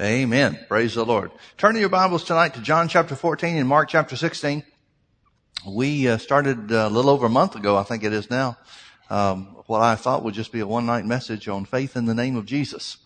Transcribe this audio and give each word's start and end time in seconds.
Amen. 0.00 0.64
Praise 0.68 0.94
the 0.94 1.04
Lord. 1.04 1.32
Turn 1.56 1.74
to 1.74 1.80
your 1.80 1.88
Bibles 1.88 2.22
tonight 2.22 2.54
to 2.54 2.60
John 2.60 2.86
chapter 2.86 3.16
14 3.16 3.56
and 3.56 3.66
Mark 3.66 3.88
chapter 3.88 4.14
16. 4.14 4.62
We 5.66 6.06
uh, 6.06 6.18
started 6.18 6.70
uh, 6.70 6.86
a 6.86 6.88
little 6.88 7.10
over 7.10 7.26
a 7.26 7.28
month 7.28 7.56
ago, 7.56 7.76
I 7.76 7.82
think 7.82 8.04
it 8.04 8.12
is 8.12 8.30
now, 8.30 8.56
um, 9.10 9.56
what 9.66 9.80
I 9.80 9.96
thought 9.96 10.22
would 10.22 10.34
just 10.34 10.52
be 10.52 10.60
a 10.60 10.66
one 10.68 10.86
night 10.86 11.04
message 11.04 11.48
on 11.48 11.64
faith 11.64 11.96
in 11.96 12.04
the 12.04 12.14
name 12.14 12.36
of 12.36 12.46
Jesus. 12.46 12.98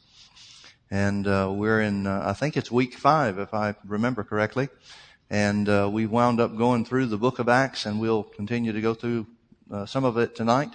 And 0.90 1.26
uh, 1.26 1.50
we're 1.50 1.80
in, 1.80 2.06
uh, 2.06 2.24
I 2.26 2.34
think 2.34 2.58
it's 2.58 2.70
week 2.70 2.92
five, 2.92 3.38
if 3.38 3.54
I 3.54 3.74
remember 3.86 4.22
correctly. 4.22 4.68
And 5.30 5.70
uh, 5.70 5.88
we 5.90 6.04
wound 6.04 6.40
up 6.40 6.58
going 6.58 6.84
through 6.84 7.06
the 7.06 7.16
book 7.16 7.38
of 7.38 7.48
Acts, 7.48 7.86
and 7.86 8.00
we'll 8.00 8.24
continue 8.24 8.70
to 8.70 8.80
go 8.82 8.92
through 8.92 9.26
some 9.86 10.04
of 10.04 10.18
it 10.18 10.36
tonight. 10.36 10.74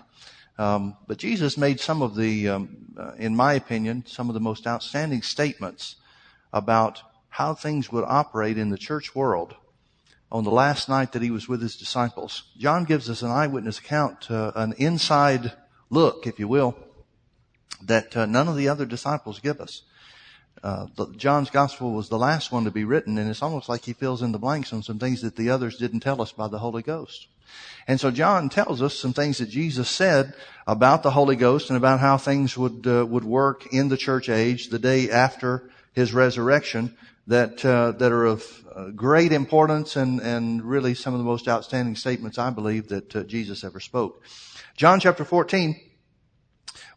Um, 0.58 0.98
but 1.06 1.20
Jesus 1.20 1.60
made 1.60 1.80
some 1.80 2.02
of 2.02 2.16
the, 2.16 2.50
um, 2.50 3.14
in 3.20 3.36
my 3.36 3.54
opinion, 3.54 4.04
some 4.08 4.30
of 4.32 4.34
the 4.34 4.40
most 4.40 4.66
outstanding 4.66 5.22
statements 5.22 5.98
about 6.58 7.02
how 7.30 7.54
things 7.54 7.92
would 7.92 8.04
operate 8.08 8.58
in 8.58 8.70
the 8.70 8.78
church 8.78 9.16
world 9.16 9.56
on 10.32 10.44
the 10.44 10.52
last 10.52 10.90
night 10.90 11.14
that 11.14 11.22
he 11.22 11.32
was 11.32 11.48
with 11.48 11.62
his 11.62 11.78
disciples. 11.78 12.44
John 12.58 12.84
gives 12.84 13.10
us 13.10 13.22
an 13.22 13.32
eyewitness 13.32 13.80
account, 13.80 14.30
uh, 14.30 14.52
an 14.56 14.74
inside 14.78 15.54
look, 15.90 16.28
if 16.28 16.40
you 16.40 16.48
will, 16.48 16.76
that 17.84 18.16
uh, 18.18 18.26
none 18.26 18.48
of 18.48 18.58
the 18.58 18.68
other 18.68 18.86
disciples 18.86 19.40
give 19.40 19.62
us. 19.62 19.84
Uh, 20.64 20.88
the, 20.96 21.08
John's 21.16 21.50
gospel 21.50 21.94
was 21.94 22.10
the 22.10 22.18
last 22.18 22.52
one 22.52 22.66
to 22.66 22.72
be 22.72 22.84
written, 22.84 23.18
and 23.18 23.30
it's 23.30 23.44
almost 23.44 23.70
like 23.70 23.86
he 23.86 23.94
fills 23.94 24.22
in 24.22 24.32
the 24.32 24.40
blanks 24.40 24.74
on 24.74 24.84
some 24.84 25.00
things 25.00 25.22
that 25.22 25.36
the 25.36 25.50
others 25.50 25.78
didn't 25.78 26.00
tell 26.00 26.22
us 26.22 26.32
by 26.32 26.48
the 26.48 26.60
Holy 26.60 26.82
Ghost. 26.82 27.28
And 27.88 28.00
so 28.00 28.12
John 28.12 28.50
tells 28.50 28.82
us 28.82 28.96
some 28.96 29.14
things 29.14 29.38
that 29.38 29.50
Jesus 29.50 29.90
said 29.90 30.34
about 30.66 31.04
the 31.04 31.12
Holy 31.12 31.36
Ghost 31.36 31.70
and 31.70 31.78
about 31.78 32.00
how 32.00 32.18
things 32.18 32.58
would 32.58 32.86
uh, 32.86 33.06
would 33.06 33.24
work 33.24 33.72
in 33.72 33.88
the 33.88 33.96
church 33.96 34.28
age 34.28 34.68
the 34.68 34.80
day 34.80 35.10
after 35.10 35.70
his 35.98 36.14
resurrection 36.14 36.96
that 37.26 37.66
uh, 37.66 37.92
that 37.94 38.12
are 38.12 38.26
of 38.26 38.46
uh, 38.74 38.90
great 38.92 39.32
importance 39.32 39.96
and 39.96 40.22
and 40.22 40.64
really 40.64 40.94
some 40.94 41.16
of 41.16 41.18
the 41.18 41.26
most 41.26 41.48
outstanding 41.48 41.96
statements 41.96 42.38
I 42.38 42.52
believe 42.52 42.90
that 42.90 43.16
uh, 43.16 43.24
Jesus 43.24 43.64
ever 43.64 43.80
spoke. 43.80 44.24
John 44.78 45.00
chapter 45.00 45.26
14 45.26 45.82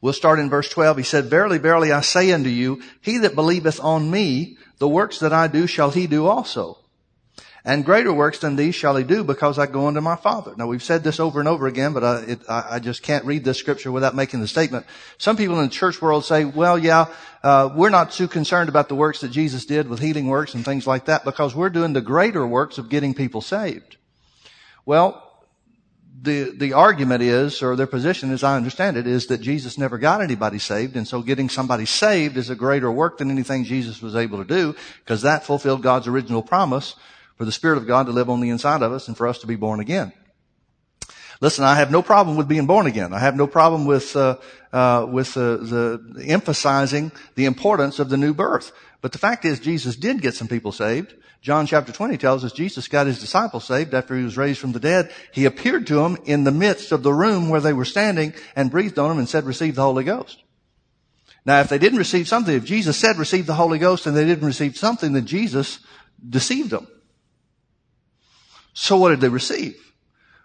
We'll 0.03 0.15
start 0.15 0.39
in 0.39 0.49
verse 0.49 0.71
12. 0.71 0.97
He 0.97 1.03
said, 1.03 1.27
Verily, 1.27 1.59
verily, 1.59 1.93
I 1.93 2.01
say 2.01 2.33
unto 2.33 2.49
you, 2.49 2.81
he 3.03 3.19
that 3.19 3.35
believeth 3.35 3.81
on 3.81 4.11
me, 4.11 4.57
the 4.79 4.89
works 4.89 5.19
that 5.19 5.35
I 5.35 5.47
do 5.47 5.67
shall 5.67 5.91
he 5.91 6.07
do 6.07 6.27
also. 6.27 6.79
And 7.65 7.85
greater 7.85 8.13
works 8.13 8.39
than 8.39 8.57
these 8.57 8.75
shall 8.75 8.97
he 8.97 9.05
do 9.05 9.23
because 9.23 9.59
I 9.59 9.67
go 9.67 9.87
unto 9.87 10.01
my 10.01 10.17
Father. 10.17 10.55
Now 10.57 10.67
we've 10.67 10.83
said 10.83 11.05
this 11.05 11.21
over 11.21 11.41
and 11.41 11.49
over 11.49 11.67
again, 11.67 11.93
but 11.93 12.03
I, 12.03 12.21
it, 12.21 12.41
I, 12.49 12.79
just 12.79 13.03
can't 13.03 13.25
read 13.27 13.45
this 13.45 13.59
scripture 13.59 13.93
without 13.93 14.15
making 14.15 14.41
the 14.41 14.49
statement. 14.49 14.87
Some 15.19 15.37
people 15.37 15.59
in 15.61 15.67
the 15.67 15.71
church 15.71 16.01
world 16.01 16.25
say, 16.25 16.47
well, 16.47 16.79
yeah, 16.79 17.07
uh, 17.43 17.69
we're 17.75 17.91
not 17.91 18.13
too 18.13 18.29
concerned 18.29 18.71
about 18.71 18.89
the 18.89 18.95
works 18.95 19.21
that 19.21 19.31
Jesus 19.31 19.67
did 19.67 19.89
with 19.89 20.01
healing 20.01 20.27
works 20.27 20.55
and 20.55 20.65
things 20.65 20.87
like 20.87 21.05
that 21.05 21.25
because 21.25 21.55
we're 21.55 21.69
doing 21.69 21.93
the 21.93 22.01
greater 22.01 22.47
works 22.47 22.79
of 22.79 22.89
getting 22.89 23.13
people 23.13 23.43
saved. 23.43 23.99
Well, 24.87 25.27
the, 26.23 26.51
the 26.57 26.73
argument 26.73 27.23
is, 27.23 27.63
or 27.63 27.77
their 27.77 27.87
position 27.87 28.33
as 28.33 28.43
I 28.43 28.57
understand 28.57 28.97
it, 28.97 29.07
is 29.07 29.27
that 29.27 29.41
Jesus 29.41 29.79
never 29.79 29.97
got 29.97 30.23
anybody 30.23 30.59
saved, 30.59 30.97
and 30.97 31.09
so 31.09 31.23
getting 31.23 31.49
somebody 31.49 31.87
saved 31.87 32.37
is 32.37 32.51
a 32.51 32.55
greater 32.55 32.91
work 32.91 33.19
than 33.19 33.31
anything 33.31 33.65
Jesus 33.65 34.03
was 34.03 34.17
able 34.17 34.39
to 34.39 34.45
do, 34.45 34.75
because 35.05 35.23
that 35.23 35.45
fulfilled 35.45 35.83
God's 35.83 36.09
original 36.09 36.43
promise 36.43 36.95
for 37.41 37.47
the 37.47 37.53
Spirit 37.53 37.79
of 37.79 37.87
God 37.87 38.05
to 38.05 38.13
live 38.13 38.29
on 38.29 38.41
the 38.41 38.51
inside 38.51 38.83
of 38.83 38.93
us 38.93 39.09
and 39.09 39.17
for 39.17 39.27
us 39.27 39.39
to 39.39 39.47
be 39.47 39.57
born 39.57 39.81
again. 39.81 40.13
Listen, 41.41 41.65
I 41.65 41.77
have 41.77 41.91
no 41.91 42.03
problem 42.03 42.37
with 42.37 42.49
being 42.49 42.67
born 42.67 42.87
again. 42.87 43.15
I 43.15 43.19
have 43.19 43.35
no 43.35 43.47
problem 43.47 43.87
with 43.87 44.15
uh, 44.15 44.37
uh, 44.75 45.07
with 45.11 45.39
uh, 45.39 45.57
the 45.57 46.25
emphasizing 46.27 47.13
the 47.37 47.47
importance 47.47 47.99
of 47.99 48.11
the 48.11 48.19
new 48.19 48.35
birth. 48.35 48.73
But 49.01 49.13
the 49.13 49.19
fact 49.19 49.47
is, 49.47 49.59
Jesus 49.59 49.97
did 49.97 50.21
get 50.21 50.35
some 50.35 50.49
people 50.49 50.71
saved. 50.71 51.15
John 51.41 51.67
chapter 51.67 51.93
20 51.93 52.19
tells 52.19 52.45
us 52.45 52.53
Jesus 52.53 52.89
got 52.89 53.07
his 53.07 53.19
disciples 53.19 53.65
saved 53.65 53.95
after 53.95 54.15
he 54.15 54.23
was 54.23 54.37
raised 54.37 54.61
from 54.61 54.73
the 54.73 54.79
dead. 54.79 55.11
He 55.33 55.47
appeared 55.47 55.87
to 55.87 55.95
them 55.95 56.19
in 56.27 56.45
the 56.45 56.53
midst 56.53 56.93
of 56.93 57.03
the 57.03 57.15
room 57.15 57.49
where 57.49 57.63
they 57.63 57.73
were 57.73 57.87
standing 57.87 58.35
and 58.55 58.71
breathed 58.71 58.99
on 58.99 59.09
them 59.09 59.19
and 59.19 59.27
said, 59.27 59.45
receive 59.45 59.77
the 59.77 59.83
Holy 59.83 60.05
Ghost. 60.05 60.43
Now, 61.47 61.61
if 61.61 61.71
they 61.71 61.79
didn't 61.79 62.01
receive 62.01 62.29
something, 62.29 62.55
if 62.55 62.67
Jesus 62.67 62.99
said 62.99 63.17
receive 63.17 63.47
the 63.47 63.55
Holy 63.55 63.79
Ghost 63.79 64.07
and 64.07 64.15
they 64.15 64.27
didn't 64.27 64.47
receive 64.47 64.77
something, 64.77 65.15
then 65.15 65.25
Jesus 65.25 65.79
deceived 66.29 66.69
them. 66.69 66.87
So 68.73 68.97
what 68.97 69.11
did 69.11 69.21
they 69.21 69.29
receive? 69.29 69.77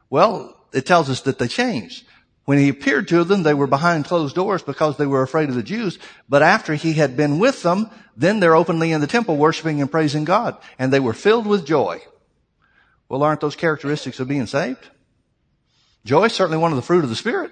Well, 0.10 0.56
it 0.74 0.86
tells 0.86 1.10
us 1.10 1.22
that 1.22 1.40
they 1.40 1.48
changed. 1.48 2.06
When 2.46 2.60
he 2.60 2.70
appeared 2.70 3.08
to 3.08 3.24
them, 3.24 3.44
they 3.44 3.56
were 3.56 3.68
behind 3.68 4.06
closed 4.06 4.36
doors 4.36 4.62
because 4.62 4.98
they 4.98 5.08
were 5.08 5.24
afraid 5.24 5.50
of 5.50 5.56
the 5.56 5.64
Jews. 5.64 5.98
But 6.30 6.44
after 6.44 6.76
he 6.76 6.94
had 6.94 7.18
been 7.18 7.40
with 7.40 7.64
them, 7.64 7.90
then 8.16 8.40
they're 8.40 8.56
openly 8.56 8.92
in 8.92 9.02
the 9.02 9.08
temple 9.08 9.36
worshiping 9.36 9.82
and 9.82 9.90
praising 9.90 10.26
God. 10.26 10.58
And 10.78 10.94
they 10.94 11.00
were 11.00 11.14
filled 11.14 11.48
with 11.48 11.66
joy. 11.66 12.02
Well, 13.10 13.24
aren't 13.24 13.42
those 13.42 13.56
characteristics 13.56 14.20
of 14.20 14.28
being 14.28 14.46
saved? 14.46 14.90
Joy 16.06 16.26
is 16.26 16.34
certainly 16.34 16.60
one 16.60 16.72
of 16.72 16.76
the 16.76 16.84
fruit 16.84 17.04
of 17.04 17.10
the 17.10 17.16
Spirit 17.16 17.52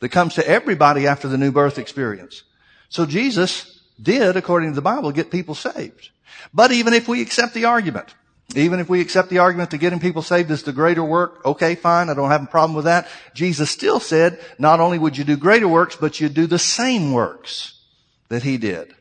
that 0.00 0.10
comes 0.10 0.34
to 0.34 0.46
everybody 0.46 1.06
after 1.06 1.28
the 1.28 1.38
new 1.38 1.50
birth 1.50 1.78
experience. 1.78 2.42
So 2.90 3.06
Jesus 3.06 3.80
did, 4.00 4.36
according 4.36 4.70
to 4.70 4.74
the 4.74 4.82
Bible, 4.82 5.12
get 5.12 5.30
people 5.30 5.54
saved. 5.54 6.10
But 6.52 6.72
even 6.72 6.92
if 6.92 7.08
we 7.08 7.22
accept 7.22 7.54
the 7.54 7.64
argument, 7.64 8.14
even 8.54 8.78
if 8.78 8.88
we 8.88 9.00
accept 9.00 9.28
the 9.28 9.38
argument 9.38 9.70
that 9.70 9.78
getting 9.78 9.98
people 9.98 10.22
saved 10.22 10.50
is 10.50 10.62
the 10.62 10.72
greater 10.72 11.02
work, 11.02 11.44
okay, 11.44 11.74
fine, 11.74 12.08
I 12.08 12.14
don't 12.14 12.30
have 12.30 12.44
a 12.44 12.46
problem 12.46 12.76
with 12.76 12.84
that. 12.84 13.08
Jesus 13.34 13.70
still 13.70 13.98
said, 13.98 14.38
not 14.58 14.78
only 14.78 14.98
would 14.98 15.18
you 15.18 15.24
do 15.24 15.36
greater 15.36 15.66
works, 15.66 15.96
but 15.96 16.20
you'd 16.20 16.34
do 16.34 16.46
the 16.46 16.58
same 16.58 17.12
works 17.12 17.82
that 18.28 18.44
he 18.44 18.56
did. 18.56 18.94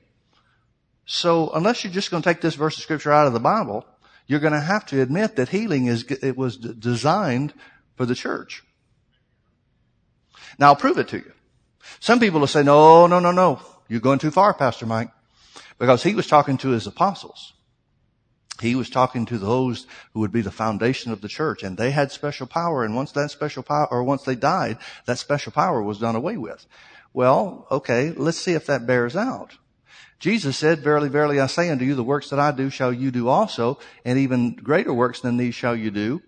So 1.05 1.51
unless 1.51 1.83
you're 1.83 1.93
just 1.93 2.09
going 2.09 2.23
to 2.23 2.29
take 2.29 2.41
this 2.41 2.55
verse 2.55 2.77
of 2.77 2.83
scripture 2.83 3.11
out 3.11 3.27
of 3.27 3.33
the 3.33 3.39
Bible, 3.39 3.85
you're 4.25 4.39
going 4.39 4.53
to 4.53 4.59
have 4.59 4.85
to 4.87 5.01
admit 5.01 5.35
that 5.35 5.49
healing 5.49 5.85
is, 5.85 6.03
it 6.03 6.35
was 6.35 6.57
designed 6.57 7.53
for 7.95 8.07
the 8.07 8.15
church. 8.15 8.63
Now 10.57 10.67
I'll 10.67 10.75
prove 10.75 10.97
it 10.97 11.09
to 11.09 11.17
you. 11.17 11.31
Some 11.99 12.19
people 12.19 12.39
will 12.39 12.47
say, 12.47 12.63
no, 12.63 13.05
no, 13.05 13.19
no, 13.19 13.31
no. 13.31 13.61
You're 13.87 13.99
going 13.99 14.17
too 14.17 14.31
far, 14.31 14.55
Pastor 14.55 14.87
Mike. 14.87 15.11
Because 15.77 16.01
he 16.01 16.15
was 16.15 16.25
talking 16.25 16.57
to 16.59 16.69
his 16.69 16.87
apostles. 16.87 17.53
He 18.61 18.75
was 18.75 18.89
talking 18.89 19.25
to 19.27 19.37
those 19.37 19.85
who 20.13 20.21
would 20.21 20.31
be 20.31 20.41
the 20.41 20.51
foundation 20.51 21.11
of 21.11 21.21
the 21.21 21.27
church 21.27 21.63
and 21.63 21.77
they 21.77 21.91
had 21.91 22.11
special 22.11 22.47
power 22.47 22.83
and 22.83 22.95
once 22.95 23.11
that 23.13 23.31
special 23.31 23.63
power, 23.63 23.87
or 23.91 24.03
once 24.03 24.23
they 24.23 24.35
died, 24.35 24.77
that 25.05 25.17
special 25.17 25.51
power 25.51 25.81
was 25.81 25.99
done 25.99 26.15
away 26.15 26.37
with. 26.37 26.65
Well, 27.13 27.67
okay, 27.71 28.11
let's 28.11 28.39
see 28.39 28.53
if 28.53 28.65
that 28.67 28.87
bears 28.87 29.15
out. 29.15 29.57
Jesus 30.19 30.57
said, 30.57 30.79
Verily, 30.79 31.09
verily, 31.09 31.39
I 31.39 31.47
say 31.47 31.69
unto 31.69 31.85
you, 31.85 31.95
the 31.95 32.03
works 32.03 32.29
that 32.29 32.39
I 32.39 32.51
do 32.51 32.69
shall 32.69 32.93
you 32.93 33.11
do 33.11 33.27
also, 33.27 33.79
and 34.03 34.17
even 34.17 34.55
greater 34.55 34.93
works 34.93 35.21
than 35.21 35.37
these 35.37 35.55
shall 35.55 35.75
you 35.75 35.91
do, 35.91 36.21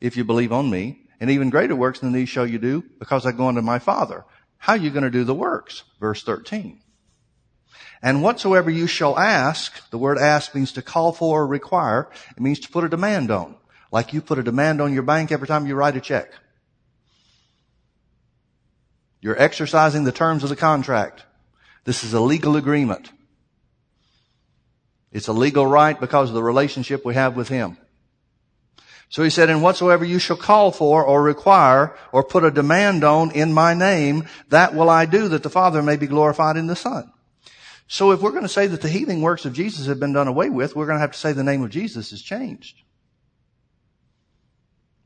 if 0.00 0.16
you 0.16 0.24
believe 0.24 0.52
on 0.52 0.70
me, 0.70 1.06
and 1.20 1.30
even 1.30 1.50
greater 1.50 1.76
works 1.76 2.00
than 2.00 2.12
these 2.12 2.28
shall 2.28 2.46
you 2.46 2.58
do, 2.58 2.84
because 2.98 3.26
I 3.26 3.32
go 3.32 3.48
unto 3.48 3.60
my 3.62 3.78
Father. 3.78 4.24
How 4.58 4.74
are 4.74 4.78
you 4.78 4.90
going 4.90 5.04
to 5.04 5.10
do 5.10 5.24
the 5.24 5.34
works? 5.34 5.84
Verse 5.98 6.22
13. 6.22 6.80
And 8.02 8.22
whatsoever 8.22 8.70
you 8.70 8.86
shall 8.86 9.18
ask, 9.18 9.88
the 9.90 9.98
word 9.98 10.18
ask 10.18 10.54
means 10.54 10.72
to 10.72 10.82
call 10.82 11.12
for 11.12 11.42
or 11.42 11.46
require. 11.46 12.08
It 12.36 12.40
means 12.40 12.60
to 12.60 12.70
put 12.70 12.84
a 12.84 12.88
demand 12.88 13.30
on. 13.30 13.56
Like 13.92 14.12
you 14.12 14.22
put 14.22 14.38
a 14.38 14.42
demand 14.42 14.80
on 14.80 14.92
your 14.92 15.02
bank 15.02 15.32
every 15.32 15.48
time 15.48 15.66
you 15.66 15.74
write 15.74 15.96
a 15.96 16.00
check. 16.00 16.32
You're 19.20 19.40
exercising 19.40 20.04
the 20.04 20.12
terms 20.12 20.42
of 20.42 20.48
the 20.48 20.56
contract. 20.56 21.24
This 21.84 22.04
is 22.04 22.14
a 22.14 22.20
legal 22.20 22.56
agreement. 22.56 23.10
It's 25.12 25.28
a 25.28 25.32
legal 25.32 25.66
right 25.66 25.98
because 25.98 26.28
of 26.28 26.34
the 26.34 26.42
relationship 26.42 27.04
we 27.04 27.14
have 27.14 27.36
with 27.36 27.48
Him. 27.48 27.76
So 29.08 29.24
he 29.24 29.30
said, 29.30 29.50
and 29.50 29.60
whatsoever 29.60 30.04
you 30.04 30.20
shall 30.20 30.36
call 30.36 30.70
for 30.70 31.04
or 31.04 31.20
require 31.20 31.96
or 32.12 32.22
put 32.22 32.44
a 32.44 32.50
demand 32.50 33.02
on 33.02 33.32
in 33.32 33.52
my 33.52 33.74
name, 33.74 34.28
that 34.50 34.72
will 34.72 34.88
I 34.88 35.04
do 35.04 35.28
that 35.28 35.42
the 35.42 35.50
Father 35.50 35.82
may 35.82 35.96
be 35.96 36.06
glorified 36.06 36.56
in 36.56 36.68
the 36.68 36.76
Son. 36.76 37.12
So 37.92 38.12
if 38.12 38.20
we're 38.20 38.30
going 38.30 38.44
to 38.44 38.48
say 38.48 38.68
that 38.68 38.82
the 38.82 38.88
healing 38.88 39.20
works 39.20 39.44
of 39.46 39.52
Jesus 39.52 39.88
have 39.88 39.98
been 39.98 40.12
done 40.12 40.28
away 40.28 40.48
with, 40.48 40.76
we're 40.76 40.86
going 40.86 40.98
to 40.98 41.00
have 41.00 41.10
to 41.10 41.18
say 41.18 41.32
the 41.32 41.42
name 41.42 41.64
of 41.64 41.70
Jesus 41.70 42.10
has 42.10 42.22
changed. 42.22 42.76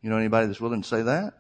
You 0.03 0.11
know 0.11 0.19
anybody 0.19 0.49
that's 0.49 0.61
willing 0.61 0.83
to 0.83 0.89
say 0.89 1.01
that? 1.01 1.33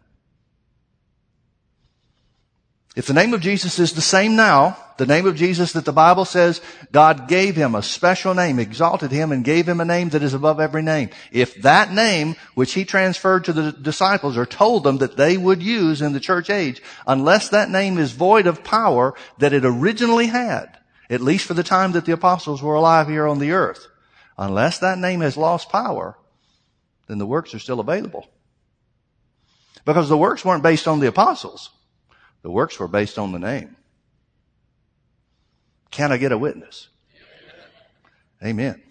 If 2.96 3.06
the 3.06 3.12
name 3.12 3.34
of 3.34 3.42
Jesus 3.42 3.78
is 3.78 3.92
the 3.92 4.00
same 4.00 4.36
now, 4.36 4.78
the 4.96 5.04
name 5.04 5.26
of 5.26 5.36
Jesus 5.36 5.74
that 5.74 5.84
the 5.84 5.92
Bible 5.92 6.24
says 6.24 6.62
God 6.92 7.28
gave 7.28 7.56
him 7.56 7.74
a 7.74 7.82
special 7.82 8.32
name, 8.32 8.58
exalted 8.58 9.10
him 9.10 9.30
and 9.30 9.44
gave 9.44 9.68
him 9.68 9.82
a 9.82 9.84
name 9.84 10.08
that 10.10 10.22
is 10.22 10.32
above 10.32 10.60
every 10.60 10.82
name. 10.82 11.10
If 11.30 11.60
that 11.60 11.92
name, 11.92 12.36
which 12.54 12.72
he 12.72 12.86
transferred 12.86 13.44
to 13.44 13.52
the 13.52 13.70
disciples 13.70 14.38
or 14.38 14.46
told 14.46 14.82
them 14.82 14.96
that 14.96 15.18
they 15.18 15.36
would 15.36 15.62
use 15.62 16.00
in 16.00 16.14
the 16.14 16.20
church 16.20 16.48
age, 16.48 16.80
unless 17.06 17.50
that 17.50 17.68
name 17.68 17.98
is 17.98 18.12
void 18.12 18.46
of 18.46 18.64
power 18.64 19.12
that 19.36 19.52
it 19.52 19.66
originally 19.66 20.28
had, 20.28 20.78
at 21.10 21.20
least 21.20 21.46
for 21.46 21.54
the 21.54 21.62
time 21.62 21.92
that 21.92 22.04
the 22.04 22.12
apostles 22.12 22.62
were 22.62 22.74
alive 22.74 23.08
here 23.08 23.26
on 23.26 23.38
the 23.38 23.52
earth. 23.52 23.86
Unless 24.36 24.78
that 24.80 24.98
name 24.98 25.20
has 25.20 25.36
lost 25.36 25.70
power, 25.70 26.16
then 27.06 27.18
the 27.18 27.26
works 27.26 27.54
are 27.54 27.58
still 27.58 27.80
available. 27.80 28.26
Because 29.84 30.08
the 30.08 30.16
works 30.16 30.44
weren't 30.44 30.62
based 30.62 30.88
on 30.88 31.00
the 31.00 31.08
apostles. 31.08 31.70
The 32.42 32.50
works 32.50 32.78
were 32.78 32.88
based 32.88 33.18
on 33.18 33.32
the 33.32 33.38
name. 33.38 33.76
Can 35.90 36.10
I 36.10 36.16
get 36.16 36.32
a 36.32 36.38
witness? 36.38 36.88
Amen. 38.42 38.82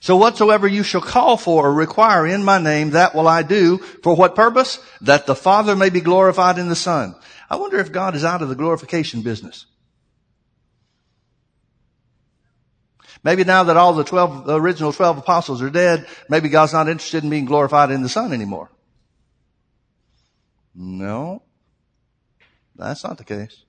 So 0.00 0.16
whatsoever 0.16 0.66
you 0.66 0.82
shall 0.82 1.02
call 1.02 1.36
for 1.36 1.66
or 1.66 1.72
require 1.72 2.26
in 2.26 2.42
my 2.42 2.58
name, 2.58 2.90
that 2.90 3.14
will 3.14 3.28
I 3.28 3.42
do. 3.42 3.78
For 3.78 4.16
what 4.16 4.34
purpose? 4.34 4.78
That 5.02 5.26
the 5.26 5.34
Father 5.34 5.76
may 5.76 5.90
be 5.90 6.00
glorified 6.00 6.58
in 6.58 6.68
the 6.68 6.76
Son. 6.76 7.14
I 7.50 7.56
wonder 7.56 7.78
if 7.78 7.92
God 7.92 8.14
is 8.14 8.24
out 8.24 8.42
of 8.42 8.48
the 8.48 8.54
glorification 8.54 9.20
business. 9.22 9.66
Maybe 13.22 13.44
now 13.44 13.64
that 13.64 13.76
all 13.76 13.92
the 13.92 14.04
12, 14.04 14.46
the 14.46 14.58
original 14.58 14.92
12 14.92 15.18
apostles 15.18 15.60
are 15.60 15.70
dead, 15.70 16.06
maybe 16.28 16.48
God's 16.48 16.72
not 16.72 16.88
interested 16.88 17.22
in 17.22 17.30
being 17.30 17.44
glorified 17.44 17.90
in 17.90 18.02
the 18.02 18.08
Son 18.08 18.32
anymore. 18.32 18.70
No. 20.74 21.42
That's 22.76 23.04
not 23.04 23.18
the 23.18 23.24
case. 23.24 23.64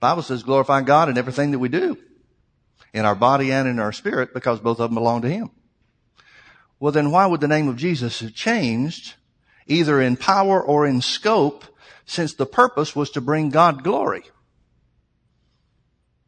Bible 0.00 0.22
says 0.22 0.42
glorify 0.42 0.80
God 0.80 1.08
in 1.08 1.18
everything 1.18 1.50
that 1.50 1.58
we 1.58 1.68
do. 1.68 1.98
In 2.94 3.04
our 3.04 3.14
body 3.14 3.52
and 3.52 3.68
in 3.68 3.78
our 3.78 3.92
spirit 3.92 4.34
because 4.34 4.60
both 4.60 4.80
of 4.80 4.90
them 4.90 4.94
belong 4.94 5.22
to 5.22 5.28
Him. 5.28 5.50
Well 6.80 6.92
then 6.92 7.10
why 7.10 7.26
would 7.26 7.40
the 7.40 7.48
name 7.48 7.68
of 7.68 7.76
Jesus 7.76 8.20
have 8.20 8.34
changed 8.34 9.14
either 9.66 10.00
in 10.00 10.16
power 10.16 10.60
or 10.62 10.86
in 10.86 11.00
scope 11.00 11.64
since 12.04 12.34
the 12.34 12.46
purpose 12.46 12.96
was 12.96 13.10
to 13.10 13.20
bring 13.20 13.50
God 13.50 13.84
glory? 13.84 14.24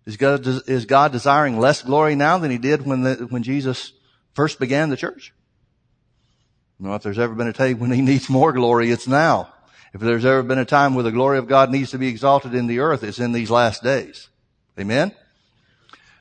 Is 0.06 0.17
God, 0.17 0.47
is 0.47 0.85
God 0.85 1.12
desiring 1.12 1.59
less 1.59 1.83
glory 1.83 2.15
now 2.15 2.39
than 2.39 2.51
He 2.51 2.59
did 2.59 2.85
when 2.85 3.03
the, 3.03 3.27
when 3.31 3.43
Jesus 3.43 3.93
first 4.35 4.59
began 4.59 4.91
the 4.91 4.97
church? 4.97 5.33
No, 6.79 6.95
if 6.95 7.03
there's 7.03 7.19
ever 7.19 7.35
been 7.35 7.47
a 7.47 7.53
time 7.53 7.79
when 7.79 7.91
He 7.91 8.03
needs 8.03 8.29
more 8.29 8.53
glory, 8.53 8.91
it's 8.91 9.09
now. 9.09 9.53
If 9.95 10.01
there's 10.01 10.25
ever 10.25 10.43
been 10.43 10.59
a 10.59 10.65
time 10.65 10.95
where 10.95 11.05
the 11.05 11.12
glory 11.12 11.39
of 11.39 11.47
God 11.47 11.71
needs 11.71 11.93
to 11.93 11.99
be 11.99 12.09
exalted 12.09 12.55
in 12.55 12.67
the 12.67 12.81
earth, 12.81 13.03
it's 13.05 13.21
in 13.21 13.33
these 13.33 13.51
last 13.51 13.83
days. 13.83 14.29
Amen? 14.79 15.15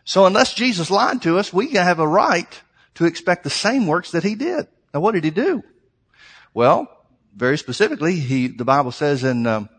So 0.05 0.25
unless 0.25 0.53
Jesus 0.53 0.91
lied 0.91 1.21
to 1.23 1.39
us, 1.39 1.51
we 1.51 1.71
have 1.71 1.99
a 1.99 2.07
right 2.07 2.61
to 2.95 3.05
expect 3.05 3.43
the 3.43 3.49
same 3.49 3.87
works 3.87 4.11
that 4.11 4.23
He 4.23 4.35
did. 4.35 4.67
Now 4.93 4.99
what 4.99 5.13
did 5.13 5.23
He 5.23 5.31
do? 5.31 5.63
Well, 6.53 6.87
very 7.35 7.57
specifically, 7.57 8.15
He, 8.15 8.47
the 8.47 8.63
Bible 8.63 8.91
says 8.91 9.23
in, 9.23 9.47
um, 9.47 9.69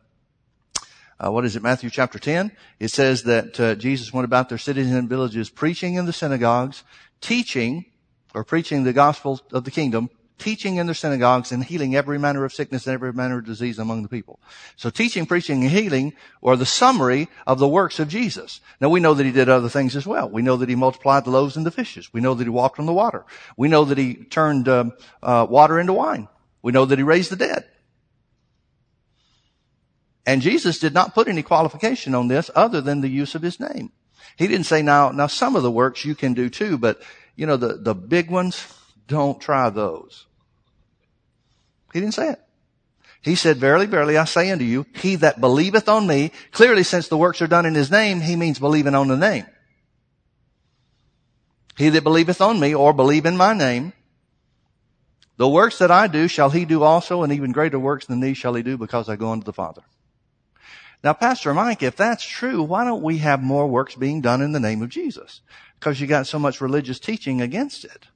uh, 1.25 1.31
what 1.31 1.45
is 1.45 1.57
it, 1.57 1.63
Matthew 1.63 1.91
chapter 1.91 2.19
10? 2.19 2.53
It 2.79 2.89
says 2.89 3.23
that 3.23 3.59
uh, 3.59 3.75
Jesus 3.77 4.13
went 4.13 4.25
about 4.25 4.49
their 4.49 4.59
cities 4.59 4.93
and 4.93 5.09
villages 5.09 5.49
preaching 5.49 5.95
in 5.95 6.07
the 6.07 6.13
synagogues, 6.13 6.83
teaching, 7.21 7.87
or 8.35 8.45
preaching 8.45 8.85
the 8.85 8.93
gospel 8.93 9.41
of 9.53 9.65
the 9.65 9.71
kingdom, 9.71 10.11
teaching 10.39 10.77
in 10.77 10.87
their 10.87 10.95
synagogues 10.95 11.53
and 11.53 11.65
healing 11.65 11.95
every 11.95 12.19
manner 12.19 12.45
of 12.45 12.53
sickness 12.53 12.87
and 12.87 12.95
every 12.95 13.13
manner 13.13 13.39
of 13.39 13.47
disease 13.47 13.79
among 13.79 14.03
the 14.03 14.09
people. 14.09 14.41
So 14.77 14.91
teaching, 14.91 15.25
preaching, 15.25 15.63
and 15.63 15.71
healing 15.71 16.13
are 16.43 16.57
the 16.57 16.67
summary 16.67 17.29
of 17.47 17.59
the 17.59 17.69
works 17.69 17.99
of 18.01 18.09
Jesus. 18.09 18.61
Now 18.81 18.89
we 18.89 19.01
know 19.01 19.15
that 19.15 19.25
he 19.25 19.33
did 19.33 19.49
other 19.49 19.69
things 19.69 19.97
as 19.97 20.07
well. 20.07 20.29
We 20.29 20.43
know 20.43 20.57
that 20.57 20.69
he 20.69 20.75
multiplied 20.75 21.25
the 21.25 21.31
loaves 21.31 21.57
and 21.57 21.65
the 21.65 21.71
fishes. 21.71 22.13
We 22.13 22.21
know 22.21 22.35
that 22.35 22.45
he 22.45 22.51
walked 22.51 22.79
on 22.79 22.87
the 22.87 22.93
water. 22.93 23.25
We 23.57 23.69
know 23.69 23.85
that 23.85 23.97
he 23.97 24.15
turned 24.15 24.69
um, 24.69 24.93
uh, 25.23 25.47
water 25.49 25.79
into 25.79 25.93
wine. 25.93 26.29
We 26.61 26.73
know 26.73 26.85
that 26.85 26.99
he 26.99 27.05
raised 27.05 27.31
the 27.31 27.37
dead. 27.37 27.65
And 30.27 30.41
Jesus 30.41 30.79
did 30.79 30.95
not 30.95 31.15
put 31.15 31.29
any 31.29 31.43
qualification 31.43 32.15
on 32.15 32.29
this 32.29 32.51
other 32.55 32.81
than 32.81 33.01
the 33.01 33.09
use 33.09 33.35
of 33.35 33.43
his 33.43 33.61
name. 33.61 33.93
He 34.37 34.47
didn't 34.47 34.67
say, 34.67 34.83
now, 34.83 35.11
now 35.11 35.27
some 35.27 35.55
of 35.55 35.63
the 35.63 35.71
works 35.71 36.05
you 36.05 36.15
can 36.15 36.35
do 36.35 36.49
too, 36.49 36.79
but 36.79 37.03
you 37.37 37.47
know, 37.47 37.57
the, 37.57 37.75
the 37.77 37.95
big 37.95 38.31
ones, 38.31 38.67
don't 39.07 39.41
try 39.41 39.71
those. 39.71 40.27
He 41.93 42.01
didn't 42.01 42.15
say 42.15 42.31
it. 42.31 42.41
He 43.21 43.35
said, 43.37 43.57
verily, 43.57 43.87
verily, 43.87 44.19
I 44.19 44.25
say 44.25 44.51
unto 44.51 44.65
you, 44.65 44.87
he 44.97 45.17
that 45.17 45.41
believeth 45.41 45.89
on 45.89 46.07
me, 46.07 46.31
clearly 46.53 46.83
since 46.83 47.09
the 47.09 47.17
works 47.17 47.41
are 47.41 47.47
done 47.47 47.65
in 47.65 47.75
his 47.75 47.91
name, 47.91 48.21
he 48.21 48.37
means 48.37 48.59
believing 48.59 48.95
on 48.95 49.09
the 49.09 49.17
name. 49.17 49.47
He 51.77 51.89
that 51.89 52.05
believeth 52.05 52.41
on 52.41 52.61
me 52.61 52.75
or 52.75 52.93
believe 52.93 53.27
in 53.27 53.37
my 53.37 53.55
name, 53.55 53.93
the 55.37 55.49
works 55.49 55.79
that 55.79 55.91
I 55.91 56.07
do 56.07 56.29
shall 56.29 56.51
he 56.51 56.65
do 56.65 56.83
also, 56.83 57.23
and 57.23 57.33
even 57.33 57.53
greater 57.53 57.79
works 57.79 58.07
than 58.07 58.21
these 58.21 58.37
shall 58.37 58.55
he 58.55 58.63
do 58.63 58.77
because 58.77 59.09
I 59.09 59.17
go 59.17 59.33
unto 59.33 59.45
the 59.45 59.53
Father. 59.53 59.83
Now, 61.05 61.13
Pastor 61.13 61.53
Mike, 61.53 61.83
if 61.83 61.97
that's 61.97 62.25
true, 62.25 62.63
why 62.63 62.85
don't 62.85 63.03
we 63.03 63.19
have 63.19 63.43
more 63.43 63.67
works 63.67 63.95
being 63.95 64.23
done 64.23 64.41
in 64.41 64.53
the 64.53 64.59
name 64.59 64.81
of 64.81 64.89
Jesus? 64.89 65.43
Because 65.79 66.01
you 66.01 66.07
got 66.07 66.27
so 66.27 66.39
much 66.39 66.63
religious 66.63 66.99
teaching 66.99 67.43
against 67.43 67.85
it. 67.85 68.07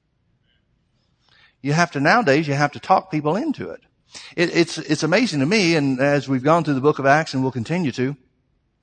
You 1.61 1.75
have 1.75 1.91
to 1.91 2.01
nowadays, 2.01 2.49
you 2.49 2.55
have 2.55 2.73
to 2.73 2.81
talk 2.81 3.11
people 3.11 3.37
into 3.37 3.69
it. 3.69 3.83
it. 4.35 4.57
It's, 4.57 4.79
it's 4.79 5.03
amazing 5.03 5.41
to 5.41 5.47
me, 5.47 5.77
and 5.77 6.01
as 6.01 6.31
we've 6.31 6.43
gone 6.43 6.65
through 6.65 6.75
the 6.75 6.81
book 6.81 6.99
of 6.99 7.05
Acts 7.05 7.35
and 7.35 7.43
we'll 7.43 7.53
continue 7.53 7.93
to, 7.93 8.17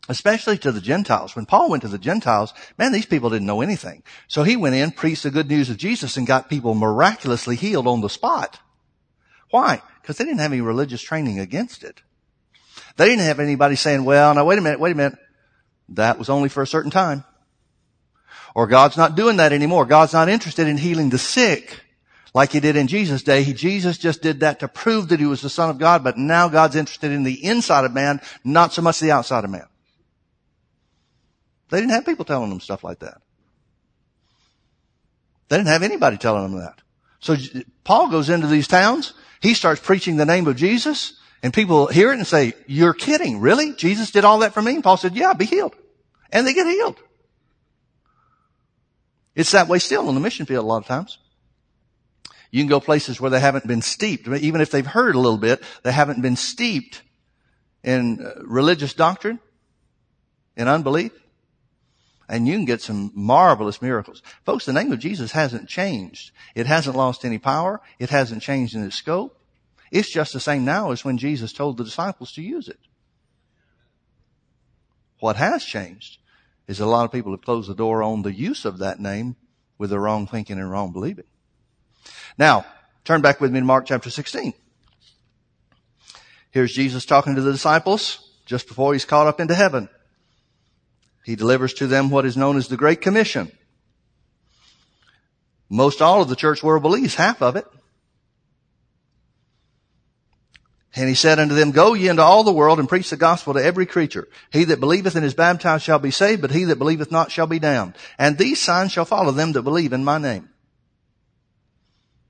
especially 0.07 0.59
to 0.59 0.71
the 0.71 0.81
Gentiles. 0.81 1.35
When 1.35 1.47
Paul 1.47 1.71
went 1.71 1.81
to 1.81 1.89
the 1.89 1.97
Gentiles, 1.97 2.53
man, 2.77 2.91
these 2.91 3.07
people 3.07 3.31
didn't 3.31 3.47
know 3.47 3.61
anything. 3.61 4.03
So 4.27 4.43
he 4.43 4.55
went 4.55 4.75
in, 4.75 4.91
preached 4.91 5.23
the 5.23 5.31
good 5.31 5.49
news 5.49 5.71
of 5.71 5.77
Jesus 5.77 6.15
and 6.15 6.27
got 6.27 6.47
people 6.47 6.75
miraculously 6.75 7.55
healed 7.55 7.87
on 7.87 8.01
the 8.01 8.09
spot. 8.09 8.59
Why? 9.49 9.81
Because 9.99 10.19
they 10.19 10.25
didn't 10.25 10.41
have 10.41 10.53
any 10.53 10.61
religious 10.61 11.01
training 11.01 11.39
against 11.39 11.83
it. 11.83 12.03
They 12.97 13.09
didn't 13.09 13.23
have 13.23 13.39
anybody 13.39 13.75
saying, 13.75 14.05
well, 14.05 14.33
now 14.33 14.45
wait 14.45 14.57
a 14.57 14.61
minute, 14.61 14.79
wait 14.79 14.93
a 14.93 14.95
minute. 14.95 15.19
That 15.89 16.17
was 16.17 16.29
only 16.29 16.49
for 16.49 16.63
a 16.63 16.67
certain 16.67 16.91
time. 16.91 17.23
Or 18.55 18.67
God's 18.67 18.95
not 18.95 19.15
doing 19.15 19.37
that 19.37 19.51
anymore. 19.51 19.85
God's 19.85 20.13
not 20.13 20.29
interested 20.29 20.67
in 20.67 20.77
healing 20.77 21.09
the 21.09 21.17
sick 21.17 21.81
like 22.33 22.51
he 22.51 22.59
did 22.61 22.77
in 22.77 22.87
Jesus' 22.87 23.21
day. 23.21 23.43
He, 23.43 23.53
Jesus 23.53 23.97
just 23.97 24.21
did 24.21 24.39
that 24.39 24.61
to 24.61 24.67
prove 24.67 25.09
that 25.09 25.19
he 25.19 25.25
was 25.25 25.41
the 25.41 25.49
son 25.49 25.69
of 25.69 25.77
God, 25.77 26.03
but 26.03 26.17
now 26.17 26.47
God's 26.47 26.75
interested 26.75 27.11
in 27.11 27.23
the 27.23 27.43
inside 27.45 27.83
of 27.83 27.93
man, 27.93 28.21
not 28.43 28.73
so 28.73 28.81
much 28.81 28.99
the 28.99 29.11
outside 29.11 29.43
of 29.43 29.49
man. 29.49 29.67
They 31.69 31.79
didn't 31.79 31.91
have 31.91 32.05
people 32.05 32.25
telling 32.25 32.49
them 32.49 32.61
stuff 32.61 32.83
like 32.83 32.99
that. 32.99 33.21
They 35.49 35.57
didn't 35.57 35.67
have 35.67 35.83
anybody 35.83 36.17
telling 36.17 36.43
them 36.43 36.59
that. 36.61 36.81
So 37.19 37.35
Paul 37.83 38.09
goes 38.09 38.29
into 38.29 38.47
these 38.47 38.67
towns. 38.67 39.13
He 39.41 39.53
starts 39.53 39.81
preaching 39.81 40.15
the 40.15 40.25
name 40.25 40.47
of 40.47 40.55
Jesus 40.55 41.19
and 41.43 41.53
people 41.53 41.87
hear 41.87 42.11
it 42.11 42.17
and 42.17 42.27
say, 42.27 42.53
you're 42.65 42.93
kidding. 42.93 43.39
Really? 43.39 43.73
Jesus 43.73 44.11
did 44.11 44.25
all 44.25 44.39
that 44.39 44.53
for 44.53 44.61
me? 44.61 44.75
And 44.75 44.83
Paul 44.83 44.97
said, 44.97 45.15
yeah, 45.15 45.33
be 45.33 45.45
healed. 45.45 45.75
And 46.31 46.45
they 46.45 46.53
get 46.53 46.67
healed. 46.67 46.97
It's 49.35 49.51
that 49.51 49.67
way 49.67 49.79
still 49.79 50.07
in 50.09 50.15
the 50.15 50.21
mission 50.21 50.45
field 50.45 50.63
a 50.63 50.67
lot 50.67 50.77
of 50.77 50.87
times. 50.87 51.19
You 52.51 52.61
can 52.61 52.69
go 52.69 52.79
places 52.79 53.19
where 53.19 53.29
they 53.29 53.39
haven't 53.39 53.67
been 53.67 53.81
steeped. 53.81 54.27
Even 54.27 54.61
if 54.61 54.71
they've 54.71 54.85
heard 54.85 55.15
a 55.15 55.19
little 55.19 55.37
bit, 55.37 55.61
they 55.83 55.91
haven't 55.91 56.21
been 56.21 56.37
steeped 56.37 57.01
in 57.83 58.25
uh, 58.25 58.41
religious 58.43 58.93
doctrine, 58.93 59.39
in 60.55 60.67
unbelief. 60.67 61.11
And 62.27 62.47
you 62.47 62.55
can 62.55 62.65
get 62.65 62.81
some 62.81 63.11
marvelous 63.13 63.81
miracles. 63.81 64.23
Folks, 64.45 64.65
the 64.65 64.73
name 64.73 64.91
of 64.91 64.99
Jesus 64.99 65.33
hasn't 65.33 65.69
changed. 65.69 66.31
It 66.55 66.65
hasn't 66.65 66.95
lost 66.95 67.25
any 67.25 67.37
power. 67.37 67.81
It 67.99 68.09
hasn't 68.09 68.41
changed 68.41 68.73
in 68.73 68.83
its 68.83 68.95
scope. 68.95 69.37
It's 69.95 70.09
just 70.09 70.33
the 70.33 70.41
same 70.41 70.65
now 70.65 70.91
as 70.91 71.05
when 71.05 71.17
Jesus 71.17 71.53
told 71.53 71.77
the 71.77 71.85
disciples 71.85 72.33
to 72.33 72.41
use 72.41 72.67
it. 72.67 72.79
What 75.21 75.37
has 75.37 75.63
changed 75.63 76.17
is 76.67 76.81
a 76.81 76.85
lot 76.85 77.05
of 77.05 77.13
people 77.13 77.31
have 77.31 77.45
closed 77.45 77.69
the 77.69 77.75
door 77.75 78.03
on 78.03 78.21
the 78.21 78.33
use 78.33 78.65
of 78.65 78.79
that 78.79 78.99
name 78.99 79.37
with 79.77 79.91
the 79.91 79.99
wrong 79.99 80.27
thinking 80.27 80.59
and 80.59 80.69
wrong 80.69 80.91
believing. 80.91 81.23
Now, 82.37 82.65
turn 83.05 83.21
back 83.21 83.39
with 83.39 83.53
me 83.53 83.61
to 83.61 83.65
Mark 83.65 83.85
chapter 83.85 84.09
16. 84.09 84.53
Here's 86.51 86.73
Jesus 86.73 87.05
talking 87.05 87.35
to 87.35 87.41
the 87.41 87.53
disciples 87.53 88.19
just 88.45 88.67
before 88.67 88.91
he's 88.91 89.05
caught 89.05 89.27
up 89.27 89.39
into 89.39 89.55
heaven. 89.55 89.87
He 91.23 91.37
delivers 91.37 91.73
to 91.75 91.87
them 91.87 92.09
what 92.09 92.25
is 92.25 92.35
known 92.35 92.57
as 92.57 92.67
the 92.67 92.75
Great 92.75 92.99
Commission. 92.99 93.49
Most 95.69 96.01
all 96.01 96.21
of 96.21 96.27
the 96.27 96.35
church 96.35 96.61
world 96.61 96.81
believes 96.81 97.15
half 97.15 97.41
of 97.41 97.55
it. 97.55 97.65
And 100.95 101.09
he 101.09 101.15
said 101.15 101.39
unto 101.39 101.55
them, 101.55 101.71
Go 101.71 101.93
ye 101.93 102.07
into 102.07 102.21
all 102.21 102.45
the 102.45 102.53
world 102.53 102.79
and 102.79 102.87
preach 102.87 103.09
the 103.09 103.17
gospel 103.17 103.53
to 103.53 103.63
every 103.63 103.85
creature. 103.85 104.29
He 104.51 104.63
that 104.65 104.79
believeth 104.79 105.15
and 105.15 105.25
is 105.25 105.33
baptized 105.33 105.83
shall 105.83 105.99
be 105.99 106.11
saved, 106.11 106.41
but 106.41 106.51
he 106.51 106.63
that 106.65 106.79
believeth 106.79 107.11
not 107.11 107.31
shall 107.31 107.47
be 107.47 107.59
damned. 107.59 107.95
And 108.17 108.37
these 108.37 108.61
signs 108.61 108.93
shall 108.93 109.03
follow 109.03 109.31
them 109.31 109.51
that 109.51 109.63
believe 109.63 109.91
in 109.91 110.05
my 110.05 110.17
name. 110.17 110.49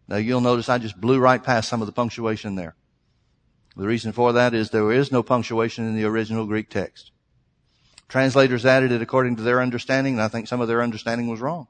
Now 0.07 0.17
you'll 0.17 0.41
notice 0.41 0.67
I 0.67 0.79
just 0.79 0.99
blew 0.99 1.19
right 1.19 1.43
past 1.43 1.69
some 1.69 1.81
of 1.81 1.85
the 1.85 1.91
punctuation 1.91 2.55
there. 2.55 2.75
The 3.75 3.87
reason 3.87 4.13
for 4.13 4.33
that 4.33 4.53
is 4.53 4.69
there 4.69 4.91
is 4.91 5.11
no 5.11 5.21
punctuation 5.21 5.87
in 5.87 5.95
the 5.95 6.05
original 6.05 6.45
Greek 6.45 6.69
text. 6.69 7.11
Translators 8.07 8.65
added 8.65 8.91
it 8.91 9.01
according 9.01 9.35
to 9.35 9.41
their 9.41 9.61
understanding, 9.61 10.13
and 10.13 10.21
I 10.21 10.27
think 10.27 10.47
some 10.47 10.61
of 10.61 10.67
their 10.67 10.81
understanding 10.81 11.27
was 11.27 11.41
wrong. 11.41 11.67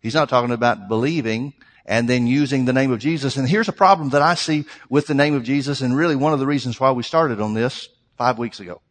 He's 0.00 0.14
not 0.14 0.28
talking 0.28 0.50
about 0.50 0.88
believing 0.88 1.54
and 1.88 2.06
then 2.06 2.26
using 2.26 2.66
the 2.66 2.72
name 2.72 2.92
of 2.92 3.00
Jesus. 3.00 3.38
And 3.38 3.48
here's 3.48 3.68
a 3.68 3.72
problem 3.72 4.10
that 4.10 4.20
I 4.20 4.34
see 4.34 4.66
with 4.90 5.06
the 5.06 5.14
name 5.14 5.34
of 5.34 5.42
Jesus, 5.42 5.80
and 5.80 5.96
really 5.96 6.14
one 6.14 6.34
of 6.34 6.38
the 6.38 6.46
reasons 6.46 6.78
why 6.78 6.92
we 6.92 7.02
started 7.02 7.40
on 7.40 7.54
this 7.54 7.88
five 8.18 8.38
weeks 8.38 8.60
ago. 8.60 8.82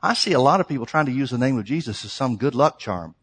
I 0.00 0.14
see 0.14 0.32
a 0.32 0.40
lot 0.40 0.60
of 0.60 0.68
people 0.68 0.86
trying 0.86 1.06
to 1.06 1.12
use 1.12 1.30
the 1.30 1.38
name 1.38 1.58
of 1.58 1.64
Jesus 1.64 2.04
as 2.04 2.12
some 2.12 2.36
good 2.36 2.54
luck 2.54 2.78
charm. 2.78 3.16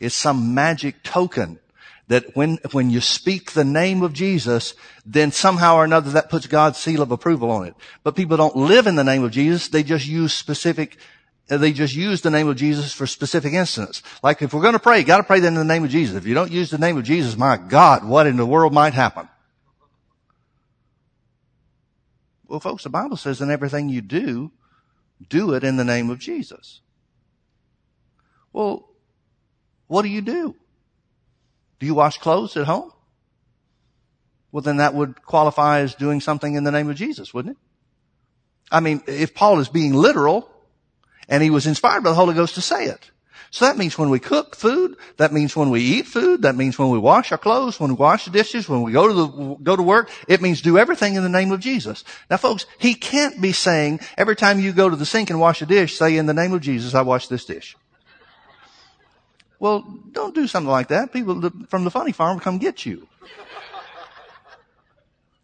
It's 0.00 0.14
some 0.14 0.54
magic 0.54 1.04
token 1.04 1.60
that 2.08 2.34
when, 2.34 2.58
when 2.72 2.90
you 2.90 3.00
speak 3.00 3.52
the 3.52 3.64
name 3.64 4.02
of 4.02 4.12
Jesus, 4.12 4.74
then 5.06 5.30
somehow 5.30 5.76
or 5.76 5.84
another 5.84 6.10
that 6.12 6.30
puts 6.30 6.48
God's 6.48 6.78
seal 6.78 7.02
of 7.02 7.12
approval 7.12 7.50
on 7.52 7.66
it. 7.66 7.74
But 8.02 8.16
people 8.16 8.36
don't 8.36 8.56
live 8.56 8.88
in 8.88 8.96
the 8.96 9.04
name 9.04 9.22
of 9.22 9.30
Jesus. 9.30 9.68
They 9.68 9.84
just 9.84 10.06
use 10.06 10.32
specific 10.32 10.96
they 11.48 11.72
just 11.72 11.94
use 11.94 12.20
the 12.20 12.30
name 12.30 12.46
of 12.48 12.56
Jesus 12.56 12.92
for 12.92 13.06
specific 13.06 13.54
incidents. 13.54 14.02
Like 14.22 14.42
if 14.42 14.52
we're 14.52 14.60
going 14.60 14.74
to 14.74 14.78
pray, 14.78 15.02
got 15.02 15.16
to 15.16 15.22
pray 15.22 15.40
then 15.40 15.54
in 15.54 15.58
the 15.58 15.64
name 15.64 15.84
of 15.84 15.90
Jesus. 15.90 16.16
If 16.16 16.26
you 16.26 16.34
don't 16.34 16.52
use 16.52 16.70
the 16.70 16.78
name 16.78 16.98
of 16.98 17.04
Jesus, 17.04 17.36
my 17.36 17.56
God, 17.56 18.04
what 18.04 18.26
in 18.26 18.36
the 18.36 18.44
world 18.44 18.74
might 18.74 18.92
happen? 18.92 19.28
Well, 22.46 22.60
folks, 22.60 22.82
the 22.82 22.90
Bible 22.90 23.16
says 23.16 23.40
in 23.40 23.50
everything 23.50 23.88
you 23.88 24.00
do, 24.02 24.52
do 25.28 25.54
it 25.54 25.64
in 25.64 25.76
the 25.76 25.84
name 25.84 26.10
of 26.10 26.18
Jesus. 26.18 26.80
Well, 28.52 28.88
what 29.86 30.02
do 30.02 30.08
you 30.08 30.20
do? 30.20 30.54
Do 31.80 31.86
you 31.86 31.94
wash 31.94 32.18
clothes 32.18 32.56
at 32.56 32.66
home? 32.66 32.92
Well, 34.52 34.62
then 34.62 34.78
that 34.78 34.94
would 34.94 35.22
qualify 35.22 35.80
as 35.80 35.94
doing 35.94 36.20
something 36.20 36.54
in 36.54 36.64
the 36.64 36.72
name 36.72 36.88
of 36.88 36.96
Jesus, 36.96 37.32
wouldn't 37.32 37.56
it? 37.56 37.62
I 38.70 38.80
mean, 38.80 39.02
if 39.06 39.34
Paul 39.34 39.60
is 39.60 39.68
being 39.68 39.94
literal, 39.94 40.50
and 41.28 41.42
he 41.42 41.50
was 41.50 41.66
inspired 41.66 42.02
by 42.02 42.10
the 42.10 42.16
Holy 42.16 42.34
Ghost 42.34 42.54
to 42.54 42.60
say 42.60 42.84
it. 42.86 43.10
So 43.50 43.64
that 43.64 43.78
means 43.78 43.96
when 43.96 44.10
we 44.10 44.18
cook 44.18 44.54
food, 44.54 44.96
that 45.16 45.32
means 45.32 45.56
when 45.56 45.70
we 45.70 45.80
eat 45.80 46.06
food, 46.06 46.42
that 46.42 46.54
means 46.54 46.78
when 46.78 46.90
we 46.90 46.98
wash 46.98 47.32
our 47.32 47.38
clothes, 47.38 47.80
when 47.80 47.90
we 47.90 47.96
wash 47.96 48.26
the 48.26 48.30
dishes, 48.30 48.68
when 48.68 48.82
we 48.82 48.92
go 48.92 49.08
to 49.08 49.14
the, 49.14 49.54
go 49.62 49.74
to 49.74 49.82
work, 49.82 50.10
it 50.26 50.42
means 50.42 50.60
do 50.60 50.76
everything 50.76 51.14
in 51.14 51.22
the 51.22 51.30
name 51.30 51.50
of 51.50 51.60
Jesus. 51.60 52.04
Now 52.30 52.36
folks, 52.36 52.66
he 52.78 52.94
can't 52.94 53.40
be 53.40 53.52
saying 53.52 54.00
every 54.18 54.36
time 54.36 54.60
you 54.60 54.72
go 54.72 54.90
to 54.90 54.96
the 54.96 55.06
sink 55.06 55.30
and 55.30 55.40
wash 55.40 55.62
a 55.62 55.66
dish, 55.66 55.96
say 55.96 56.18
in 56.18 56.26
the 56.26 56.34
name 56.34 56.52
of 56.52 56.60
Jesus, 56.60 56.94
I 56.94 57.00
wash 57.00 57.28
this 57.28 57.46
dish. 57.46 57.74
Well, 59.58 59.82
don't 60.12 60.34
do 60.34 60.46
something 60.46 60.70
like 60.70 60.88
that. 60.88 61.12
People 61.12 61.50
from 61.68 61.84
the 61.84 61.90
funny 61.90 62.12
farm 62.12 62.38
come 62.40 62.58
get 62.58 62.84
you. 62.84 63.08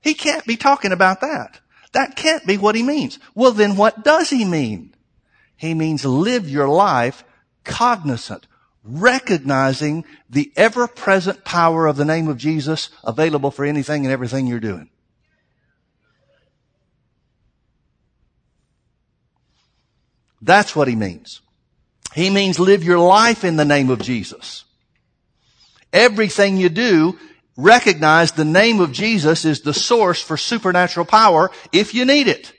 He 0.03 0.13
can't 0.13 0.45
be 0.47 0.57
talking 0.57 0.93
about 0.93 1.23
that. 1.23 1.59
That 1.93 2.17
can't 2.17 2.47
be 2.47 2.59
what 2.59 2.75
he 2.75 2.83
means. 2.83 3.19
Well, 3.35 3.53
then 3.53 3.77
what 3.77 4.05
does 4.05 4.29
he 4.29 4.45
mean? 4.45 4.95
He 5.57 5.75
means 5.75 6.05
live 6.05 6.49
your 6.49 6.69
life 6.69 7.25
cognizant, 7.65 8.47
recognizing 8.83 10.05
the 10.29 10.53
ever-present 10.57 11.45
power 11.45 11.87
of 11.87 11.97
the 11.97 12.05
name 12.05 12.29
of 12.29 12.37
Jesus 12.37 12.91
available 13.03 13.51
for 13.51 13.65
anything 13.65 14.05
and 14.05 14.13
everything 14.13 14.47
you're 14.47 14.61
doing. 14.61 14.91
That's 20.43 20.77
what 20.77 20.89
he 20.89 20.95
means. 20.95 21.41
He 22.15 22.29
means 22.29 22.61
live 22.61 22.85
your 22.85 22.99
life 22.99 23.45
in 23.45 23.57
the 23.57 23.65
name 23.65 23.89
of 23.89 24.01
Jesus. 24.01 24.65
Everything 25.93 26.59
you 26.59 26.69
do, 26.69 27.19
recognize 27.57 28.33
the 28.33 28.45
name 28.45 28.81
of 28.81 28.93
Jesus 28.93 29.45
is 29.45 29.63
the 29.63 29.73
source 29.73 30.21
for 30.21 30.37
supernatural 30.37 31.07
power 31.07 31.51
if 31.73 31.95
you 31.95 32.05
need 32.05 32.29
it. 32.29 32.53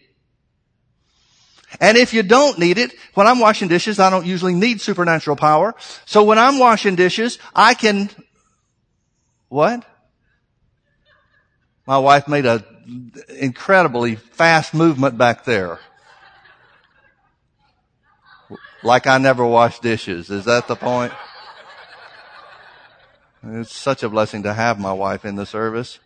And 1.79 1.98
if 1.98 2.13
you 2.13 2.24
don't 2.24 2.58
need 2.60 2.77
it, 2.77 2.94
when 3.13 3.27
I'm 3.27 3.39
washing 3.39 3.67
dishes, 3.67 4.00
I 4.00 4.10
don't 4.10 4.25
usually 4.25 4.53
need 4.53 4.82
supernatural 4.82 5.36
power. 5.36 5.75
So 6.05 6.24
when 6.24 6.39
I'm 6.39 6.60
washing 6.60 6.96
dishes, 6.96 7.39
I 7.53 7.74
can, 7.74 8.10
what? 9.50 9.86
My 11.86 11.98
wife 11.98 12.27
made 12.27 12.46
a 12.46 12.63
incredibly 13.29 14.15
fast 14.15 14.74
movement 14.74 15.17
back 15.17 15.46
there. 15.46 15.79
Like 18.84 19.08
I 19.08 19.17
never 19.17 19.46
wash 19.46 19.79
dishes. 19.79 20.29
Is 20.29 20.46
that 20.46 20.67
the 20.67 20.75
point? 20.75 21.12
It's 23.44 23.75
such 23.75 24.03
a 24.03 24.10
blessing 24.10 24.44
to 24.44 24.53
have 24.53 24.79
my 24.79 24.94
wife 24.94 25.25
in 25.25 25.36
the 25.36 25.46
service. 25.46 26.00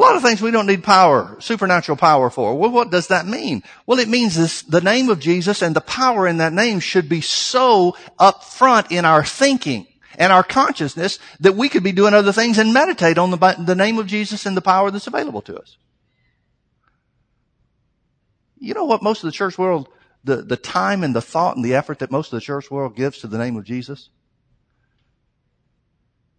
A 0.00 0.02
lot 0.02 0.16
of 0.16 0.22
things 0.22 0.40
we 0.40 0.50
don't 0.50 0.64
need 0.64 0.82
power, 0.82 1.36
supernatural 1.40 1.94
power 1.94 2.30
for. 2.30 2.56
Well, 2.56 2.70
what 2.70 2.90
does 2.90 3.08
that 3.08 3.26
mean? 3.26 3.62
Well, 3.84 3.98
it 3.98 4.08
means 4.08 4.34
this, 4.34 4.62
the 4.62 4.80
name 4.80 5.10
of 5.10 5.20
Jesus 5.20 5.60
and 5.60 5.76
the 5.76 5.82
power 5.82 6.26
in 6.26 6.38
that 6.38 6.54
name 6.54 6.80
should 6.80 7.06
be 7.06 7.20
so 7.20 7.94
up 8.18 8.42
front 8.42 8.90
in 8.90 9.04
our 9.04 9.22
thinking 9.22 9.86
and 10.16 10.32
our 10.32 10.42
consciousness 10.42 11.18
that 11.40 11.54
we 11.54 11.68
could 11.68 11.82
be 11.82 11.92
doing 11.92 12.14
other 12.14 12.32
things 12.32 12.56
and 12.56 12.72
meditate 12.72 13.18
on 13.18 13.30
the, 13.30 13.56
the 13.58 13.74
name 13.74 13.98
of 13.98 14.06
Jesus 14.06 14.46
and 14.46 14.56
the 14.56 14.62
power 14.62 14.90
that's 14.90 15.06
available 15.06 15.42
to 15.42 15.58
us. 15.58 15.76
You 18.58 18.72
know 18.72 18.86
what 18.86 19.02
most 19.02 19.22
of 19.22 19.28
the 19.28 19.36
church 19.36 19.58
world, 19.58 19.90
the, 20.24 20.36
the 20.36 20.56
time 20.56 21.04
and 21.04 21.14
the 21.14 21.20
thought 21.20 21.56
and 21.56 21.64
the 21.64 21.74
effort 21.74 21.98
that 21.98 22.10
most 22.10 22.32
of 22.32 22.38
the 22.38 22.44
church 22.44 22.70
world 22.70 22.96
gives 22.96 23.18
to 23.18 23.26
the 23.26 23.36
name 23.36 23.54
of 23.54 23.64
Jesus? 23.64 24.08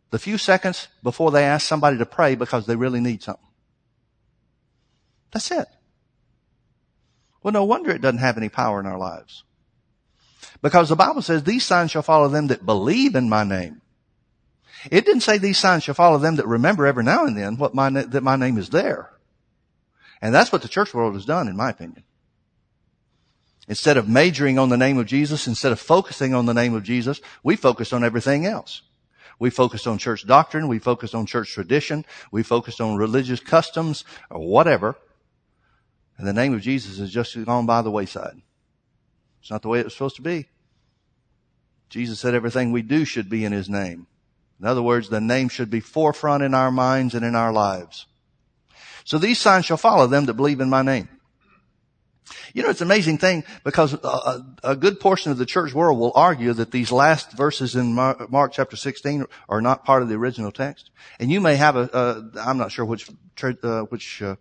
The 0.10 0.18
few 0.18 0.40
seconds 0.40 0.88
before 1.04 1.30
they 1.30 1.44
ask 1.44 1.68
somebody 1.68 2.00
to 2.00 2.08
pray 2.08 2.34
because 2.34 2.66
they 2.66 2.76
really 2.76 3.00
need 3.00 3.22
something. 3.22 3.51
That's 5.32 5.52
it. 5.52 5.68
Well, 7.44 7.54
no 7.54 7.64
wonder 7.64 7.92
it 7.92 8.02
doesn't 8.02 8.20
have 8.20 8.38
any 8.38 8.50
power 8.50 8.80
in 8.80 8.86
our 8.86 8.98
lives. 8.98 9.44
Because 10.62 10.90
the 10.90 10.96
Bible 10.96 11.22
says 11.22 11.44
these 11.44 11.66
signs 11.66 11.92
shall 11.92 12.02
follow 12.02 12.28
them 12.28 12.48
that 12.48 12.66
believe 12.66 13.16
in 13.16 13.30
my 13.30 13.44
name. 13.44 13.82
It 14.90 15.06
didn't 15.06 15.22
say 15.22 15.38
these 15.38 15.58
signs 15.58 15.84
shall 15.84 15.96
follow 15.96 16.18
them 16.18 16.38
that 16.38 16.48
remember 16.48 16.86
every 16.86 17.04
now 17.04 17.26
and 17.26 17.38
then 17.38 17.58
what 17.58 17.76
my, 17.76 17.90
that 17.90 18.24
my 18.24 18.36
name 18.36 18.58
is 18.58 18.70
there. 18.70 19.12
And 20.22 20.34
that's 20.34 20.52
what 20.52 20.62
the 20.62 20.68
church 20.68 20.94
world 20.94 21.16
has 21.16 21.26
done, 21.26 21.48
in 21.48 21.56
my 21.56 21.70
opinion. 21.70 22.04
Instead 23.68 23.98
of 23.98 24.08
majoring 24.08 24.60
on 24.60 24.70
the 24.70 24.78
name 24.78 24.98
of 24.98 25.06
Jesus, 25.06 25.48
instead 25.48 25.72
of 25.72 25.80
focusing 25.80 26.34
on 26.34 26.46
the 26.46 26.54
name 26.54 26.74
of 26.74 26.84
Jesus, 26.84 27.22
we 27.44 27.56
focused 27.56 27.94
on 27.94 28.04
everything 28.04 28.46
else. 28.46 28.82
We 29.40 29.50
focused 29.50 29.88
on 29.88 29.98
church 29.98 30.28
doctrine. 30.28 30.68
We 30.68 30.78
focused 30.78 31.16
on 31.16 31.26
church 31.26 31.52
tradition. 31.52 32.06
We 32.32 32.44
focused 32.44 32.82
on 32.82 32.98
religious 32.98 33.40
customs 33.40 34.04
or 34.30 34.46
whatever. 34.46 34.96
And 36.22 36.28
the 36.28 36.34
name 36.34 36.54
of 36.54 36.62
Jesus 36.62 37.00
has 37.00 37.10
just 37.10 37.36
gone 37.46 37.66
by 37.66 37.82
the 37.82 37.90
wayside. 37.90 38.40
It's 39.42 39.50
not 39.50 39.64
the 39.64 39.70
way 39.70 39.80
it 39.80 39.86
was 39.86 39.94
supposed 39.94 40.18
to 40.18 40.22
be. 40.22 40.50
Jesus 41.90 42.20
said 42.20 42.36
everything 42.36 42.72
we 42.72 42.84
do 42.84 43.06
should 43.06 43.28
be 43.28 43.44
in 43.44 43.52
His 43.52 43.68
name. 43.68 44.06
In 44.60 44.68
other 44.68 44.84
words, 44.84 45.10
the 45.10 45.20
name 45.20 45.50
should 45.50 45.72
be 45.72 45.80
forefront 45.80 46.44
in 46.44 46.54
our 46.54 46.70
minds 46.70 47.16
and 47.16 47.26
in 47.26 47.34
our 47.34 47.52
lives. 47.52 48.06
So 49.04 49.18
these 49.18 49.40
signs 49.40 49.66
shall 49.66 49.78
follow 49.78 50.06
them 50.06 50.26
that 50.26 50.36
believe 50.36 50.62
in 50.62 50.70
my 50.70 50.84
name. 50.84 51.10
You 52.54 52.62
know, 52.62 52.70
it's 52.70 52.82
an 52.82 52.88
amazing 52.88 53.18
thing 53.18 53.44
because 53.64 53.94
a, 53.96 54.46
a, 54.64 54.76
good 54.76 55.00
portion 55.00 55.32
of 55.32 55.40
the 55.40 55.46
church 55.48 55.74
world 55.74 55.98
will 55.98 56.12
argue 56.14 56.54
that 56.54 56.70
these 56.70 56.92
last 56.92 57.32
verses 57.32 57.76
in 57.76 57.96
Mark, 57.96 58.52
chapter 58.54 58.76
16 58.76 59.26
are 59.50 59.62
not 59.62 59.86
part 59.86 60.04
of 60.04 60.08
the 60.08 60.16
original 60.16 60.52
text. 60.52 60.92
And 61.20 61.32
you 61.32 61.42
may 61.42 61.56
have 61.56 61.76
a, 61.76 61.90
a 61.92 62.40
I'm 62.42 62.60
not 62.60 62.72
sure 62.72 62.86
which, 62.86 63.10
uh, 63.42 63.82
which, 63.86 64.22
uh, 64.22 64.36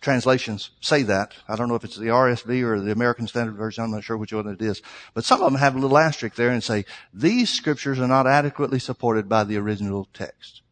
translations 0.00 0.70
say 0.80 1.02
that. 1.04 1.34
I 1.48 1.56
don't 1.56 1.68
know 1.68 1.74
if 1.74 1.84
it's 1.84 1.96
the 1.96 2.06
RSV 2.06 2.62
or 2.62 2.80
the 2.80 2.92
American 2.92 3.26
Standard 3.26 3.56
Version. 3.56 3.84
I'm 3.84 3.90
not 3.90 4.04
sure 4.04 4.16
which 4.16 4.32
one 4.32 4.46
it 4.46 4.62
is. 4.62 4.82
But 5.14 5.24
some 5.24 5.42
of 5.42 5.50
them 5.50 5.60
have 5.60 5.74
a 5.74 5.78
little 5.78 5.98
asterisk 5.98 6.36
there 6.36 6.50
and 6.50 6.62
say, 6.62 6.84
these 7.12 7.50
scriptures 7.50 7.98
are 7.98 8.08
not 8.08 8.26
adequately 8.26 8.78
supported 8.78 9.28
by 9.28 9.44
the 9.44 9.56
original 9.56 10.08
text. 10.14 10.62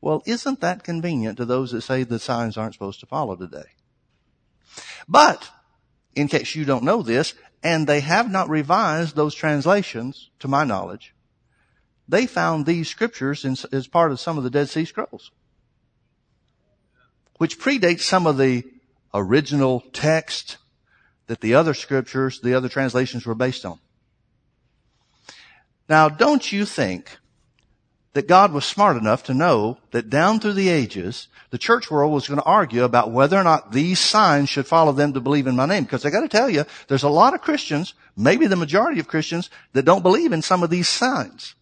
Well, 0.00 0.22
isn't 0.26 0.60
that 0.60 0.84
convenient 0.84 1.38
to 1.38 1.44
those 1.44 1.72
that 1.72 1.82
say 1.82 2.02
the 2.04 2.18
signs 2.18 2.56
aren't 2.56 2.74
supposed 2.74 3.00
to 3.00 3.06
follow 3.06 3.36
today? 3.36 3.70
But, 5.08 5.50
in 6.14 6.28
case 6.28 6.54
you 6.54 6.64
don't 6.64 6.84
know 6.84 7.02
this, 7.02 7.34
and 7.62 7.86
they 7.86 8.00
have 8.00 8.30
not 8.30 8.48
revised 8.48 9.16
those 9.16 9.34
translations, 9.34 10.30
to 10.38 10.46
my 10.46 10.62
knowledge, 10.62 11.14
they 12.08 12.26
found 12.26 12.64
these 12.64 12.88
scriptures 12.88 13.44
in, 13.44 13.56
as 13.72 13.88
part 13.88 14.12
of 14.12 14.20
some 14.20 14.38
of 14.38 14.44
the 14.44 14.50
Dead 14.50 14.68
Sea 14.68 14.84
Scrolls 14.84 15.32
which 17.38 17.58
predates 17.58 18.00
some 18.00 18.26
of 18.26 18.36
the 18.36 18.64
original 19.14 19.80
text 19.92 20.58
that 21.28 21.40
the 21.40 21.54
other 21.54 21.74
scriptures, 21.74 22.40
the 22.40 22.54
other 22.54 22.68
translations 22.68 23.24
were 23.24 23.34
based 23.34 23.64
on. 23.64 23.78
Now, 25.88 26.08
don't 26.08 26.52
you 26.52 26.64
think 26.64 27.18
that 28.12 28.28
God 28.28 28.52
was 28.52 28.64
smart 28.64 28.96
enough 28.96 29.24
to 29.24 29.34
know 29.34 29.78
that 29.92 30.10
down 30.10 30.40
through 30.40 30.54
the 30.54 30.68
ages, 30.68 31.28
the 31.50 31.58
church 31.58 31.90
world 31.90 32.12
was 32.12 32.28
going 32.28 32.40
to 32.40 32.44
argue 32.44 32.84
about 32.84 33.10
whether 33.10 33.38
or 33.38 33.44
not 33.44 33.72
these 33.72 33.98
signs 33.98 34.48
should 34.48 34.66
follow 34.66 34.92
them 34.92 35.12
to 35.12 35.20
believe 35.20 35.46
in 35.46 35.56
my 35.56 35.66
name. 35.66 35.84
Because 35.84 36.04
I 36.04 36.10
got 36.10 36.20
to 36.20 36.28
tell 36.28 36.50
you, 36.50 36.64
there's 36.88 37.04
a 37.04 37.08
lot 37.08 37.34
of 37.34 37.40
Christians, 37.40 37.94
maybe 38.16 38.46
the 38.46 38.56
majority 38.56 39.00
of 39.00 39.08
Christians, 39.08 39.50
that 39.72 39.84
don't 39.84 40.02
believe 40.02 40.32
in 40.32 40.42
some 40.42 40.62
of 40.62 40.70
these 40.70 40.88
signs. 40.88 41.54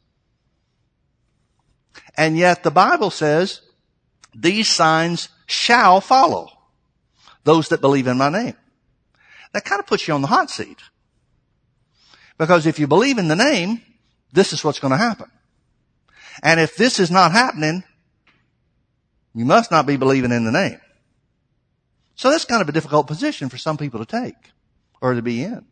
And 2.16 2.37
yet 2.37 2.62
the 2.62 2.71
Bible 2.71 3.11
says 3.11 3.61
these 4.38 4.69
signs 4.69 5.31
shall 5.47 6.00
follow 6.00 6.50
those 7.45 7.69
that 7.71 7.81
believe 7.81 8.07
in 8.07 8.19
my 8.19 8.28
name. 8.28 8.55
That 9.52 9.64
kind 9.64 9.81
of 9.81 9.87
puts 9.87 10.07
you 10.07 10.14
on 10.14 10.21
the 10.21 10.28
hot 10.28 10.50
seat. 10.50 10.78
Because 12.37 12.66
if 12.66 12.78
you 12.78 12.87
believe 12.87 13.16
in 13.16 13.28
the 13.28 13.37
name, 13.37 13.81
this 14.33 14.52
is 14.52 14.62
what's 14.62 14.78
going 14.78 14.90
to 14.90 14.99
happen. 14.99 15.31
And 16.43 16.61
if 16.61 16.76
this 16.76 17.00
is 17.00 17.11
not 17.11 17.33
happening, 17.33 17.83
you 19.35 19.47
must 19.47 19.71
not 19.71 19.87
be 19.87 19.97
believing 19.97 20.33
in 20.33 20.45
the 20.45 20.52
name. 20.52 20.81
So 22.14 22.31
that's 22.31 22.45
kind 22.45 22.61
of 22.61 22.69
a 22.69 22.73
difficult 22.73 23.07
position 23.07 23.49
for 23.49 23.57
some 23.57 23.78
people 23.78 24.05
to 24.05 24.07
take 24.07 24.52
or 25.00 25.14
to 25.14 25.23
be 25.23 25.43
in. 25.43 25.64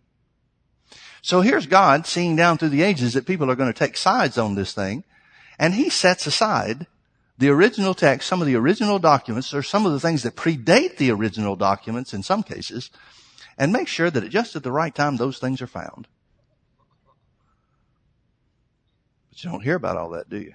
So 1.20 1.42
here's 1.42 1.66
God 1.66 2.06
seeing 2.06 2.36
down 2.36 2.56
through 2.56 2.70
the 2.70 2.82
ages 2.82 3.12
that 3.14 3.26
people 3.26 3.50
are 3.50 3.56
going 3.56 3.72
to 3.72 3.78
take 3.78 3.96
sides 3.96 4.38
on 4.38 4.54
this 4.54 4.72
thing. 4.72 5.04
And 5.58 5.74
he 5.74 5.90
sets 5.90 6.26
aside 6.26 6.86
the 7.38 7.48
original 7.48 7.94
text, 7.94 8.28
some 8.28 8.40
of 8.40 8.46
the 8.46 8.54
original 8.54 8.98
documents, 8.98 9.52
or 9.52 9.62
some 9.62 9.86
of 9.86 9.92
the 9.92 10.00
things 10.00 10.22
that 10.22 10.36
predate 10.36 10.96
the 10.96 11.10
original 11.10 11.56
documents 11.56 12.14
in 12.14 12.22
some 12.22 12.42
cases, 12.42 12.90
and 13.58 13.72
make 13.72 13.88
sure 13.88 14.10
that 14.10 14.24
at 14.24 14.30
just 14.30 14.54
at 14.56 14.62
the 14.62 14.72
right 14.72 14.94
time 14.94 15.16
those 15.16 15.38
things 15.38 15.60
are 15.60 15.66
found. 15.66 16.06
But 19.30 19.42
you 19.42 19.50
don't 19.50 19.64
hear 19.64 19.74
about 19.74 19.96
all 19.96 20.10
that, 20.10 20.28
do 20.28 20.38
you? 20.38 20.54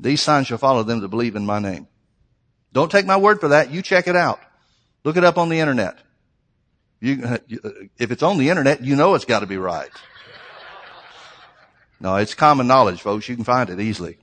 These 0.00 0.20
signs 0.20 0.46
shall 0.46 0.58
follow 0.58 0.82
them 0.82 1.00
that 1.00 1.08
believe 1.08 1.36
in 1.36 1.46
my 1.46 1.58
name. 1.58 1.86
Don't 2.72 2.90
take 2.90 3.06
my 3.06 3.18
word 3.18 3.38
for 3.40 3.48
that. 3.48 3.70
You 3.70 3.82
check 3.82 4.08
it 4.08 4.16
out. 4.16 4.40
Look 5.04 5.16
it 5.16 5.24
up 5.24 5.36
on 5.36 5.48
the 5.48 5.60
internet. 5.60 5.98
You, 7.00 7.22
uh, 7.24 7.38
uh, 7.64 7.70
if 7.98 8.10
it's 8.10 8.22
on 8.22 8.38
the 8.38 8.48
internet, 8.48 8.82
you 8.82 8.96
know 8.96 9.14
it's 9.14 9.24
got 9.24 9.40
to 9.40 9.46
be 9.46 9.58
right. 9.58 9.90
No, 12.00 12.16
it's 12.16 12.34
common 12.34 12.66
knowledge, 12.66 13.00
folks. 13.02 13.28
You 13.28 13.36
can 13.36 13.44
find 13.44 13.70
it 13.70 13.78
easily. 13.78 14.18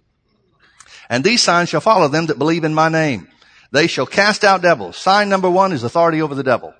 And 1.09 1.23
these 1.23 1.41
signs 1.41 1.69
shall 1.69 1.81
follow 1.81 2.07
them 2.07 2.27
that 2.27 2.37
believe 2.37 2.63
in 2.63 2.73
my 2.73 2.89
name. 2.89 3.27
They 3.71 3.87
shall 3.87 4.05
cast 4.05 4.43
out 4.43 4.61
devils. 4.61 4.97
Sign 4.97 5.29
number 5.29 5.49
one 5.49 5.73
is 5.73 5.83
authority 5.83 6.21
over 6.21 6.35
the 6.35 6.43
devil. 6.43 6.73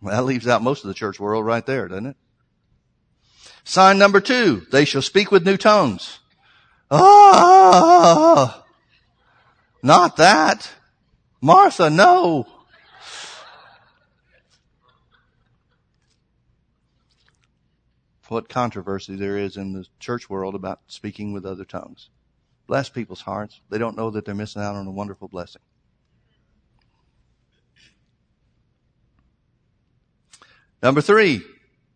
Well, 0.00 0.16
that 0.16 0.24
leaves 0.24 0.48
out 0.48 0.62
most 0.62 0.84
of 0.84 0.88
the 0.88 0.94
church 0.94 1.20
world 1.20 1.44
right 1.44 1.64
there, 1.64 1.88
doesn't 1.88 2.06
it? 2.06 2.16
Sign 3.64 3.98
number 3.98 4.20
two, 4.20 4.66
they 4.72 4.84
shall 4.84 5.02
speak 5.02 5.30
with 5.30 5.44
new 5.44 5.56
tongues. 5.56 6.18
Ah, 6.90 8.64
not 9.82 10.16
that. 10.16 10.70
Martha, 11.40 11.90
no. 11.90 12.46
What 18.30 18.48
controversy 18.48 19.16
there 19.16 19.36
is 19.36 19.56
in 19.56 19.72
the 19.72 19.86
church 19.98 20.30
world 20.30 20.54
about 20.54 20.82
speaking 20.86 21.32
with 21.32 21.44
other 21.44 21.64
tongues. 21.64 22.10
Bless 22.68 22.88
people's 22.88 23.22
hearts. 23.22 23.60
They 23.70 23.78
don't 23.78 23.96
know 23.96 24.10
that 24.10 24.24
they're 24.24 24.36
missing 24.36 24.62
out 24.62 24.76
on 24.76 24.86
a 24.86 24.92
wonderful 24.92 25.26
blessing. 25.26 25.62
Number 30.80 31.00
three, 31.00 31.42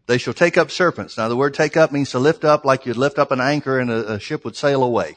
they 0.06 0.18
shall 0.18 0.34
take 0.34 0.58
up 0.58 0.72
serpents. 0.72 1.16
Now 1.16 1.28
the 1.28 1.36
word 1.36 1.54
take 1.54 1.76
up 1.76 1.92
means 1.92 2.10
to 2.10 2.18
lift 2.18 2.44
up 2.44 2.64
like 2.64 2.84
you'd 2.84 2.96
lift 2.96 3.20
up 3.20 3.30
an 3.30 3.40
anchor 3.40 3.78
and 3.78 3.88
a, 3.88 4.14
a 4.14 4.18
ship 4.18 4.44
would 4.44 4.56
sail 4.56 4.82
away. 4.82 5.14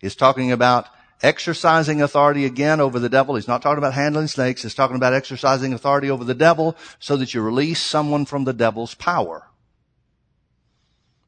It's 0.00 0.14
talking 0.14 0.52
about 0.52 0.86
exercising 1.24 2.00
authority 2.00 2.44
again 2.44 2.80
over 2.80 3.00
the 3.00 3.08
devil. 3.08 3.34
He's 3.34 3.48
not 3.48 3.62
talking 3.62 3.78
about 3.78 3.94
handling 3.94 4.28
snakes. 4.28 4.62
He's 4.62 4.76
talking 4.76 4.94
about 4.94 5.12
exercising 5.12 5.72
authority 5.72 6.08
over 6.08 6.22
the 6.22 6.34
devil 6.34 6.76
so 7.00 7.16
that 7.16 7.34
you 7.34 7.42
release 7.42 7.80
someone 7.80 8.26
from 8.26 8.44
the 8.44 8.52
devil's 8.52 8.94
power. 8.94 9.48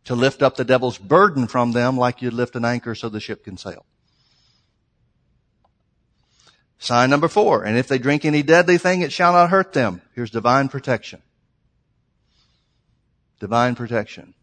To 0.04 0.14
lift 0.14 0.42
up 0.42 0.56
the 0.56 0.64
devil's 0.64 0.98
burden 0.98 1.46
from 1.46 1.72
them 1.72 1.96
like 1.96 2.20
you'd 2.20 2.34
lift 2.34 2.56
an 2.56 2.64
anchor 2.64 2.94
so 2.94 3.08
the 3.08 3.20
ship 3.20 3.44
can 3.44 3.56
sail. 3.56 3.86
Sign 6.78 7.08
number 7.08 7.28
four. 7.28 7.64
And 7.64 7.78
if 7.78 7.88
they 7.88 7.96
drink 7.98 8.26
any 8.26 8.42
deadly 8.42 8.76
thing, 8.76 9.00
it 9.00 9.12
shall 9.12 9.32
not 9.32 9.48
hurt 9.48 9.72
them. 9.72 10.02
Here's 10.14 10.30
divine 10.30 10.68
protection. 10.68 11.22
Divine 13.40 13.74
protection. 13.74 14.34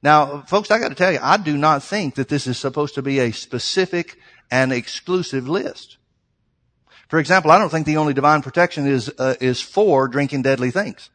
Now, 0.00 0.42
folks, 0.42 0.70
I 0.70 0.78
got 0.78 0.90
to 0.90 0.94
tell 0.94 1.10
you, 1.10 1.18
I 1.20 1.36
do 1.38 1.56
not 1.56 1.82
think 1.82 2.14
that 2.14 2.28
this 2.28 2.46
is 2.46 2.58
supposed 2.58 2.94
to 2.94 3.02
be 3.02 3.18
a 3.18 3.32
specific 3.32 4.18
and 4.50 4.72
exclusive 4.72 5.48
list. 5.48 5.96
For 7.08 7.18
example, 7.18 7.50
I 7.50 7.58
don't 7.58 7.70
think 7.70 7.86
the 7.86 7.96
only 7.96 8.14
divine 8.14 8.42
protection 8.42 8.86
is 8.86 9.10
uh, 9.18 9.34
is 9.40 9.60
for 9.60 10.08
drinking 10.08 10.42
deadly 10.42 10.70
things. 10.70 11.10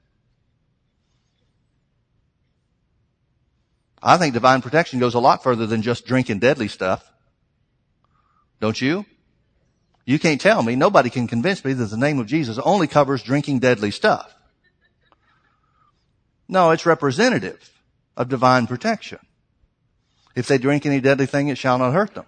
I 4.02 4.18
think 4.18 4.34
divine 4.34 4.62
protection 4.62 5.00
goes 5.00 5.14
a 5.14 5.20
lot 5.20 5.44
further 5.44 5.66
than 5.66 5.82
just 5.82 6.06
drinking 6.06 6.40
deadly 6.40 6.68
stuff. 6.68 7.10
Don't 8.60 8.80
you? 8.80 9.06
You 10.06 10.20
can't 10.20 10.42
tell 10.42 10.64
me, 10.64 10.76
nobody 10.76 11.10
can 11.10 11.28
convince 11.28 11.64
me 11.64 11.74
that 11.74 11.86
the 11.86 11.98
name 11.98 12.20
of 12.20 12.28
Jesus 12.28 12.58
only 12.58 12.88
covers 12.88 13.22
drinking 13.22 13.60
deadly 13.60 13.92
stuff. 13.92 14.34
No, 16.48 16.72
it's 16.72 16.86
representative 16.86 17.70
of 18.18 18.28
divine 18.28 18.66
protection. 18.66 19.20
If 20.36 20.48
they 20.48 20.58
drink 20.58 20.86
any 20.86 21.00
deadly 21.00 21.28
thing, 21.28 21.50
it 21.50 21.58
shall 21.58 21.78
not 21.78 21.94
hurt 21.94 22.16
them. 22.16 22.26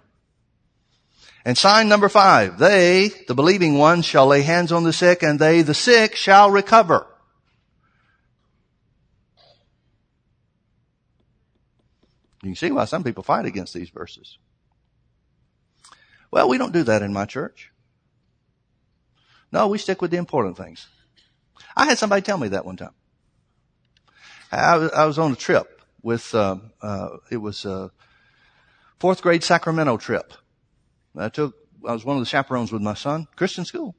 And 1.44 1.58
sign 1.58 1.88
number 1.88 2.08
five, 2.08 2.58
they, 2.58 3.10
the 3.26 3.34
believing 3.34 3.78
ones, 3.78 4.04
shall 4.04 4.28
lay 4.28 4.42
hands 4.42 4.70
on 4.70 4.84
the 4.84 4.92
sick 4.92 5.22
and 5.24 5.40
they, 5.40 5.62
the 5.62 5.74
sick, 5.74 6.14
shall 6.14 6.50
recover. 6.50 7.06
You 12.42 12.50
can 12.50 12.56
see 12.56 12.72
why 12.72 12.84
some 12.86 13.04
people 13.04 13.22
fight 13.22 13.46
against 13.46 13.72
these 13.72 13.90
verses. 13.90 14.38
Well, 16.30 16.48
we 16.48 16.58
don't 16.58 16.72
do 16.72 16.82
that 16.84 17.02
in 17.02 17.12
my 17.12 17.24
church. 17.24 17.70
No, 19.52 19.68
we 19.68 19.78
stick 19.78 20.02
with 20.02 20.10
the 20.10 20.16
important 20.16 20.56
things. 20.56 20.88
I 21.76 21.84
had 21.84 21.98
somebody 21.98 22.22
tell 22.22 22.38
me 22.38 22.48
that 22.48 22.64
one 22.64 22.76
time. 22.76 22.94
I 24.50 25.06
was, 25.06 25.18
on 25.18 25.32
a 25.32 25.36
trip 25.36 25.82
with, 26.02 26.34
uh, 26.34 26.56
uh, 26.82 27.08
it 27.30 27.38
was 27.38 27.64
a 27.64 27.90
fourth 28.98 29.22
grade 29.22 29.42
Sacramento 29.42 29.96
trip. 29.96 30.34
I 31.16 31.30
took, 31.30 31.54
I 31.86 31.92
was 31.92 32.04
one 32.04 32.16
of 32.16 32.22
the 32.22 32.28
chaperones 32.28 32.70
with 32.70 32.82
my 32.82 32.94
son, 32.94 33.28
Christian 33.34 33.64
school. 33.64 33.94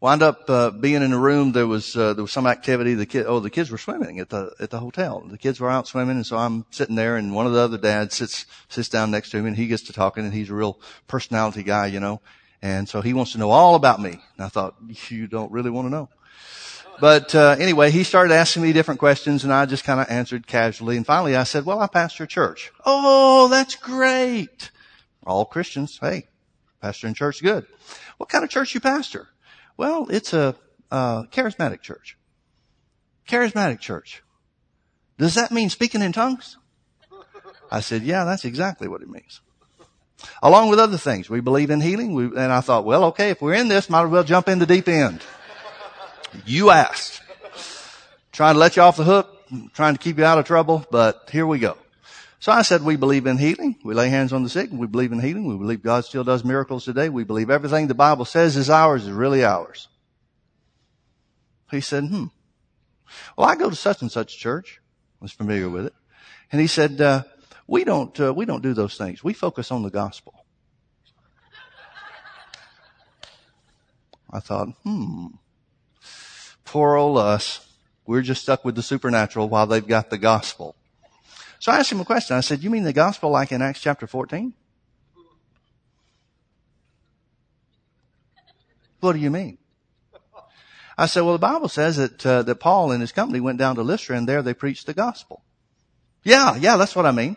Wound 0.00 0.22
up 0.22 0.50
uh, 0.50 0.70
being 0.70 1.02
in 1.02 1.12
a 1.14 1.18
room. 1.18 1.52
There 1.52 1.66
was 1.66 1.96
uh, 1.96 2.12
there 2.12 2.22
was 2.22 2.32
some 2.32 2.46
activity. 2.46 2.92
The 2.92 3.06
kid, 3.06 3.24
oh, 3.26 3.40
the 3.40 3.48
kids 3.48 3.70
were 3.70 3.78
swimming 3.78 4.20
at 4.20 4.28
the 4.28 4.54
at 4.60 4.68
the 4.68 4.78
hotel. 4.78 5.20
The 5.26 5.38
kids 5.38 5.58
were 5.58 5.70
out 5.70 5.88
swimming, 5.88 6.16
and 6.16 6.26
so 6.26 6.36
I'm 6.36 6.66
sitting 6.70 6.96
there, 6.96 7.16
and 7.16 7.34
one 7.34 7.46
of 7.46 7.54
the 7.54 7.60
other 7.60 7.78
dads 7.78 8.14
sits 8.16 8.44
sits 8.68 8.90
down 8.90 9.10
next 9.10 9.30
to 9.30 9.40
me, 9.40 9.48
and 9.48 9.56
he 9.56 9.68
gets 9.68 9.84
to 9.84 9.94
talking, 9.94 10.24
and 10.24 10.34
he's 10.34 10.50
a 10.50 10.54
real 10.54 10.78
personality 11.06 11.62
guy, 11.62 11.86
you 11.86 11.98
know, 11.98 12.20
and 12.60 12.86
so 12.86 13.00
he 13.00 13.14
wants 13.14 13.32
to 13.32 13.38
know 13.38 13.50
all 13.50 13.74
about 13.74 14.00
me. 14.00 14.10
And 14.10 14.44
I 14.44 14.48
thought, 14.48 14.74
you 15.08 15.26
don't 15.26 15.50
really 15.50 15.70
want 15.70 15.86
to 15.86 15.90
know. 15.90 16.10
But 17.00 17.34
uh, 17.34 17.56
anyway, 17.58 17.90
he 17.90 18.04
started 18.04 18.34
asking 18.34 18.62
me 18.62 18.74
different 18.74 19.00
questions, 19.00 19.44
and 19.44 19.52
I 19.52 19.64
just 19.64 19.84
kind 19.84 20.00
of 20.00 20.10
answered 20.10 20.46
casually. 20.46 20.98
And 20.98 21.06
finally, 21.06 21.36
I 21.36 21.44
said, 21.44 21.64
"Well, 21.64 21.80
I 21.80 21.86
pastor 21.86 22.24
a 22.24 22.26
church." 22.26 22.70
Oh, 22.84 23.48
that's 23.48 23.76
great! 23.76 24.70
All 25.26 25.46
Christians, 25.46 25.98
hey, 26.02 26.28
pastor 26.82 27.06
in 27.06 27.14
church, 27.14 27.42
good. 27.42 27.66
What 28.18 28.28
kind 28.28 28.44
of 28.44 28.50
church 28.50 28.74
you 28.74 28.80
pastor? 28.80 29.28
Well, 29.76 30.06
it's 30.10 30.32
a 30.32 30.54
uh, 30.90 31.24
charismatic 31.24 31.82
church. 31.82 32.16
Charismatic 33.28 33.80
church. 33.80 34.22
Does 35.18 35.34
that 35.34 35.50
mean 35.50 35.70
speaking 35.70 36.02
in 36.02 36.12
tongues? 36.12 36.56
I 37.70 37.80
said, 37.80 38.02
"Yeah, 38.02 38.24
that's 38.24 38.44
exactly 38.44 38.88
what 38.88 39.02
it 39.02 39.08
means." 39.08 39.40
Along 40.42 40.70
with 40.70 40.78
other 40.78 40.96
things, 40.96 41.28
we 41.28 41.40
believe 41.40 41.70
in 41.70 41.80
healing. 41.80 42.14
We, 42.14 42.24
and 42.24 42.52
I 42.52 42.60
thought, 42.60 42.84
well, 42.84 43.04
okay, 43.04 43.30
if 43.30 43.42
we're 43.42 43.54
in 43.54 43.68
this, 43.68 43.90
might 43.90 44.04
as 44.04 44.10
well 44.10 44.24
jump 44.24 44.48
in 44.48 44.58
the 44.58 44.66
deep 44.66 44.88
end. 44.88 45.20
You 46.44 46.70
asked. 46.70 47.22
Trying 48.32 48.54
to 48.54 48.58
let 48.58 48.76
you 48.76 48.82
off 48.82 48.96
the 48.96 49.04
hook, 49.04 49.28
trying 49.72 49.94
to 49.94 49.98
keep 49.98 50.18
you 50.18 50.24
out 50.24 50.38
of 50.38 50.44
trouble, 50.44 50.86
but 50.90 51.28
here 51.32 51.46
we 51.46 51.58
go. 51.58 51.76
So 52.38 52.52
I 52.52 52.62
said, 52.62 52.82
we 52.82 52.96
believe 52.96 53.26
in 53.26 53.38
healing. 53.38 53.76
We 53.82 53.94
lay 53.94 54.08
hands 54.08 54.32
on 54.32 54.42
the 54.42 54.48
sick. 54.48 54.70
We 54.70 54.86
believe 54.86 55.12
in 55.12 55.20
healing. 55.20 55.46
We 55.46 55.56
believe 55.56 55.82
God 55.82 56.04
still 56.04 56.24
does 56.24 56.44
miracles 56.44 56.84
today. 56.84 57.08
We 57.08 57.24
believe 57.24 57.50
everything 57.50 57.86
the 57.86 57.94
Bible 57.94 58.24
says 58.24 58.56
is 58.56 58.68
ours 58.68 59.04
is 59.04 59.10
really 59.10 59.42
ours. 59.42 59.88
He 61.70 61.80
said, 61.80 62.04
hmm. 62.04 62.26
Well, 63.36 63.48
I 63.48 63.56
go 63.56 63.70
to 63.70 63.76
such 63.76 64.02
and 64.02 64.12
such 64.12 64.38
church. 64.38 64.80
I 65.20 65.24
was 65.24 65.32
familiar 65.32 65.70
with 65.70 65.86
it. 65.86 65.94
And 66.52 66.60
he 66.60 66.66
said, 66.66 67.00
uh, 67.00 67.22
we 67.66 67.84
don't, 67.84 68.18
uh, 68.20 68.32
we 68.34 68.44
don't 68.44 68.62
do 68.62 68.74
those 68.74 68.96
things. 68.96 69.24
We 69.24 69.32
focus 69.32 69.70
on 69.72 69.82
the 69.82 69.90
gospel. 69.90 70.44
I 74.30 74.40
thought, 74.40 74.68
hmm. 74.82 75.26
Poor 76.64 76.96
old 76.96 77.18
us. 77.18 77.66
We're 78.06 78.22
just 78.22 78.42
stuck 78.42 78.64
with 78.64 78.74
the 78.74 78.82
supernatural 78.82 79.48
while 79.48 79.66
they've 79.66 79.86
got 79.86 80.10
the 80.10 80.18
gospel. 80.18 80.76
So 81.66 81.72
I 81.72 81.80
asked 81.80 81.90
him 81.90 81.98
a 81.98 82.04
question. 82.04 82.36
I 82.36 82.42
said, 82.42 82.62
you 82.62 82.70
mean 82.70 82.84
the 82.84 82.92
gospel 82.92 83.28
like 83.28 83.50
in 83.50 83.60
Acts 83.60 83.80
chapter 83.80 84.06
14? 84.06 84.54
What 89.00 89.14
do 89.14 89.18
you 89.18 89.32
mean? 89.32 89.58
I 90.96 91.06
said, 91.06 91.22
well, 91.22 91.32
the 91.32 91.40
Bible 91.40 91.68
says 91.68 91.96
that, 91.96 92.24
uh, 92.24 92.44
that 92.44 92.60
Paul 92.60 92.92
and 92.92 93.00
his 93.00 93.10
company 93.10 93.40
went 93.40 93.58
down 93.58 93.74
to 93.74 93.82
Lystra 93.82 94.16
and 94.16 94.28
there 94.28 94.42
they 94.42 94.54
preached 94.54 94.86
the 94.86 94.94
gospel. 94.94 95.42
Yeah, 96.22 96.54
yeah, 96.54 96.76
that's 96.76 96.94
what 96.94 97.04
I 97.04 97.10
mean. 97.10 97.36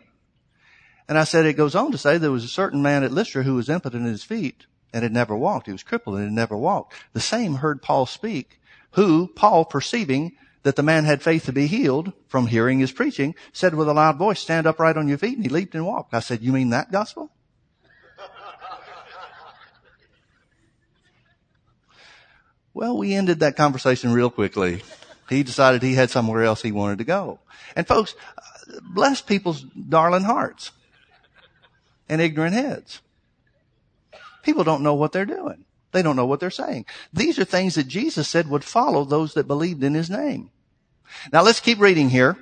And 1.07 1.17
I 1.17 1.23
said, 1.23 1.47
it 1.47 1.53
goes 1.53 1.73
on 1.73 1.91
to 1.91 1.97
say 1.97 2.19
there 2.19 2.29
was 2.29 2.45
a 2.45 2.49
certain 2.49 2.83
man 2.83 3.03
at 3.03 3.11
Lystra 3.11 3.41
who 3.41 3.55
was 3.55 3.67
impotent 3.67 4.05
in 4.05 4.11
his 4.11 4.23
feet 4.23 4.67
and 4.93 5.01
had 5.01 5.11
never 5.11 5.35
walked. 5.35 5.65
He 5.65 5.71
was 5.71 5.81
crippled 5.81 6.17
and 6.17 6.25
had 6.25 6.33
never 6.33 6.55
walked. 6.55 6.93
The 7.13 7.19
same 7.19 7.55
heard 7.55 7.81
Paul 7.81 8.05
speak 8.05 8.61
who, 8.91 9.27
Paul, 9.35 9.65
perceiving 9.65 10.33
that 10.63 10.75
the 10.75 10.83
man 10.83 11.05
had 11.05 11.21
faith 11.21 11.45
to 11.45 11.53
be 11.53 11.67
healed 11.67 12.11
from 12.27 12.47
hearing 12.47 12.79
his 12.79 12.91
preaching, 12.91 13.35
said 13.53 13.73
with 13.75 13.87
a 13.87 13.93
loud 13.93 14.17
voice, 14.17 14.39
stand 14.39 14.67
upright 14.67 14.97
on 14.97 15.07
your 15.07 15.17
feet. 15.17 15.35
And 15.35 15.43
he 15.43 15.49
leaped 15.49 15.75
and 15.75 15.85
walked. 15.85 16.13
I 16.13 16.19
said, 16.19 16.41
you 16.41 16.51
mean 16.51 16.71
that 16.71 16.91
gospel? 16.91 17.31
well, 22.73 22.97
we 22.97 23.13
ended 23.13 23.39
that 23.39 23.55
conversation 23.55 24.11
real 24.11 24.29
quickly. 24.29 24.81
He 25.29 25.43
decided 25.43 25.81
he 25.81 25.93
had 25.93 26.09
somewhere 26.09 26.43
else 26.43 26.61
he 26.61 26.71
wanted 26.71 26.97
to 26.97 27.03
go. 27.03 27.39
And 27.75 27.87
folks, 27.87 28.15
bless 28.81 29.21
people's 29.21 29.61
darling 29.61 30.23
hearts 30.23 30.71
and 32.09 32.19
ignorant 32.19 32.53
heads. 32.53 33.01
People 34.43 34.63
don't 34.63 34.83
know 34.83 34.95
what 34.95 35.11
they're 35.11 35.25
doing. 35.25 35.65
They 35.91 36.01
don't 36.01 36.15
know 36.15 36.25
what 36.25 36.39
they're 36.39 36.51
saying. 36.51 36.85
These 37.13 37.39
are 37.39 37.45
things 37.45 37.75
that 37.75 37.87
Jesus 37.87 38.27
said 38.27 38.49
would 38.49 38.63
follow 38.63 39.03
those 39.03 39.33
that 39.33 39.47
believed 39.47 39.83
in 39.83 39.93
his 39.93 40.09
name. 40.09 40.51
Now 41.33 41.41
let's 41.41 41.59
keep 41.59 41.79
reading 41.79 42.09
here. 42.09 42.37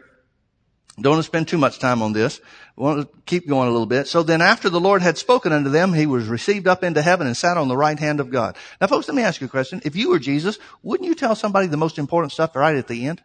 Don't 1.00 1.14
want 1.14 1.24
to 1.24 1.28
spend 1.28 1.48
too 1.48 1.60
much 1.60 1.78
time 1.78 2.02
on 2.02 2.14
this. 2.14 2.42
We 2.76 2.84
want 2.84 3.02
to 3.02 3.22
keep 3.28 3.48
going 3.48 3.70
a 3.70 3.72
little 3.72 3.86
bit. 3.86 4.08
So 4.08 4.24
then 4.24 4.42
after 4.42 4.68
the 4.68 4.80
Lord 4.80 5.04
had 5.04 5.18
spoken 5.18 5.54
unto 5.54 5.70
them, 5.70 5.94
he 5.94 6.08
was 6.08 6.28
received 6.28 6.68
up 6.68 6.84
into 6.84 7.04
heaven 7.04 7.28
and 7.28 7.38
sat 7.38 7.56
on 7.56 7.68
the 7.68 7.78
right 7.78 8.00
hand 8.00 8.20
of 8.20 8.32
God. 8.32 8.58
Now 8.82 8.88
folks, 8.88 9.08
let 9.08 9.16
me 9.16 9.22
ask 9.22 9.40
you 9.40 9.46
a 9.46 9.50
question. 9.50 9.80
If 9.86 9.96
you 9.96 10.10
were 10.10 10.18
Jesus, 10.20 10.58
wouldn't 10.82 11.08
you 11.08 11.14
tell 11.14 11.36
somebody 11.36 11.68
the 11.68 11.78
most 11.78 12.00
important 12.00 12.32
stuff 12.32 12.56
right 12.56 12.76
at 12.76 12.88
the 12.88 13.06
end? 13.06 13.22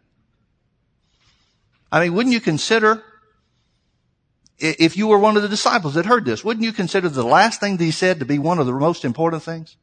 I 1.91 1.99
mean, 1.99 2.13
wouldn't 2.13 2.33
you 2.33 2.41
consider, 2.41 3.03
if 4.59 4.95
you 4.95 5.07
were 5.07 5.17
one 5.17 5.35
of 5.35 5.41
the 5.41 5.49
disciples 5.49 5.95
that 5.95 6.05
heard 6.05 6.25
this, 6.25 6.43
wouldn't 6.43 6.63
you 6.63 6.73
consider 6.73 7.09
the 7.09 7.23
last 7.23 7.59
thing 7.59 7.77
that 7.77 7.83
he 7.83 7.91
said 7.91 8.19
to 8.19 8.25
be 8.25 8.37
one 8.37 8.59
of 8.59 8.67
the 8.67 8.73
most 8.73 9.03
important 9.03 9.41
things? 9.41 9.77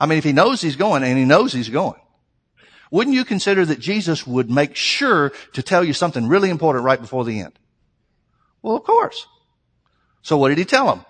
I 0.00 0.06
mean, 0.06 0.18
if 0.18 0.24
he 0.24 0.32
knows 0.32 0.60
he's 0.60 0.76
going 0.76 1.02
and 1.02 1.18
he 1.18 1.24
knows 1.24 1.52
he's 1.52 1.68
going, 1.68 2.00
wouldn't 2.90 3.16
you 3.16 3.24
consider 3.24 3.64
that 3.66 3.80
Jesus 3.80 4.26
would 4.26 4.50
make 4.50 4.76
sure 4.76 5.32
to 5.52 5.62
tell 5.62 5.84
you 5.84 5.92
something 5.92 6.28
really 6.28 6.50
important 6.50 6.84
right 6.84 7.00
before 7.00 7.24
the 7.24 7.40
end? 7.40 7.58
Well, 8.62 8.76
of 8.76 8.84
course. 8.84 9.26
So 10.22 10.36
what 10.36 10.48
did 10.48 10.58
he 10.58 10.64
tell 10.64 10.86
them? 10.86 11.04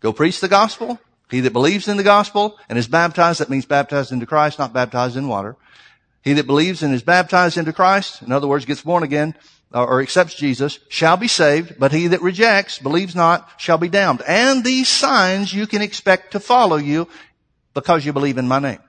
Go 0.00 0.12
preach 0.12 0.40
the 0.40 0.48
gospel. 0.48 0.98
He 1.30 1.40
that 1.40 1.52
believes 1.52 1.88
in 1.88 1.96
the 1.96 2.02
gospel 2.02 2.58
and 2.68 2.78
is 2.78 2.88
baptized, 2.88 3.40
that 3.40 3.50
means 3.50 3.66
baptized 3.66 4.12
into 4.12 4.26
Christ, 4.26 4.58
not 4.58 4.72
baptized 4.72 5.16
in 5.16 5.28
water. 5.28 5.56
He 6.22 6.32
that 6.34 6.46
believes 6.46 6.82
and 6.82 6.92
is 6.92 7.02
baptized 7.02 7.56
into 7.56 7.72
Christ, 7.72 8.22
in 8.22 8.32
other 8.32 8.48
words, 8.48 8.64
gets 8.64 8.82
born 8.82 9.02
again, 9.02 9.34
uh, 9.72 9.84
or 9.84 10.00
accepts 10.00 10.34
Jesus, 10.34 10.80
shall 10.88 11.16
be 11.16 11.28
saved, 11.28 11.78
but 11.78 11.92
he 11.92 12.08
that 12.08 12.20
rejects, 12.20 12.78
believes 12.78 13.14
not, 13.14 13.48
shall 13.58 13.78
be 13.78 13.88
damned. 13.88 14.22
And 14.26 14.64
these 14.64 14.88
signs 14.88 15.54
you 15.54 15.66
can 15.66 15.80
expect 15.80 16.32
to 16.32 16.40
follow 16.40 16.76
you 16.76 17.08
because 17.74 18.04
you 18.04 18.12
believe 18.12 18.38
in 18.38 18.48
my 18.48 18.58
name. 18.58 18.80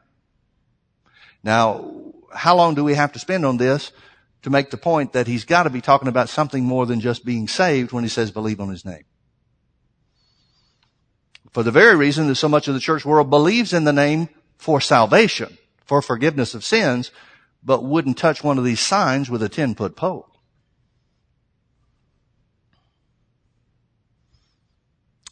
Now, 1.44 1.92
how 2.34 2.56
long 2.56 2.76
do 2.76 2.84
we 2.84 2.94
have 2.94 3.12
to 3.14 3.20
spend 3.20 3.46
on 3.46 3.58
this 3.58 3.92
to 4.44 4.50
make 4.50 4.72
the 4.72 4.78
point 4.78 5.14
that 5.14 5.28
he's 5.28 5.46
got 5.46 5.64
to 5.64 5.70
be 5.70 5.82
talking 5.82 6.08
about 6.08 6.30
something 6.30 6.64
more 6.64 6.86
than 6.86 7.00
just 7.00 7.26
being 7.26 7.48
saved 7.48 7.92
when 7.92 8.04
he 8.04 8.10
says 8.10 8.32
believe 8.32 8.60
on 8.60 8.70
his 8.70 8.86
name? 8.86 9.04
For 11.52 11.64
the 11.64 11.72
very 11.72 11.96
reason 11.96 12.28
that 12.28 12.36
so 12.36 12.48
much 12.48 12.68
of 12.68 12.74
the 12.74 12.80
church 12.80 13.06
world 13.06 13.30
believes 13.30 13.74
in 13.74 13.84
the 13.84 13.94
name 13.94 14.30
for 14.58 14.80
salvation, 14.80 15.58
for 15.86 16.02
forgiveness 16.02 16.54
of 16.54 16.64
sins, 16.64 17.12
but 17.64 17.84
wouldn't 17.84 18.18
touch 18.18 18.44
one 18.44 18.58
of 18.58 18.64
these 18.64 18.80
signs 18.80 19.30
with 19.30 19.44
a 19.44 19.50
10 19.50 19.76
foot 19.76 19.96
pole. 19.96 20.28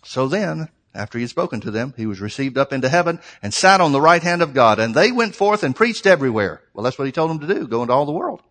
So 0.03 0.27
then, 0.27 0.69
after 0.93 1.17
he 1.17 1.23
had 1.23 1.29
spoken 1.29 1.61
to 1.61 1.71
them, 1.71 1.93
he 1.95 2.05
was 2.05 2.19
received 2.19 2.57
up 2.57 2.73
into 2.73 2.89
heaven 2.89 3.19
and 3.41 3.53
sat 3.53 3.81
on 3.81 3.91
the 3.91 4.01
right 4.01 4.23
hand 4.23 4.41
of 4.41 4.53
God. 4.53 4.79
And 4.79 4.95
they 4.95 5.11
went 5.11 5.35
forth 5.35 5.63
and 5.63 5.75
preached 5.75 6.07
everywhere. 6.07 6.61
Well, 6.73 6.83
that's 6.83 6.97
what 6.97 7.05
he 7.05 7.11
told 7.11 7.29
them 7.29 7.47
to 7.47 7.53
do. 7.53 7.67
Go 7.67 7.81
into 7.81 7.93
all 7.93 8.05
the 8.05 8.11
world. 8.11 8.41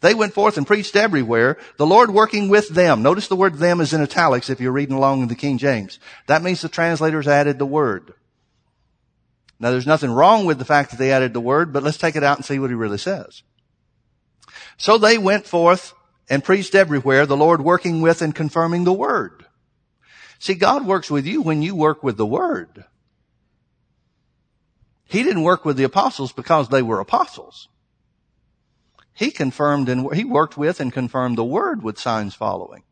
They 0.00 0.14
went 0.14 0.34
forth 0.34 0.58
and 0.58 0.66
preached 0.66 0.94
everywhere, 0.94 1.56
the 1.78 1.86
Lord 1.86 2.10
working 2.10 2.50
with 2.50 2.68
them. 2.68 3.02
Notice 3.02 3.28
the 3.28 3.36
word 3.36 3.54
them 3.54 3.80
is 3.80 3.94
in 3.94 4.02
italics 4.02 4.50
if 4.50 4.60
you're 4.60 4.72
reading 4.72 4.94
along 4.94 5.22
in 5.22 5.28
the 5.28 5.34
King 5.34 5.56
James. 5.56 5.98
That 6.26 6.42
means 6.42 6.60
the 6.60 6.68
translators 6.68 7.26
added 7.26 7.58
the 7.58 7.66
word. 7.66 8.12
Now 9.58 9.70
there's 9.70 9.86
nothing 9.86 10.10
wrong 10.10 10.44
with 10.44 10.58
the 10.58 10.66
fact 10.66 10.90
that 10.90 10.98
they 10.98 11.12
added 11.12 11.32
the 11.32 11.40
word, 11.40 11.72
but 11.72 11.82
let's 11.82 11.96
take 11.96 12.14
it 12.14 12.22
out 12.22 12.36
and 12.36 12.44
see 12.44 12.58
what 12.58 12.68
he 12.68 12.76
really 12.76 12.98
says. 12.98 13.42
So 14.76 14.98
they 14.98 15.16
went 15.16 15.46
forth 15.46 15.94
and 16.28 16.44
preached 16.44 16.74
everywhere, 16.74 17.24
the 17.24 17.36
Lord 17.36 17.62
working 17.62 18.02
with 18.02 18.20
and 18.20 18.34
confirming 18.34 18.84
the 18.84 18.92
word. 18.92 19.45
See, 20.38 20.54
God 20.54 20.86
works 20.86 21.10
with 21.10 21.26
you 21.26 21.42
when 21.42 21.62
you 21.62 21.74
work 21.74 22.02
with 22.02 22.16
the 22.16 22.26
Word. 22.26 22.84
He 25.04 25.22
didn't 25.22 25.42
work 25.42 25.64
with 25.64 25.76
the 25.76 25.84
apostles 25.84 26.32
because 26.32 26.68
they 26.68 26.82
were 26.82 27.00
apostles. 27.00 27.68
He 29.14 29.30
confirmed 29.30 29.88
and 29.88 30.12
he 30.14 30.24
worked 30.24 30.58
with 30.58 30.78
and 30.80 30.92
confirmed 30.92 31.38
the 31.38 31.44
Word 31.44 31.82
with 31.82 31.98
signs 31.98 32.34
following. 32.34 32.82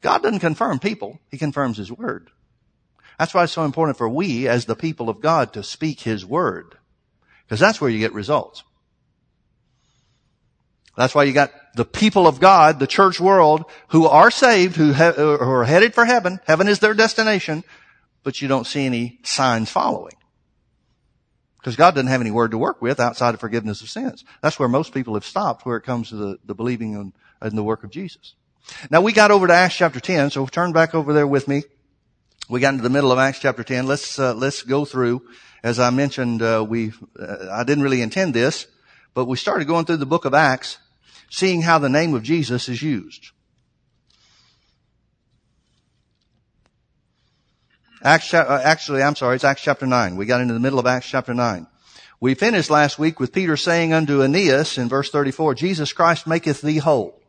God 0.00 0.22
doesn't 0.22 0.40
confirm 0.40 0.80
people. 0.80 1.18
He 1.30 1.38
confirms 1.38 1.78
His 1.78 1.90
Word. 1.90 2.30
That's 3.18 3.32
why 3.32 3.44
it's 3.44 3.52
so 3.52 3.64
important 3.64 3.96
for 3.96 4.08
we 4.08 4.48
as 4.48 4.66
the 4.66 4.76
people 4.76 5.08
of 5.08 5.20
God 5.20 5.52
to 5.54 5.62
speak 5.62 6.00
His 6.00 6.26
Word. 6.26 6.76
Because 7.46 7.60
that's 7.60 7.80
where 7.80 7.90
you 7.90 7.98
get 7.98 8.12
results. 8.12 8.64
That's 10.96 11.14
why 11.14 11.24
you 11.24 11.32
got 11.32 11.52
the 11.74 11.84
people 11.84 12.26
of 12.26 12.38
God, 12.40 12.78
the 12.78 12.86
church 12.86 13.18
world, 13.18 13.64
who 13.88 14.06
are 14.06 14.30
saved, 14.30 14.76
who, 14.76 14.92
ha- 14.92 15.12
who 15.12 15.40
are 15.40 15.64
headed 15.64 15.94
for 15.94 16.04
heaven. 16.04 16.38
Heaven 16.46 16.68
is 16.68 16.78
their 16.78 16.94
destination, 16.94 17.64
but 18.22 18.40
you 18.40 18.48
don't 18.48 18.66
see 18.66 18.86
any 18.86 19.18
signs 19.24 19.70
following. 19.70 20.14
Because 21.58 21.76
God 21.76 21.94
doesn't 21.94 22.08
have 22.08 22.20
any 22.20 22.30
word 22.30 22.52
to 22.52 22.58
work 22.58 22.80
with 22.80 23.00
outside 23.00 23.34
of 23.34 23.40
forgiveness 23.40 23.80
of 23.80 23.88
sins. 23.88 24.24
That's 24.42 24.58
where 24.58 24.68
most 24.68 24.92
people 24.92 25.14
have 25.14 25.24
stopped 25.24 25.66
where 25.66 25.78
it 25.78 25.82
comes 25.82 26.10
to 26.10 26.16
the, 26.16 26.38
the 26.44 26.54
believing 26.54 26.92
in, 26.92 27.12
in 27.42 27.56
the 27.56 27.64
work 27.64 27.82
of 27.82 27.90
Jesus. 27.90 28.34
Now 28.90 29.00
we 29.00 29.12
got 29.12 29.30
over 29.30 29.46
to 29.46 29.52
Acts 29.52 29.76
chapter 29.76 29.98
10, 29.98 30.30
so 30.30 30.46
turn 30.46 30.72
back 30.72 30.94
over 30.94 31.12
there 31.12 31.26
with 31.26 31.48
me. 31.48 31.62
We 32.48 32.60
got 32.60 32.74
into 32.74 32.82
the 32.82 32.90
middle 32.90 33.10
of 33.10 33.18
Acts 33.18 33.40
chapter 33.40 33.64
10. 33.64 33.86
Let's, 33.86 34.18
uh, 34.18 34.34
let's 34.34 34.62
go 34.62 34.84
through. 34.84 35.26
As 35.62 35.80
I 35.80 35.88
mentioned, 35.90 36.42
uh, 36.42 36.64
we, 36.66 36.92
uh, 37.18 37.48
I 37.50 37.64
didn't 37.64 37.82
really 37.82 38.02
intend 38.02 38.34
this, 38.34 38.66
but 39.14 39.24
we 39.24 39.38
started 39.38 39.66
going 39.66 39.86
through 39.86 39.96
the 39.96 40.06
book 40.06 40.26
of 40.26 40.34
Acts 40.34 40.78
seeing 41.30 41.62
how 41.62 41.78
the 41.78 41.88
name 41.88 42.14
of 42.14 42.22
Jesus 42.22 42.68
is 42.68 42.82
used. 42.82 43.30
Acts, 48.02 48.34
uh, 48.34 48.60
actually, 48.62 49.02
I'm 49.02 49.16
sorry, 49.16 49.36
it's 49.36 49.44
Acts 49.44 49.62
chapter 49.62 49.86
9. 49.86 50.16
We 50.16 50.26
got 50.26 50.42
into 50.42 50.52
the 50.52 50.60
middle 50.60 50.78
of 50.78 50.86
Acts 50.86 51.08
chapter 51.08 51.32
9. 51.32 51.66
We 52.20 52.34
finished 52.34 52.70
last 52.70 52.98
week 52.98 53.18
with 53.18 53.32
Peter 53.32 53.56
saying 53.56 53.92
unto 53.92 54.22
Aeneas 54.22 54.78
in 54.78 54.88
verse 54.88 55.10
34, 55.10 55.54
Jesus 55.54 55.92
Christ 55.92 56.26
maketh 56.26 56.60
thee 56.60 56.78
whole. 56.78 57.20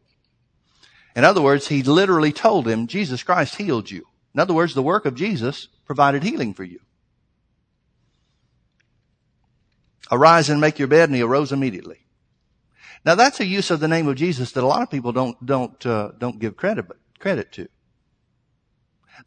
In 1.16 1.24
other 1.24 1.42
words, 1.42 1.68
he 1.70 1.82
literally 1.82 2.34
told 2.34 2.68
him, 2.68 2.88
Jesus 2.88 3.24
Christ 3.24 3.56
healed 3.56 3.90
you. 3.90 4.06
In 4.34 4.40
other 4.40 4.54
words, 4.54 4.74
the 4.74 4.84
work 4.84 5.06
of 5.06 5.16
Jesus 5.16 5.70
provided 5.86 6.24
healing 6.24 6.54
for 6.54 6.66
you. 6.66 6.80
Arise 10.12 10.50
and 10.50 10.60
make 10.62 10.78
your 10.78 10.90
bed, 10.90 11.10
and 11.10 11.16
he 11.16 11.22
arose 11.22 11.52
immediately. 11.52 12.05
Now 13.06 13.14
that's 13.14 13.40
a 13.40 13.46
use 13.46 13.70
of 13.70 13.80
the 13.80 13.88
name 13.88 14.08
of 14.08 14.16
Jesus 14.16 14.52
that 14.54 14.64
a 14.64 14.68
lot 14.68 14.82
of 14.82 14.90
people 14.90 15.12
don't 15.12 15.44
don't 15.46 15.86
uh, 15.86 16.12
don't 16.18 16.40
give 16.40 16.58
credit 16.58 16.88
credit 17.20 17.52
to. 17.54 17.70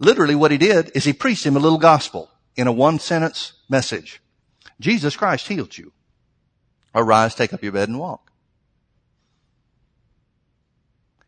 Literally, 0.00 0.34
what 0.34 0.50
he 0.50 0.58
did 0.58 0.90
is 0.94 1.04
he 1.04 1.12
preached 1.12 1.46
him 1.46 1.56
a 1.56 1.60
little 1.60 1.78
gospel 1.78 2.30
in 2.56 2.66
a 2.66 2.72
one 2.72 2.98
sentence 2.98 3.52
message. 3.68 4.20
Jesus 4.80 5.16
Christ 5.16 5.46
healed 5.46 5.78
you. 5.78 5.92
Arise, 6.94 7.34
take 7.34 7.52
up 7.52 7.62
your 7.62 7.72
bed 7.72 7.88
and 7.88 7.98
walk. 7.98 8.32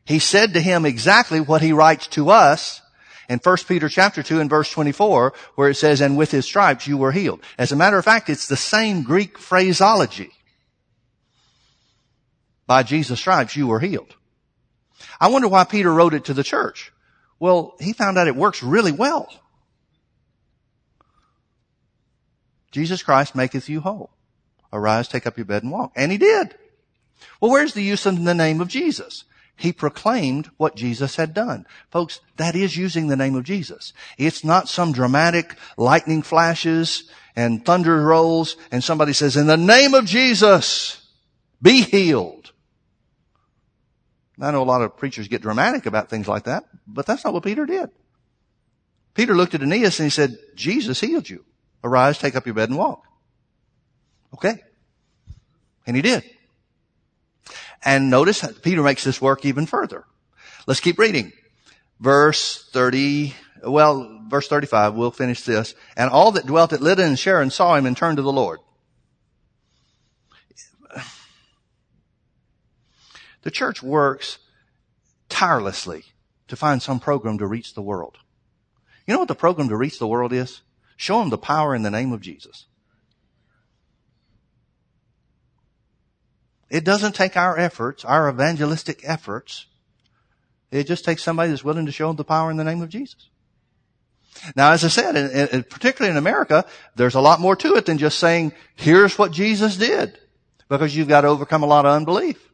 He 0.04 0.18
said 0.18 0.54
to 0.54 0.60
him 0.60 0.84
exactly 0.84 1.40
what 1.40 1.62
he 1.62 1.72
writes 1.72 2.08
to 2.08 2.30
us 2.30 2.82
in 3.28 3.38
1 3.38 3.56
Peter 3.68 3.88
chapter 3.88 4.22
2 4.24 4.40
and 4.40 4.50
verse 4.50 4.70
24 4.70 5.32
where 5.54 5.68
it 5.68 5.76
says, 5.76 6.00
and 6.00 6.16
with 6.16 6.32
his 6.32 6.44
stripes 6.44 6.88
you 6.88 6.96
were 6.96 7.12
healed. 7.12 7.40
As 7.58 7.70
a 7.70 7.76
matter 7.76 7.96
of 7.96 8.04
fact, 8.04 8.28
it's 8.28 8.48
the 8.48 8.56
same 8.56 9.04
Greek 9.04 9.38
phraseology 9.38 10.32
by 12.70 12.84
Jesus' 12.84 13.18
stripes 13.18 13.56
you 13.56 13.66
were 13.66 13.80
healed. 13.80 14.14
I 15.18 15.26
wonder 15.26 15.48
why 15.48 15.64
Peter 15.64 15.92
wrote 15.92 16.14
it 16.14 16.26
to 16.26 16.34
the 16.34 16.44
church. 16.44 16.92
Well, 17.40 17.74
he 17.80 17.92
found 17.92 18.16
out 18.16 18.28
it 18.28 18.36
works 18.36 18.62
really 18.62 18.92
well. 18.92 19.28
Jesus 22.70 23.02
Christ 23.02 23.34
maketh 23.34 23.68
you 23.68 23.80
whole. 23.80 24.10
Arise, 24.72 25.08
take 25.08 25.26
up 25.26 25.36
your 25.36 25.46
bed 25.46 25.64
and 25.64 25.72
walk. 25.72 25.90
And 25.96 26.12
he 26.12 26.18
did. 26.18 26.54
Well, 27.40 27.50
where's 27.50 27.74
the 27.74 27.82
use 27.82 28.06
in 28.06 28.22
the 28.22 28.34
name 28.34 28.60
of 28.60 28.68
Jesus? 28.68 29.24
He 29.56 29.72
proclaimed 29.72 30.48
what 30.56 30.76
Jesus 30.76 31.16
had 31.16 31.34
done. 31.34 31.66
Folks, 31.90 32.20
that 32.36 32.54
is 32.54 32.76
using 32.76 33.08
the 33.08 33.16
name 33.16 33.34
of 33.34 33.42
Jesus. 33.42 33.92
It's 34.16 34.44
not 34.44 34.68
some 34.68 34.92
dramatic 34.92 35.56
lightning 35.76 36.22
flashes 36.22 37.10
and 37.34 37.66
thunder 37.66 38.00
rolls 38.00 38.56
and 38.70 38.84
somebody 38.84 39.12
says, 39.12 39.36
in 39.36 39.48
the 39.48 39.56
name 39.56 39.92
of 39.92 40.04
Jesus, 40.04 41.04
be 41.60 41.82
healed. 41.82 42.49
I 44.40 44.50
know 44.50 44.62
a 44.62 44.64
lot 44.64 44.82
of 44.82 44.96
preachers 44.96 45.28
get 45.28 45.42
dramatic 45.42 45.86
about 45.86 46.08
things 46.08 46.26
like 46.26 46.44
that, 46.44 46.64
but 46.86 47.06
that's 47.06 47.24
not 47.24 47.34
what 47.34 47.44
Peter 47.44 47.66
did. 47.66 47.90
Peter 49.14 49.34
looked 49.34 49.54
at 49.54 49.62
Aeneas 49.62 49.98
and 49.98 50.06
he 50.06 50.10
said, 50.10 50.38
Jesus 50.54 51.00
healed 51.00 51.28
you. 51.28 51.44
Arise, 51.84 52.18
take 52.18 52.36
up 52.36 52.46
your 52.46 52.54
bed 52.54 52.70
and 52.70 52.78
walk. 52.78 53.04
Okay. 54.34 54.62
And 55.86 55.96
he 55.96 56.02
did. 56.02 56.24
And 57.84 58.10
notice 58.10 58.44
Peter 58.62 58.82
makes 58.82 59.04
this 59.04 59.20
work 59.20 59.44
even 59.44 59.66
further. 59.66 60.04
Let's 60.66 60.80
keep 60.80 60.98
reading. 60.98 61.32
Verse 61.98 62.68
30, 62.72 63.34
well, 63.64 64.22
verse 64.28 64.48
35, 64.48 64.94
we'll 64.94 65.10
finish 65.10 65.42
this. 65.42 65.74
And 65.96 66.10
all 66.10 66.32
that 66.32 66.46
dwelt 66.46 66.72
at 66.72 66.80
Lydda 66.80 67.04
and 67.04 67.18
Sharon 67.18 67.50
saw 67.50 67.74
him 67.74 67.86
and 67.86 67.96
turned 67.96 68.16
to 68.16 68.22
the 68.22 68.32
Lord. 68.32 68.60
The 73.42 73.50
church 73.50 73.82
works 73.82 74.38
tirelessly 75.28 76.04
to 76.48 76.56
find 76.56 76.82
some 76.82 77.00
program 77.00 77.38
to 77.38 77.46
reach 77.46 77.74
the 77.74 77.82
world. 77.82 78.18
You 79.06 79.14
know 79.14 79.20
what 79.20 79.28
the 79.28 79.34
program 79.34 79.68
to 79.68 79.76
reach 79.76 79.98
the 79.98 80.06
world 80.06 80.32
is? 80.32 80.62
Show 80.96 81.20
them 81.20 81.30
the 81.30 81.38
power 81.38 81.74
in 81.74 81.82
the 81.82 81.90
name 81.90 82.12
of 82.12 82.20
Jesus. 82.20 82.66
It 86.68 86.84
doesn't 86.84 87.14
take 87.14 87.36
our 87.36 87.58
efforts, 87.58 88.04
our 88.04 88.28
evangelistic 88.28 89.00
efforts. 89.02 89.66
It 90.70 90.86
just 90.86 91.04
takes 91.04 91.22
somebody 91.22 91.50
that's 91.50 91.64
willing 91.64 91.86
to 91.86 91.92
show 91.92 92.08
them 92.08 92.16
the 92.16 92.24
power 92.24 92.50
in 92.50 92.56
the 92.56 92.64
name 92.64 92.82
of 92.82 92.90
Jesus. 92.90 93.28
Now, 94.54 94.72
as 94.72 94.84
I 94.84 94.88
said, 94.88 95.16
in, 95.16 95.48
in, 95.48 95.62
particularly 95.64 96.12
in 96.12 96.16
America, 96.16 96.64
there's 96.94 97.16
a 97.16 97.20
lot 97.20 97.40
more 97.40 97.56
to 97.56 97.74
it 97.74 97.86
than 97.86 97.98
just 97.98 98.18
saying, 98.18 98.52
here's 98.76 99.18
what 99.18 99.32
Jesus 99.32 99.76
did. 99.76 100.18
Because 100.68 100.94
you've 100.94 101.08
got 101.08 101.22
to 101.22 101.28
overcome 101.28 101.64
a 101.64 101.66
lot 101.66 101.84
of 101.84 101.96
unbelief. 101.96 102.49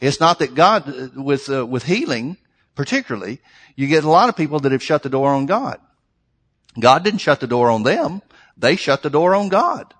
It's 0.00 0.20
not 0.20 0.38
that 0.38 0.54
God, 0.54 1.16
with, 1.16 1.50
uh, 1.50 1.66
with 1.66 1.84
healing, 1.84 2.36
particularly, 2.74 3.40
you 3.76 3.86
get 3.86 4.04
a 4.04 4.10
lot 4.10 4.28
of 4.28 4.36
people 4.36 4.60
that 4.60 4.72
have 4.72 4.82
shut 4.82 5.02
the 5.02 5.08
door 5.08 5.30
on 5.30 5.46
God. 5.46 5.80
God 6.78 7.02
didn't 7.02 7.20
shut 7.20 7.40
the 7.40 7.46
door 7.46 7.70
on 7.70 7.82
them. 7.82 8.22
They 8.56 8.76
shut 8.76 9.02
the 9.02 9.10
door 9.10 9.34
on 9.34 9.48
God. 9.48 9.94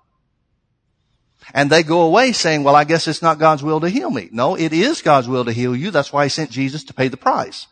And 1.53 1.69
they 1.69 1.83
go 1.83 2.01
away 2.01 2.31
saying, 2.31 2.63
well, 2.63 2.75
I 2.75 2.83
guess 2.83 3.07
it's 3.07 3.21
not 3.21 3.39
God's 3.39 3.63
will 3.63 3.79
to 3.79 3.89
heal 3.89 4.09
me. 4.09 4.29
No, 4.31 4.55
it 4.55 4.71
is 4.71 5.01
God's 5.01 5.27
will 5.27 5.45
to 5.45 5.51
heal 5.51 5.75
you. 5.75 5.91
That's 5.91 6.13
why 6.13 6.25
he 6.25 6.29
sent 6.29 6.51
Jesus 6.51 6.83
to 6.85 6.93
pay 6.93 7.07
the 7.07 7.17
price. 7.17 7.67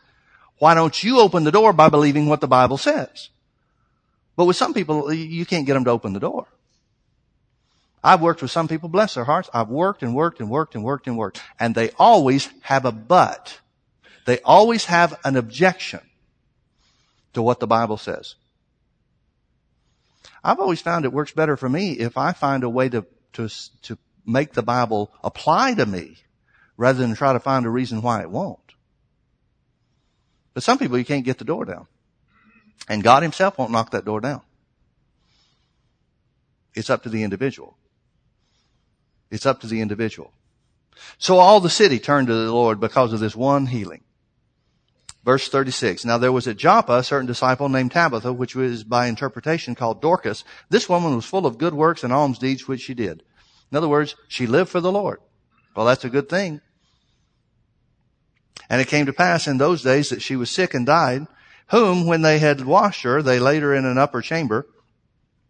Why 0.60 0.74
don't 0.74 1.04
you 1.04 1.20
open 1.20 1.44
the 1.44 1.52
door 1.52 1.74
by 1.74 1.90
believing 1.90 2.28
what 2.28 2.42
the 2.42 2.48
Bible 2.48 2.78
says? 2.78 3.30
But 4.36 4.46
with 4.46 4.56
some 4.56 4.74
people, 4.74 5.13
you 5.13 5.46
can't 5.46 5.66
get 5.66 5.74
them 5.74 5.86
to 5.86 5.92
open 5.92 6.13
the 6.13 6.20
door. 6.20 6.48
I've 8.08 8.22
worked 8.22 8.41
with 8.41 8.52
some 8.52 8.70
people, 8.70 8.88
bless 8.88 9.15
their 9.15 9.26
hearts. 9.26 9.50
I've 9.54 9.67
worked 9.67 10.02
and 10.02 10.15
worked 10.15 10.39
and 10.39 10.50
worked 10.50 10.76
and 10.76 10.84
worked 10.86 11.08
and 11.08 11.17
worked. 11.17 11.41
And 11.60 11.76
they 11.76 11.91
always 12.00 12.48
have 12.62 12.86
a 12.86 12.91
but. 12.93 13.60
They 14.26 14.39
always 14.46 14.86
have 14.86 15.20
an 15.26 15.36
objection 15.36 16.00
to 17.34 17.41
what 17.41 17.60
the 17.60 17.67
Bible 17.67 17.98
says. 17.98 18.36
I've 20.41 20.62
always 20.62 20.80
found 20.80 21.04
it 21.04 21.12
works 21.12 21.34
better 21.34 21.58
for 21.58 21.67
me 21.67 22.00
if 22.00 22.17
I 22.17 22.32
find 22.32 22.63
a 22.63 22.70
way 22.70 22.88
to, 22.88 23.06
to, 23.34 23.50
to 23.82 23.98
make 24.26 24.54
the 24.54 24.63
Bible 24.63 25.12
apply 25.22 25.74
to 25.74 25.86
me 25.86 26.15
rather 26.78 27.00
than 27.00 27.13
try 27.13 27.34
to 27.34 27.41
find 27.41 27.65
a 27.65 27.70
reason 27.70 28.02
why 28.02 28.22
it 28.22 28.32
won't. 28.32 28.72
But 30.54 30.63
some 30.63 30.78
people 30.78 30.98
you 30.98 31.04
can't 31.04 31.26
get 31.26 31.39
the 31.39 31.43
door 31.43 31.65
down. 31.65 31.88
And 32.88 33.04
God 33.04 33.22
himself 33.22 33.58
won't 33.58 33.72
knock 33.72 33.91
that 33.91 34.06
door 34.06 34.22
down. 34.22 34.43
It's 36.74 36.89
up 36.89 37.04
to 37.04 37.10
the 37.10 37.24
individual. 37.24 37.76
It's 39.30 39.46
up 39.46 39.62
to 39.62 39.68
the 39.68 39.82
individual. 39.82 40.34
So 41.18 41.38
all 41.38 41.60
the 41.60 41.70
city 41.70 42.00
turned 42.00 42.28
to 42.28 42.34
the 42.34 42.52
Lord 42.52 42.80
because 42.80 43.13
of 43.13 43.20
this 43.20 43.36
one 43.36 43.68
healing. 43.68 44.04
Verse 45.24 45.50
36. 45.50 46.06
Now 46.06 46.18
there 46.18 46.32
was 46.32 46.48
at 46.48 46.58
Joppa 46.58 47.00
a 47.00 47.04
certain 47.04 47.28
disciple 47.28 47.68
named 47.68 47.92
Tabitha, 47.92 48.32
which 48.32 48.56
was 48.56 48.84
by 48.84 49.08
interpretation 49.08 49.76
called 49.76 50.02
Dorcas. 50.02 50.44
This 50.70 50.88
woman 50.88 51.16
was 51.16 51.26
full 51.26 51.46
of 51.46 51.58
good 51.58 51.74
works 51.74 52.04
and 52.04 52.13
alms 52.13 52.40
deeds 52.40 52.68
which 52.68 52.82
she 52.82 52.94
did. 52.94 53.24
In 53.70 53.78
other 53.78 53.90
words, 53.90 54.16
she 54.30 54.48
lived 54.48 54.70
for 54.70 54.80
the 54.80 54.92
Lord. 54.92 55.20
Well, 55.76 55.86
that's 55.86 56.06
a 56.06 56.10
good 56.10 56.30
thing. 56.30 56.62
And 58.70 58.82
it 58.82 58.88
came 58.88 59.06
to 59.06 59.13
pass 59.13 59.48
in 59.48 59.58
those 59.58 59.84
days 59.84 60.10
that 60.10 60.22
she 60.22 60.36
was 60.36 60.50
sick 60.50 60.74
and 60.74 60.86
died, 60.86 61.28
whom 61.70 62.06
when 62.06 62.22
they 62.22 62.40
had 62.40 62.66
washed 62.66 63.04
her, 63.04 63.22
they 63.22 63.40
laid 63.40 63.63
her 63.63 63.74
in 63.74 63.86
an 63.86 63.98
upper 63.98 64.22
chamber. 64.22 64.66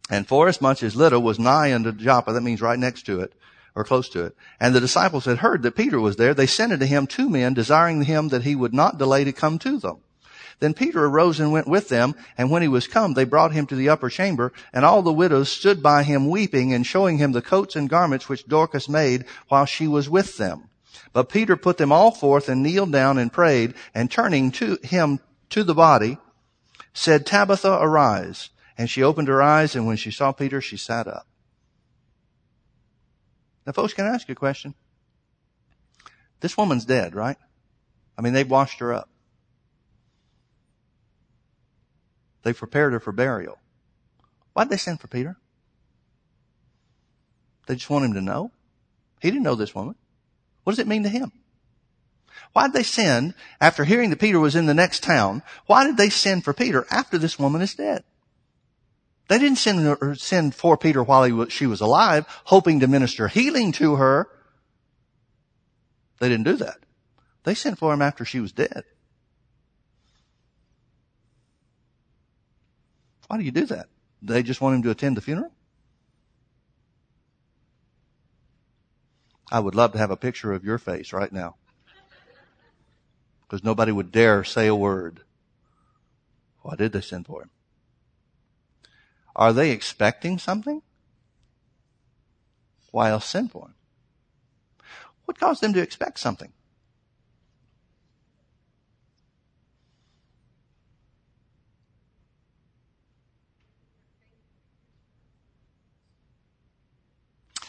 And 0.10 0.28
forasmuch 0.28 0.84
as 0.84 0.96
Lydda 0.96 1.20
was 1.20 1.38
nigh 1.38 1.74
unto 1.74 1.92
Joppa, 1.92 2.34
that 2.34 2.42
means 2.42 2.62
right 2.62 2.80
next 2.80 3.04
to 3.04 3.20
it, 3.20 3.34
or 3.78 3.84
close 3.84 4.10
to 4.10 4.26
it. 4.26 4.36
And 4.60 4.74
the 4.74 4.82
disciples 4.82 5.26
had 5.26 5.38
heard 5.38 5.62
that 5.62 5.76
Peter 5.76 6.02
was 6.02 6.16
there. 6.16 6.34
They 6.34 6.48
sent 6.48 6.74
unto 6.74 6.88
him 6.88 7.06
two 7.06 7.30
men, 7.30 7.54
desiring 7.54 8.02
him 8.02 8.30
that 8.30 8.42
he 8.42 8.56
would 8.56 8.74
not 8.74 8.98
delay 8.98 9.24
to 9.24 9.32
come 9.32 9.60
to 9.60 9.78
them. 9.78 9.98
Then 10.60 10.74
Peter 10.74 11.06
arose 11.06 11.40
and 11.40 11.52
went 11.52 11.68
with 11.68 11.88
them, 11.88 12.16
and 12.40 12.50
when 12.50 12.64
he 12.64 12.68
was 12.68 12.88
come, 12.88 13.14
they 13.14 13.24
brought 13.24 13.52
him 13.52 13.68
to 13.68 13.76
the 13.76 13.88
upper 13.88 14.10
chamber, 14.10 14.52
and 14.74 14.84
all 14.84 15.04
the 15.04 15.14
widows 15.14 15.52
stood 15.52 15.84
by 15.84 16.02
him 16.02 16.28
weeping 16.28 16.74
and 16.74 16.88
showing 16.88 17.20
him 17.20 17.34
the 17.34 17.42
coats 17.44 17.76
and 17.76 17.88
garments 17.88 18.28
which 18.28 18.48
Dorcas 18.48 18.90
made 18.90 19.26
while 19.48 19.66
she 19.66 19.88
was 19.88 20.10
with 20.10 20.38
them. 20.38 20.72
But 21.14 21.30
Peter 21.30 21.56
put 21.56 21.78
them 21.78 21.92
all 21.92 22.10
forth 22.10 22.50
and 22.50 22.64
kneeled 22.64 22.92
down 22.92 23.20
and 23.20 23.32
prayed, 23.32 23.76
and 23.94 24.10
turning 24.10 24.50
to 24.54 24.80
him 24.82 25.20
to 25.52 25.64
the 25.64 25.76
body, 25.76 26.18
said, 26.94 27.28
Tabitha, 27.28 27.78
arise. 27.80 28.50
And 28.76 28.90
she 28.90 29.04
opened 29.04 29.28
her 29.28 29.44
eyes, 29.44 29.76
and 29.76 29.86
when 29.86 29.98
she 29.98 30.10
saw 30.10 30.32
Peter, 30.32 30.62
she 30.62 30.78
sat 30.78 31.08
up. 31.08 31.27
Now, 33.68 33.74
folks, 33.74 33.94
can 33.94 34.06
I 34.06 34.16
ask 34.16 34.30
you 34.30 34.32
a 34.32 34.36
question? 34.36 34.74
This 36.40 36.58
woman's 36.58 36.86
dead, 36.86 37.14
right? 37.14 37.36
I 38.18 38.22
mean, 38.22 38.32
they've 38.32 38.50
washed 38.50 38.80
her 38.80 38.94
up. 38.94 39.10
They've 42.44 42.58
prepared 42.58 42.94
her 42.94 43.02
for 43.02 43.12
burial. 43.12 43.60
Why'd 44.54 44.70
they 44.70 44.78
send 44.78 45.02
for 45.02 45.10
Peter? 45.10 45.36
They 47.68 47.76
just 47.76 47.90
want 47.90 48.06
him 48.06 48.14
to 48.14 48.22
know? 48.22 48.52
He 49.20 49.30
didn't 49.30 49.44
know 49.44 49.56
this 49.56 49.76
woman. 49.76 49.96
What 50.64 50.72
does 50.72 50.80
it 50.80 50.88
mean 50.88 51.04
to 51.04 51.10
him? 51.10 51.34
Why 52.54 52.68
did 52.68 52.74
they 52.74 52.84
send, 52.84 53.34
after 53.60 53.84
hearing 53.84 54.12
that 54.12 54.20
Peter 54.20 54.40
was 54.40 54.56
in 54.56 54.68
the 54.68 54.74
next 54.74 55.04
town, 55.04 55.44
why 55.66 55.84
did 55.84 55.98
they 55.98 56.10
send 56.10 56.46
for 56.46 56.54
Peter 56.54 56.88
after 56.90 57.18
this 57.18 57.38
woman 57.38 57.62
is 57.62 57.76
dead? 57.76 58.06
They 59.28 59.40
didn't 59.40 59.58
send, 59.58 60.20
send 60.20 60.56
for 60.56 60.78
Peter 60.78 61.04
while 61.04 61.30
was, 61.32 61.52
she 61.52 61.68
was 61.68 61.82
alive, 61.82 62.26
hoping 62.46 62.80
to 62.80 62.88
minister 62.88 63.28
healing 63.28 63.72
to 63.74 63.96
her. 63.96 64.30
They 66.20 66.30
didn't 66.30 66.46
do 66.46 66.56
that. 66.58 66.78
They 67.44 67.54
sent 67.54 67.78
for 67.78 67.94
him 67.94 68.02
after 68.02 68.26
she 68.26 68.40
was 68.40 68.52
dead. 68.52 68.84
Why 73.28 73.38
do 73.38 73.44
you 73.44 73.52
do 73.52 73.66
that? 73.66 73.88
They 74.22 74.44
just 74.44 74.62
want 74.62 74.76
him 74.76 74.84
to 74.84 74.90
attend 74.90 75.18
the 75.18 75.22
funeral? 75.22 75.52
I 79.52 79.60
would 79.60 79.76
love 79.76 79.92
to 79.94 79.98
have 79.98 80.12
a 80.12 80.18
picture 80.18 80.54
of 80.54 80.64
your 80.64 80.78
face 80.78 81.14
right 81.14 81.32
now. 81.32 81.56
Because 83.42 83.64
nobody 83.64 83.92
would 83.92 84.12
dare 84.12 84.44
say 84.44 84.68
a 84.68 84.76
word. 84.76 85.22
Why 86.62 86.76
did 86.76 86.94
they 86.94 87.02
send 87.02 87.28
for 87.28 87.44
him? 87.44 87.50
Are 89.38 89.54
they 89.54 89.70
expecting 89.70 90.40
something? 90.40 90.82
Why 92.92 93.12
else? 93.12 93.36
What 95.26 95.40
caused 95.40 95.62
them 95.62 95.74
to 95.74 95.82
expect 95.82 96.20
something? 96.20 96.52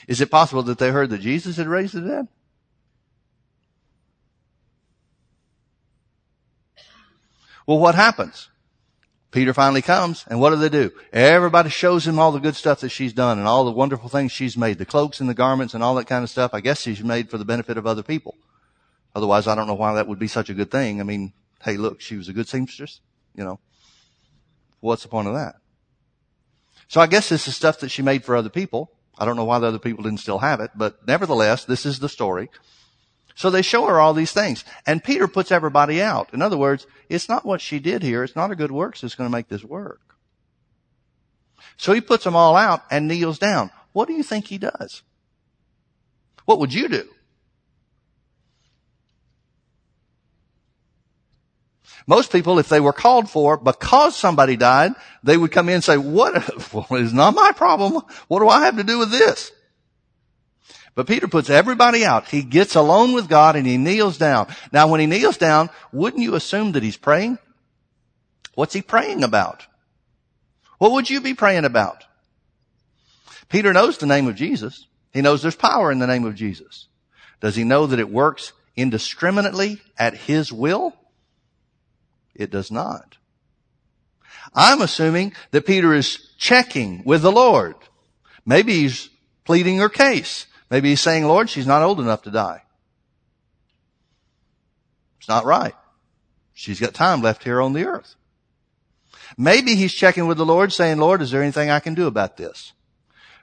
Is 0.07 0.23
it 0.23 0.31
possible 0.31 0.63
that 0.63 0.79
they 0.79 0.91
heard 0.91 1.11
that 1.11 1.21
Jesus 1.21 1.59
had 1.59 1.67
raised 1.67 1.93
the 1.93 2.01
dead? 2.01 2.29
Well, 7.67 7.79
what 7.79 7.95
happens? 7.95 8.49
Peter 9.31 9.53
finally 9.53 9.83
comes, 9.83 10.25
and 10.29 10.41
what 10.41 10.51
do 10.51 10.57
they 10.57 10.71
do? 10.71 10.91
Everybody 11.13 11.69
shows 11.69 12.07
him 12.07 12.19
all 12.19 12.33
the 12.33 12.39
good 12.39 12.57
stuff 12.57 12.81
that 12.81 12.89
she's 12.89 13.13
done 13.13 13.39
and 13.39 13.47
all 13.47 13.65
the 13.65 13.71
wonderful 13.71 14.09
things 14.09 14.33
she's 14.33 14.57
made, 14.57 14.79
the 14.79 14.87
cloaks 14.87 15.21
and 15.21 15.29
the 15.29 15.35
garments 15.35 15.75
and 15.75 15.83
all 15.83 15.95
that 15.97 16.07
kind 16.07 16.25
of 16.25 16.31
stuff. 16.31 16.55
I 16.55 16.61
guess 16.61 16.81
she's 16.81 17.05
made 17.05 17.29
for 17.29 17.37
the 17.37 17.45
benefit 17.45 17.77
of 17.77 17.87
other 17.87 18.03
people. 18.03 18.37
Otherwise, 19.15 19.47
I 19.47 19.55
don't 19.55 19.67
know 19.67 19.75
why 19.75 19.95
that 19.95 20.09
would 20.09 20.19
be 20.19 20.29
such 20.29 20.49
a 20.49 20.55
good 20.55 20.71
thing. 20.71 21.01
I 21.01 21.05
mean, 21.05 21.35
hey, 21.63 21.77
look, 21.77 22.01
she 22.01 22.17
was 22.17 22.29
a 22.29 22.33
good 22.33 22.49
seamstress, 22.49 23.01
you 23.35 23.45
know. 23.45 23.61
What's 24.81 25.03
the 25.03 25.09
point 25.09 25.29
of 25.29 25.35
that? 25.35 25.57
So 26.87 27.01
I 27.03 27.07
guess 27.07 27.29
this 27.29 27.47
is 27.47 27.55
stuff 27.55 27.81
that 27.81 27.91
she 27.91 28.01
made 28.01 28.25
for 28.25 28.35
other 28.35 28.49
people. 28.49 28.93
I 29.19 29.27
don't 29.27 29.37
know 29.37 29.45
why 29.45 29.59
the 29.59 29.67
other 29.67 29.79
people 29.79 30.05
didn't 30.05 30.21
still 30.21 30.39
have 30.39 30.61
it, 30.61 30.71
but 30.75 31.07
nevertheless, 31.07 31.65
this 31.65 31.85
is 31.85 31.99
the 31.99 32.09
story. 32.09 32.49
So 33.39 33.51
they 33.51 33.63
show 33.63 33.87
her 33.87 34.01
all 34.01 34.15
these 34.15 34.33
things. 34.33 34.65
And 34.85 35.05
Peter 35.05 35.29
puts 35.29 35.53
everybody 35.53 36.03
out. 36.03 36.35
In 36.35 36.43
other 36.43 36.57
words, 36.57 36.89
it's 37.09 37.29
not 37.29 37.45
what 37.45 37.61
she 37.61 37.79
did 37.79 38.03
here. 38.03 38.25
It's 38.25 38.35
not 38.35 38.51
her 38.51 38.57
good 38.57 38.73
works 38.73 39.03
that's 39.03 39.15
going 39.15 39.31
to 39.31 39.37
make 39.37 39.47
this 39.47 39.63
work. 39.63 40.17
So 41.77 41.93
he 41.93 42.01
puts 42.01 42.25
them 42.25 42.35
all 42.35 42.57
out 42.57 42.83
and 42.91 43.07
kneels 43.07 43.39
down. 43.39 43.71
What 43.93 44.09
do 44.09 44.15
you 44.15 44.25
think 44.25 44.47
he 44.49 44.59
does? 44.59 45.03
What 46.47 46.59
would 46.59 46.75
you 46.75 46.89
do? 46.89 47.09
Most 52.09 52.33
people, 52.33 52.59
if 52.59 52.69
they 52.69 52.81
were 52.81 52.93
called 52.93 53.31
for 53.31 53.57
because 53.57 54.17
somebody 54.17 54.57
died, 54.57 54.95
they 55.23 55.37
would 55.37 55.53
come 55.53 55.69
in 55.69 55.77
and 55.77 55.85
say, 55.85 55.97
what, 55.97 56.35
well, 56.75 56.89
it's 56.91 57.13
not 57.13 57.37
my 57.37 57.53
problem. 57.53 58.03
What 58.27 58.41
do 58.41 58.49
I 58.49 58.65
have 58.65 58.79
to 58.79 58.85
do 58.85 58.99
with 58.99 59.13
this? 59.13 59.53
But 60.99 61.07
Peter 61.07 61.29
puts 61.29 61.49
everybody 61.49 62.05
out. 62.05 62.27
He 62.27 62.43
gets 62.43 62.75
alone 62.75 63.13
with 63.13 63.29
God 63.29 63.55
and 63.55 63.65
he 63.65 63.77
kneels 63.77 64.19
down. 64.19 64.49
Now 64.73 64.89
when 64.89 64.99
he 64.99 65.07
kneels 65.07 65.37
down, 65.37 65.71
wouldn't 65.93 66.25
you 66.25 66.35
assume 66.35 66.73
that 66.73 66.83
he's 66.83 66.97
praying? 66.97 67.39
What's 68.57 68.75
he 68.75 68.83
praying 68.83 69.23
about? 69.23 69.65
What 70.79 70.91
would 70.91 71.09
you 71.09 71.21
be 71.21 71.35
praying 71.35 71.65
about? 71.65 72.03
Peter 73.49 73.73
knows 73.73 73.99
the 73.99 74.07
name 74.07 74.27
of 74.27 74.35
Jesus. 74.35 74.89
He 75.13 75.23
knows 75.23 75.41
there's 75.41 75.55
power 75.55 75.93
in 75.93 76.01
the 76.01 76.09
name 76.09 76.25
of 76.25 76.35
Jesus. 76.35 76.89
Does 77.41 77.55
he 77.55 77.63
know 77.63 77.87
that 77.87 78.01
it 78.01 78.11
works 78.11 78.53
indiscriminately 78.75 79.81
at 79.97 80.17
his 80.17 80.53
will? 80.53 80.95
It 82.35 82.51
does 82.51 82.73
not. 82.73 83.19
I'm 84.53 84.81
assuming 84.81 85.33
that 85.53 85.65
Peter 85.65 85.95
is 85.95 86.33
checking 86.39 87.05
with 87.05 87.23
the 87.23 87.31
Lord. 87.31 87.77
Maybe 88.45 88.73
he's 88.73 89.11
pleading 89.45 89.79
her 89.79 89.89
case. 89.89 90.47
Maybe 90.71 90.91
he's 90.91 91.01
saying, 91.01 91.27
Lord, 91.27 91.49
she's 91.49 91.67
not 91.67 91.83
old 91.83 92.01
enough 92.01 92.23
to 92.23 92.31
die. 92.31 92.63
It's 95.19 95.29
not 95.29 95.45
right. 95.45 95.75
She's 96.53 96.81
got 96.81 96.95
time 96.95 97.23
left 97.23 97.45
here 97.45 97.61
on 97.61 97.73
the 97.73 97.87
earth. 97.87 98.15
Maybe 99.37 99.75
he's 99.75 99.93
checking 99.93 100.27
with 100.27 100.39
the 100.39 100.47
Lord 100.47 100.73
saying, 100.73 100.99
Lord, 100.99 101.23
is 101.23 101.31
there 101.31 101.43
anything 101.43 101.71
I 101.71 101.81
can 101.81 101.95
do 101.95 102.07
about 102.07 102.37
this? 102.37 102.73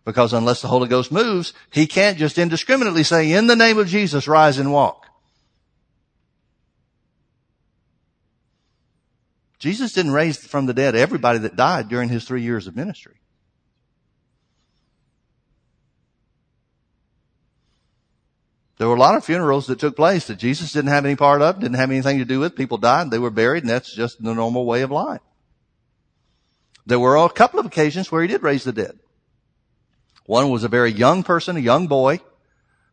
Because 0.03 0.33
unless 0.33 0.61
the 0.61 0.67
Holy 0.67 0.87
Ghost 0.87 1.11
moves, 1.11 1.53
he 1.71 1.87
can't 1.87 2.17
just 2.17 2.37
indiscriminately 2.37 3.03
say, 3.03 3.31
in 3.31 3.47
the 3.47 3.55
name 3.55 3.77
of 3.77 3.87
Jesus, 3.87 4.27
rise 4.27 4.59
and 4.59 4.71
walk. 4.71 5.07
Jesus 9.57 9.93
didn't 9.93 10.11
raise 10.11 10.37
from 10.37 10.67
the 10.67 10.73
dead 10.73 10.95
everybody 10.95 11.39
that 11.39 11.55
died 11.55 11.89
during 11.89 12.09
his 12.09 12.25
three 12.25 12.43
years 12.43 12.67
of 12.67 12.75
ministry. 12.75 13.15
There 18.77 18.89
were 18.89 18.95
a 18.95 18.99
lot 18.99 19.15
of 19.15 19.23
funerals 19.23 19.67
that 19.67 19.79
took 19.79 19.95
place 19.95 20.27
that 20.27 20.35
Jesus 20.35 20.73
didn't 20.73 20.91
have 20.91 21.05
any 21.05 21.15
part 21.15 21.41
of, 21.41 21.59
didn't 21.59 21.77
have 21.77 21.91
anything 21.91 22.17
to 22.19 22.25
do 22.25 22.41
with. 22.41 22.55
People 22.55 22.77
died, 22.77 23.09
they 23.09 23.19
were 23.19 23.29
buried, 23.29 23.63
and 23.63 23.69
that's 23.69 23.93
just 23.93 24.21
the 24.21 24.33
normal 24.33 24.65
way 24.65 24.81
of 24.81 24.91
life. 24.91 25.21
There 26.85 26.99
were 26.99 27.15
a 27.15 27.29
couple 27.29 27.59
of 27.59 27.65
occasions 27.65 28.11
where 28.11 28.21
he 28.21 28.27
did 28.27 28.43
raise 28.43 28.63
the 28.63 28.73
dead. 28.73 28.99
One 30.25 30.49
was 30.49 30.63
a 30.63 30.67
very 30.67 30.91
young 30.91 31.23
person, 31.23 31.55
a 31.55 31.61
young 31.61 31.87
boy, 31.87 32.19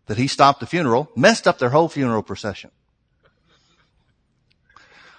that 0.07 0.19
he 0.19 0.29
stopped 0.29 0.61
the 0.61 0.67
funeral, 0.67 1.11
messed 1.17 1.49
up 1.49 1.59
their 1.59 1.71
whole 1.71 1.89
funeral 1.89 2.23
procession. 2.23 2.71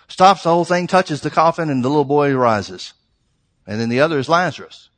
Stops 0.08 0.44
the 0.44 0.50
whole 0.50 0.66
thing, 0.66 0.88
touches 0.88 1.22
the 1.22 1.30
coffin, 1.30 1.70
and 1.70 1.84
the 1.84 1.90
little 1.90 2.06
boy 2.06 2.34
rises. 2.36 2.94
And 3.66 3.82
then 3.82 3.90
the 3.90 4.00
other 4.00 4.20
is 4.20 4.30
Lazarus. 4.30 4.90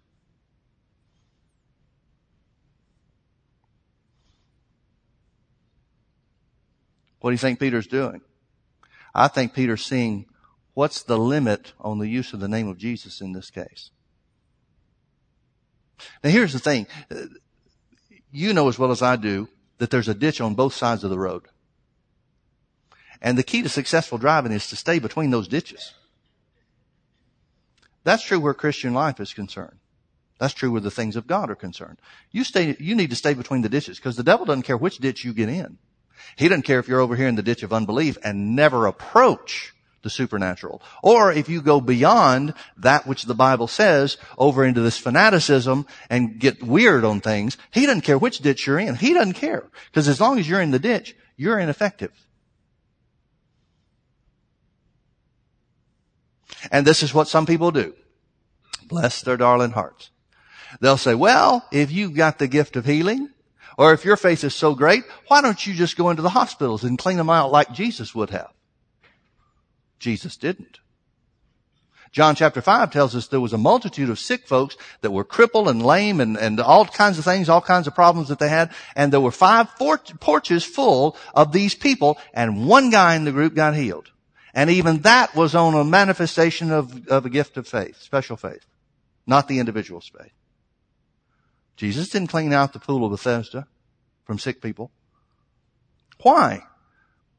What 7.25 7.31
do 7.31 7.33
you 7.33 7.39
think 7.39 7.59
Peter's 7.59 7.87
doing? 7.87 8.21
I 9.15 9.29
think 9.29 9.55
Peter's 9.55 9.83
seeing 9.83 10.27
what's 10.75 11.01
the 11.01 11.17
limit 11.17 11.73
on 11.79 11.97
the 11.97 12.07
use 12.07 12.33
of 12.33 12.39
the 12.39 12.47
name 12.47 12.67
of 12.67 12.77
Jesus 12.77 13.19
in 13.19 13.33
this 13.33 13.49
case. 13.49 13.89
Now 16.23 16.29
here's 16.29 16.53
the 16.53 16.59
thing. 16.59 16.85
You 18.31 18.53
know 18.53 18.69
as 18.69 18.77
well 18.77 18.91
as 18.91 19.01
I 19.01 19.15
do 19.15 19.49
that 19.79 19.89
there's 19.89 20.07
a 20.07 20.13
ditch 20.13 20.39
on 20.39 20.53
both 20.53 20.75
sides 20.75 21.03
of 21.03 21.09
the 21.09 21.17
road. 21.17 21.47
And 23.23 23.39
the 23.39 23.43
key 23.43 23.63
to 23.63 23.69
successful 23.69 24.19
driving 24.19 24.51
is 24.51 24.67
to 24.67 24.75
stay 24.75 24.99
between 24.99 25.31
those 25.31 25.47
ditches. 25.47 25.95
That's 28.03 28.21
true 28.21 28.39
where 28.39 28.53
Christian 28.53 28.93
life 28.93 29.19
is 29.19 29.33
concerned. 29.33 29.79
That's 30.37 30.53
true 30.53 30.71
where 30.71 30.79
the 30.79 30.91
things 30.91 31.15
of 31.15 31.25
God 31.25 31.49
are 31.49 31.55
concerned. 31.55 31.97
You 32.31 32.43
stay, 32.43 32.77
you 32.79 32.93
need 32.93 33.09
to 33.09 33.15
stay 33.15 33.33
between 33.33 33.63
the 33.63 33.69
ditches 33.69 33.97
because 33.97 34.15
the 34.15 34.21
devil 34.21 34.45
doesn't 34.45 34.61
care 34.61 34.77
which 34.77 34.99
ditch 34.99 35.25
you 35.25 35.33
get 35.33 35.49
in. 35.49 35.79
He 36.35 36.47
doesn't 36.47 36.63
care 36.63 36.79
if 36.79 36.87
you're 36.87 36.99
over 36.99 37.15
here 37.15 37.27
in 37.27 37.35
the 37.35 37.43
ditch 37.43 37.63
of 37.63 37.73
unbelief 37.73 38.17
and 38.23 38.55
never 38.55 38.87
approach 38.87 39.73
the 40.05 40.09
supernatural. 40.09 40.81
Or 41.01 41.31
if 41.31 41.49
you 41.49 41.61
go 41.61 41.81
beyond 41.81 42.53
that 42.77 43.07
which 43.07 43.23
the 43.23 43.33
Bible 43.33 43.67
says 43.67 44.17
over 44.37 44.63
into 44.63 44.81
this 44.81 44.97
fanaticism 44.97 45.87
and 46.09 46.39
get 46.39 46.61
weird 46.61 47.03
on 47.03 47.21
things, 47.21 47.57
he 47.71 47.85
doesn't 47.85 48.01
care 48.01 48.17
which 48.17 48.39
ditch 48.39 48.67
you're 48.67 48.79
in. 48.79 48.95
He 48.95 49.13
doesn't 49.13 49.33
care. 49.33 49.63
Because 49.87 50.07
as 50.07 50.21
long 50.21 50.37
as 50.37 50.47
you're 50.47 50.61
in 50.61 50.71
the 50.71 50.79
ditch, 50.79 51.15
you're 51.35 51.59
ineffective. 51.59 52.11
And 56.71 56.85
this 56.85 57.03
is 57.03 57.13
what 57.13 57.27
some 57.27 57.45
people 57.45 57.71
do. 57.71 57.95
Bless 58.87 59.21
their 59.21 59.37
darling 59.37 59.71
hearts. 59.71 60.11
They'll 60.81 60.97
say, 60.97 61.15
well, 61.15 61.65
if 61.71 61.91
you've 61.91 62.15
got 62.15 62.37
the 62.37 62.47
gift 62.47 62.75
of 62.75 62.85
healing, 62.85 63.29
or 63.77 63.93
if 63.93 64.05
your 64.05 64.17
faith 64.17 64.43
is 64.43 64.55
so 64.55 64.75
great, 64.75 65.03
why 65.27 65.41
don't 65.41 65.65
you 65.65 65.73
just 65.73 65.97
go 65.97 66.09
into 66.09 66.21
the 66.21 66.29
hospitals 66.29 66.83
and 66.83 66.97
clean 66.97 67.17
them 67.17 67.29
out 67.29 67.51
like 67.51 67.73
Jesus 67.73 68.15
would 68.15 68.29
have? 68.29 68.51
Jesus 69.99 70.37
didn't. 70.37 70.79
John 72.15 72.35
chapter 72.35 72.61
5 72.61 72.91
tells 72.91 73.13
us 73.13 73.27
there 73.27 73.41
was 73.41 73.51
a 73.51 73.57
multitude 73.57 74.09
of 74.09 74.17
sick 74.17 74.47
folks 74.47 74.77
that 75.01 75.11
were 75.11 75.25
crippled 75.25 75.67
and 75.67 75.85
lame 75.85 76.21
and, 76.21 76.37
and 76.37 76.61
all 76.61 76.85
kinds 76.85 77.19
of 77.19 77.25
things, 77.25 77.49
all 77.49 77.59
kinds 77.59 77.87
of 77.87 77.95
problems 77.95 78.29
that 78.29 78.39
they 78.39 78.47
had. 78.47 78.71
And 78.95 79.11
there 79.11 79.19
were 79.19 79.31
five 79.31 79.67
porches 79.77 80.63
full 80.63 81.17
of 81.33 81.51
these 81.51 81.75
people 81.75 82.17
and 82.33 82.67
one 82.67 82.89
guy 82.89 83.15
in 83.15 83.25
the 83.25 83.33
group 83.33 83.53
got 83.53 83.75
healed. 83.75 84.11
And 84.53 84.69
even 84.69 84.99
that 84.99 85.35
was 85.35 85.55
on 85.55 85.73
a 85.73 85.83
manifestation 85.83 86.71
of, 86.71 87.05
of 87.09 87.25
a 87.25 87.29
gift 87.29 87.57
of 87.57 87.67
faith, 87.67 88.01
special 88.01 88.37
faith, 88.37 88.65
not 89.27 89.49
the 89.49 89.59
individual's 89.59 90.07
faith. 90.07 90.31
Jesus 91.75 92.09
didn't 92.09 92.29
clean 92.29 92.53
out 92.53 92.73
the 92.73 92.79
pool 92.79 93.05
of 93.05 93.11
Bethesda 93.11 93.67
from 94.25 94.39
sick 94.39 94.61
people. 94.61 94.91
Why? 96.21 96.63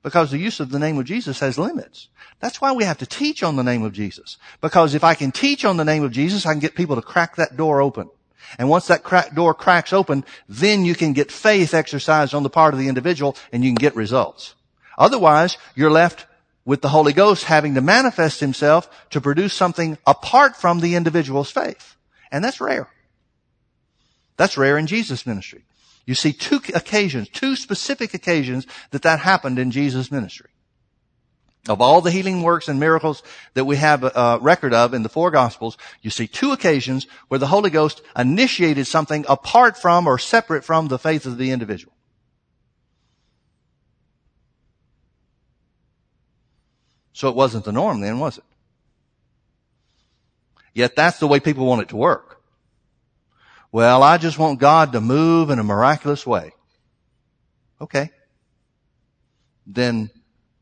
Because 0.02 0.30
the 0.30 0.38
use 0.38 0.60
of 0.60 0.70
the 0.70 0.78
name 0.78 0.98
of 0.98 1.04
Jesus 1.04 1.40
has 1.40 1.58
limits. 1.58 2.08
That's 2.38 2.60
why 2.60 2.72
we 2.72 2.84
have 2.84 2.98
to 2.98 3.06
teach 3.06 3.42
on 3.42 3.56
the 3.56 3.64
name 3.64 3.82
of 3.82 3.92
Jesus. 3.92 4.36
Because 4.60 4.94
if 4.94 5.02
I 5.02 5.14
can 5.14 5.32
teach 5.32 5.64
on 5.64 5.78
the 5.78 5.84
name 5.84 6.04
of 6.04 6.12
Jesus, 6.12 6.46
I 6.46 6.52
can 6.52 6.60
get 6.60 6.76
people 6.76 6.96
to 6.96 7.02
crack 7.02 7.36
that 7.36 7.56
door 7.56 7.80
open. 7.82 8.10
And 8.58 8.68
once 8.68 8.86
that 8.86 9.02
crack 9.02 9.34
door 9.34 9.54
cracks 9.54 9.92
open, 9.92 10.24
then 10.48 10.84
you 10.84 10.94
can 10.94 11.12
get 11.12 11.32
faith 11.32 11.74
exercised 11.74 12.34
on 12.34 12.44
the 12.44 12.50
part 12.50 12.74
of 12.74 12.78
the 12.78 12.88
individual 12.88 13.36
and 13.52 13.64
you 13.64 13.70
can 13.70 13.76
get 13.76 13.96
results. 13.96 14.54
Otherwise, 14.96 15.58
you're 15.74 15.90
left 15.90 16.26
with 16.64 16.82
the 16.82 16.88
Holy 16.90 17.12
Ghost 17.12 17.44
having 17.44 17.74
to 17.74 17.80
manifest 17.80 18.40
himself 18.40 18.88
to 19.10 19.20
produce 19.20 19.54
something 19.54 19.98
apart 20.06 20.56
from 20.56 20.80
the 20.80 20.94
individual's 20.94 21.50
faith. 21.50 21.96
And 22.30 22.44
that's 22.44 22.60
rare. 22.60 22.88
That's 24.36 24.56
rare 24.56 24.78
in 24.78 24.86
Jesus' 24.86 25.26
ministry. 25.26 25.64
You 26.04 26.14
see 26.14 26.32
two 26.32 26.60
occasions, 26.74 27.28
two 27.28 27.56
specific 27.56 28.14
occasions 28.14 28.66
that 28.90 29.02
that 29.02 29.20
happened 29.20 29.58
in 29.58 29.70
Jesus' 29.70 30.12
ministry. 30.12 30.50
Of 31.68 31.80
all 31.80 32.00
the 32.00 32.12
healing 32.12 32.42
works 32.42 32.68
and 32.68 32.78
miracles 32.78 33.24
that 33.54 33.64
we 33.64 33.76
have 33.76 34.04
a 34.04 34.38
record 34.40 34.72
of 34.72 34.94
in 34.94 35.02
the 35.02 35.08
four 35.08 35.32
gospels, 35.32 35.76
you 36.00 36.10
see 36.10 36.28
two 36.28 36.52
occasions 36.52 37.08
where 37.26 37.38
the 37.38 37.48
Holy 37.48 37.70
Ghost 37.70 38.02
initiated 38.16 38.86
something 38.86 39.24
apart 39.28 39.76
from 39.76 40.06
or 40.06 40.16
separate 40.16 40.64
from 40.64 40.86
the 40.86 40.98
faith 40.98 41.26
of 41.26 41.38
the 41.38 41.50
individual. 41.50 41.92
So 47.12 47.28
it 47.28 47.34
wasn't 47.34 47.64
the 47.64 47.72
norm 47.72 48.00
then, 48.00 48.20
was 48.20 48.38
it? 48.38 48.44
Yet 50.72 50.94
that's 50.94 51.18
the 51.18 51.26
way 51.26 51.40
people 51.40 51.66
want 51.66 51.80
it 51.80 51.88
to 51.88 51.96
work. 51.96 52.35
Well, 53.72 54.02
I 54.02 54.18
just 54.18 54.38
want 54.38 54.60
God 54.60 54.92
to 54.92 55.00
move 55.00 55.50
in 55.50 55.58
a 55.58 55.64
miraculous 55.64 56.26
way. 56.26 56.52
Okay. 57.80 58.10
Then 59.66 60.10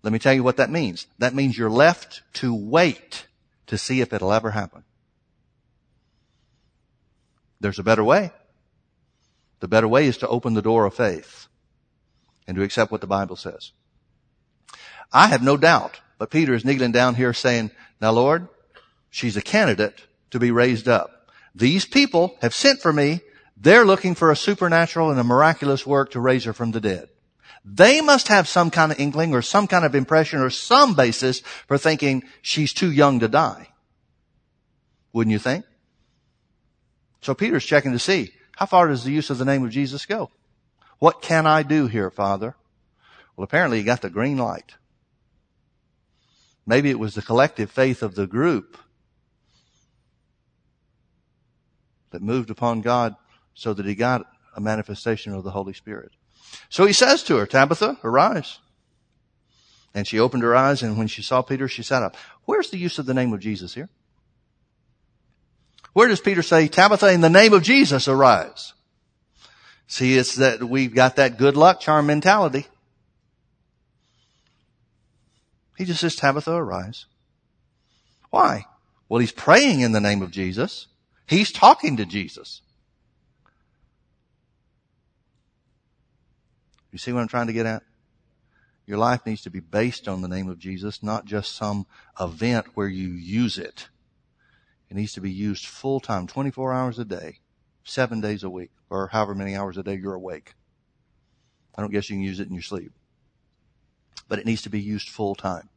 let 0.03 0.13
me 0.13 0.19
tell 0.19 0.35
you 0.35 0.43
what 0.43 0.57
that 0.57 0.71
means. 0.71 1.07
That 1.19 1.35
means 1.35 1.57
you're 1.57 1.71
left 1.71 2.23
to 2.35 2.55
wait 2.55 3.27
to 3.67 3.79
see 3.79 4.01
if 4.01 4.13
it'll 4.13 4.33
ever 4.33 4.51
happen. 4.51 4.85
There's 7.61 7.79
a 7.79 7.85
better 7.85 8.05
way. 8.05 8.33
The 9.61 9.69
better 9.69 9.89
way 9.89 10.07
is 10.07 10.19
to 10.19 10.29
open 10.29 10.55
the 10.55 10.63
door 10.63 10.85
of 10.85 10.95
faith 10.95 11.47
and 12.47 12.57
to 12.57 12.63
accept 12.63 12.91
what 12.91 13.01
the 13.01 13.07
Bible 13.07 13.37
says. 13.37 13.73
I 15.13 15.29
have 15.29 15.43
no 15.43 15.57
doubt 15.57 16.01
but 16.19 16.31
Peter 16.31 16.55
is 16.55 16.65
kneeling 16.65 16.93
down 16.93 17.15
here 17.15 17.33
saying, 17.33 17.71
now 18.01 18.13
Lord, 18.13 18.49
she's 19.11 19.37
a 19.37 19.43
candidate 19.43 20.01
to 20.31 20.39
be 20.39 20.51
raised 20.51 20.89
up. 20.89 21.14
These 21.55 21.85
people 21.85 22.37
have 22.43 22.55
sent 22.55 22.81
for 22.81 22.93
me. 22.93 23.21
They're 23.57 23.85
looking 23.85 24.15
for 24.15 24.31
a 24.31 24.37
supernatural 24.37 25.11
and 25.11 25.21
a 25.21 25.25
miraculous 25.25 25.87
work 25.87 26.11
to 26.13 26.21
raise 26.21 26.45
her 26.45 26.53
from 26.53 26.73
the 26.73 26.81
dead. 26.81 27.09
They 27.65 28.01
must 28.01 28.29
have 28.29 28.47
some 28.47 28.71
kind 28.71 28.93
of 28.93 29.01
inkling 29.01 29.35
or 29.35 29.41
some 29.41 29.67
kind 29.67 29.85
of 29.85 29.95
impression 29.95 30.41
or 30.41 30.51
some 30.51 30.95
basis 30.95 31.41
for 31.67 31.79
thinking 31.79 32.25
she's 32.43 32.73
too 32.73 32.91
young 32.91 33.21
to 33.21 33.29
die. 33.29 33.69
Wouldn't 35.13 35.33
you 35.33 35.39
think? 35.39 35.65
So 37.21 37.35
Peter's 37.35 37.65
checking 37.65 37.93
to 37.93 37.99
see 37.99 38.33
how 38.57 38.67
far 38.67 38.89
does 38.89 39.05
the 39.05 39.13
use 39.13 39.31
of 39.31 39.39
the 39.39 39.45
name 39.45 39.65
of 39.65 39.71
Jesus 39.71 40.05
go? 40.05 40.31
What 40.99 41.23
can 41.23 41.47
I 41.47 41.63
do 41.63 41.87
here, 41.87 42.11
Father? 42.11 42.55
Well, 43.37 43.45
apparently 43.45 43.79
he 43.79 43.85
got 43.85 44.03
the 44.03 44.11
green 44.11 44.37
light. 44.37 44.75
Maybe 46.67 46.91
it 46.91 46.99
was 46.99 47.15
the 47.15 47.23
collective 47.23 47.71
faith 47.71 48.03
of 48.03 48.15
the 48.15 48.27
group 48.27 48.79
that 52.15 52.23
moved 52.23 52.49
upon 52.49 52.81
God 52.81 53.17
so 53.55 53.75
that 53.75 53.85
he 53.85 53.97
got 53.97 54.25
a 54.57 54.61
manifestation 54.61 55.35
of 55.35 55.43
the 55.43 55.51
Holy 55.51 55.73
Spirit. 55.73 56.13
So 56.69 56.87
he 56.87 56.93
says 56.93 57.25
to 57.25 57.37
her, 57.37 57.47
Tabitha, 57.47 57.99
arise. 58.05 58.61
And 59.93 60.07
she 60.07 60.21
opened 60.21 60.45
her 60.45 60.55
eyes 60.55 60.81
and 60.81 60.97
when 60.97 61.09
she 61.09 61.23
saw 61.23 61.43
Peter, 61.43 61.67
she 61.67 61.83
sat 61.83 62.05
up. 62.05 62.17
Where's 62.45 62.71
the 62.71 62.79
use 62.79 63.01
of 63.01 63.07
the 63.07 63.15
name 63.15 63.33
of 63.33 63.41
Jesus 63.41 63.75
here? 63.75 63.89
Where 65.93 66.07
does 66.07 66.21
Peter 66.21 66.43
say, 66.43 66.69
Tabitha, 66.69 67.13
in 67.13 67.21
the 67.21 67.29
name 67.29 67.53
of 67.53 67.65
Jesus, 67.65 68.07
arise? 68.07 68.75
See, 69.89 70.17
it's 70.17 70.37
that 70.37 70.63
we've 70.63 70.95
got 70.95 71.17
that 71.17 71.37
good 71.37 71.57
luck 71.57 71.81
charm 71.81 72.07
mentality. 72.07 72.67
He 75.77 75.85
just 75.85 76.01
says, 76.01 76.15
Tabitha, 76.15 76.53
arise. 76.53 77.07
Why? 78.31 78.67
Well, 79.09 79.19
he's 79.19 79.33
praying 79.33 79.81
in 79.81 79.91
the 79.91 80.01
name 80.01 80.23
of 80.23 80.31
Jesus. 80.31 80.87
He's 81.27 81.51
talking 81.51 81.97
to 81.97 82.05
Jesus. 82.05 82.61
You 86.93 86.99
see 86.99 87.13
what 87.13 87.21
I'm 87.21 87.29
trying 87.29 87.49
to 87.49 87.53
get 87.53 87.67
at? 87.67 87.83
Your 88.87 88.99
life 88.99 89.25
needs 89.25 89.43
to 89.43 89.51
be 89.51 89.61
based 89.61 90.07
on 90.07 90.21
the 90.21 90.29
name 90.29 90.49
of 90.49 90.59
Jesus, 90.59 91.03
not 91.03 91.25
just 91.25 91.57
some 91.57 91.87
event 92.21 92.67
where 92.75 92.87
you 92.87 93.09
use 93.09 93.59
it. 93.59 93.89
It 94.91 94.97
needs 94.97 95.13
to 95.15 95.21
be 95.21 95.33
used 95.33 95.67
full 95.67 96.01
time, 96.01 96.27
24 96.27 96.73
hours 96.73 96.99
a 96.99 97.05
day, 97.05 97.39
seven 97.83 98.21
days 98.21 98.45
a 98.45 98.51
week, 98.51 98.71
or 98.91 99.09
however 99.09 99.35
many 99.35 99.57
hours 99.57 99.79
a 99.79 99.83
day 99.83 99.97
you're 99.97 100.15
awake. 100.15 100.55
I 101.75 101.81
don't 101.81 101.91
guess 101.91 102.09
you 102.09 102.17
can 102.17 102.23
use 102.23 102.39
it 102.39 102.49
in 102.49 102.55
your 102.55 102.63
sleep. 102.63 102.93
But 104.29 104.39
it 104.39 104.47
needs 104.47 104.63
to 104.63 104.71
be 104.71 104.81
used 104.81 105.09
full 105.09 105.35
time. 105.35 105.71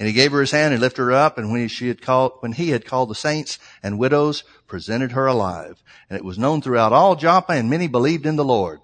And 0.00 0.06
he 0.06 0.14
gave 0.14 0.32
her 0.32 0.40
his 0.40 0.50
hand 0.50 0.72
and 0.72 0.80
lifted 0.80 1.02
her 1.02 1.12
up, 1.12 1.36
and 1.36 1.52
when 1.52 1.68
she 1.68 1.88
had 1.88 2.00
called, 2.00 2.32
when 2.40 2.52
he 2.52 2.70
had 2.70 2.86
called 2.86 3.10
the 3.10 3.14
saints 3.14 3.58
and 3.82 3.98
widows, 3.98 4.44
presented 4.66 5.12
her 5.12 5.26
alive. 5.26 5.82
And 6.08 6.16
it 6.16 6.24
was 6.24 6.38
known 6.38 6.62
throughout 6.62 6.94
all 6.94 7.16
Joppa, 7.16 7.52
and 7.52 7.68
many 7.68 7.86
believed 7.86 8.24
in 8.24 8.36
the 8.36 8.44
Lord. 8.44 8.80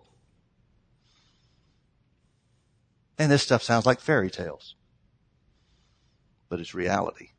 And 3.19 3.33
this 3.33 3.43
stuff 3.43 3.63
sounds 3.63 3.87
like 3.87 3.99
fairy 3.99 4.31
tales. 4.31 4.75
But 6.51 6.61
it's 6.61 6.75
reality. 6.75 7.31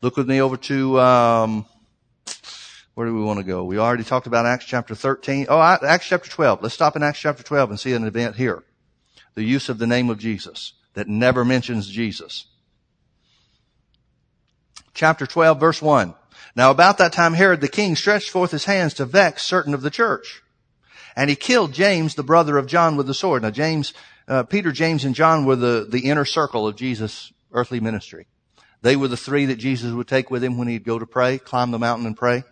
Look 0.00 0.16
with 0.16 0.26
me 0.26 0.40
over 0.40 0.56
to, 0.56 1.00
um, 1.00 1.66
where 2.94 3.06
do 3.06 3.14
we 3.14 3.22
want 3.22 3.38
to 3.40 3.44
go? 3.44 3.64
We 3.64 3.76
already 3.76 4.02
talked 4.02 4.26
about 4.26 4.46
Acts 4.46 4.64
chapter 4.64 4.94
13. 4.94 5.44
Oh, 5.50 5.60
Acts 5.60 6.08
chapter 6.08 6.30
12. 6.30 6.62
Let's 6.62 6.74
stop 6.74 6.96
in 6.96 7.02
Acts 7.02 7.20
chapter 7.20 7.42
12 7.42 7.68
and 7.68 7.78
see 7.78 7.92
an 7.92 8.06
event 8.06 8.36
here. 8.36 8.64
The 9.34 9.44
use 9.44 9.68
of 9.68 9.76
the 9.76 9.86
name 9.86 10.08
of 10.08 10.18
Jesus 10.18 10.72
that 10.94 11.08
never 11.08 11.44
mentions 11.44 11.88
Jesus. 11.88 12.46
Chapter 14.94 15.26
12 15.26 15.60
verse 15.60 15.82
1. 15.82 16.14
Now 16.56 16.70
about 16.70 16.98
that 16.98 17.12
time 17.12 17.34
Herod 17.34 17.60
the 17.60 17.68
king 17.68 17.96
stretched 17.96 18.30
forth 18.30 18.50
his 18.50 18.64
hands 18.64 18.94
to 18.94 19.04
vex 19.04 19.42
certain 19.42 19.74
of 19.74 19.82
the 19.82 19.90
church. 19.90 20.42
And 21.16 21.30
he 21.30 21.36
killed 21.36 21.72
James, 21.72 22.14
the 22.14 22.24
brother 22.24 22.58
of 22.58 22.66
John, 22.66 22.96
with 22.96 23.06
the 23.06 23.14
sword. 23.14 23.42
Now 23.42 23.50
James, 23.50 23.94
uh, 24.26 24.42
Peter, 24.44 24.72
James, 24.72 25.04
and 25.04 25.14
John 25.14 25.44
were 25.44 25.56
the, 25.56 25.86
the 25.88 26.08
inner 26.10 26.24
circle 26.24 26.66
of 26.66 26.76
Jesus' 26.76 27.32
earthly 27.52 27.80
ministry. 27.80 28.26
They 28.82 28.96
were 28.96 29.08
the 29.08 29.16
three 29.16 29.46
that 29.46 29.56
Jesus 29.56 29.92
would 29.92 30.08
take 30.08 30.30
with 30.30 30.42
him 30.42 30.58
when 30.58 30.68
he'd 30.68 30.84
go 30.84 30.98
to 30.98 31.06
pray, 31.06 31.38
climb 31.38 31.70
the 31.70 31.78
mountain 31.78 32.06
and 32.06 32.16
pray. 32.16 32.44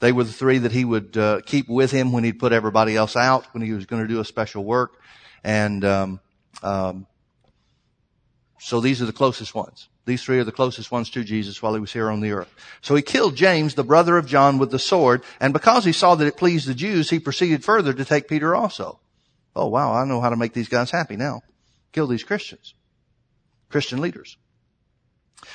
They 0.00 0.12
were 0.12 0.24
the 0.24 0.32
three 0.32 0.58
that 0.58 0.72
he 0.72 0.84
would 0.84 1.16
uh, 1.16 1.40
keep 1.44 1.68
with 1.68 1.90
him 1.90 2.12
when 2.12 2.24
he'd 2.24 2.38
put 2.38 2.52
everybody 2.52 2.96
else 2.96 3.16
out, 3.16 3.46
when 3.52 3.62
he 3.62 3.72
was 3.72 3.86
going 3.86 4.02
to 4.02 4.08
do 4.08 4.20
a 4.20 4.24
special 4.24 4.64
work. 4.64 5.00
And 5.44 5.84
um, 5.84 6.20
um, 6.62 7.06
so 8.62 8.78
these 8.78 9.00
are 9.00 9.06
the 9.06 9.12
closest 9.12 9.54
ones. 9.54 9.88
These 10.04 10.22
three 10.22 10.38
are 10.38 10.44
the 10.44 10.52
closest 10.52 10.92
ones 10.92 11.08
to 11.10 11.24
Jesus 11.24 11.62
while 11.62 11.72
he 11.72 11.80
was 11.80 11.94
here 11.94 12.10
on 12.10 12.20
the 12.20 12.32
earth. 12.32 12.54
So 12.82 12.94
he 12.94 13.00
killed 13.00 13.34
James, 13.34 13.74
the 13.74 13.82
brother 13.84 14.18
of 14.18 14.26
John, 14.26 14.58
with 14.58 14.70
the 14.70 14.78
sword, 14.78 15.22
and 15.40 15.54
because 15.54 15.84
he 15.86 15.92
saw 15.92 16.14
that 16.14 16.26
it 16.26 16.36
pleased 16.36 16.68
the 16.68 16.74
Jews, 16.74 17.08
he 17.08 17.18
proceeded 17.18 17.64
further 17.64 17.94
to 17.94 18.04
take 18.04 18.28
Peter 18.28 18.54
also. 18.54 19.00
Oh 19.56 19.68
wow, 19.68 19.94
I 19.94 20.04
know 20.04 20.20
how 20.20 20.28
to 20.28 20.36
make 20.36 20.52
these 20.52 20.68
guys 20.68 20.90
happy 20.90 21.16
now. 21.16 21.40
Kill 21.92 22.06
these 22.06 22.22
Christians. 22.22 22.74
Christian 23.70 24.00
leaders. 24.00 24.36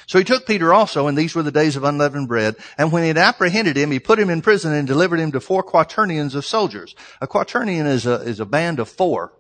So 0.07 0.17
he 0.17 0.25
took 0.25 0.47
Peter 0.47 0.73
also, 0.73 1.05
and 1.05 1.15
these 1.15 1.35
were 1.35 1.43
the 1.43 1.51
days 1.51 1.75
of 1.75 1.83
unleavened 1.83 2.27
bread. 2.27 2.55
And 2.75 2.91
when 2.91 3.03
he 3.03 3.09
had 3.09 3.19
apprehended 3.19 3.77
him, 3.77 3.91
he 3.91 3.99
put 3.99 4.17
him 4.17 4.31
in 4.31 4.41
prison 4.41 4.73
and 4.73 4.87
delivered 4.87 5.19
him 5.19 5.31
to 5.33 5.39
four 5.39 5.61
quaternions 5.61 6.33
of 6.33 6.43
soldiers. 6.43 6.95
A 7.21 7.27
quaternion 7.27 7.85
is 7.85 8.07
a, 8.07 8.15
is 8.21 8.39
a 8.39 8.45
band 8.45 8.79
of 8.79 8.89
four. 8.89 9.31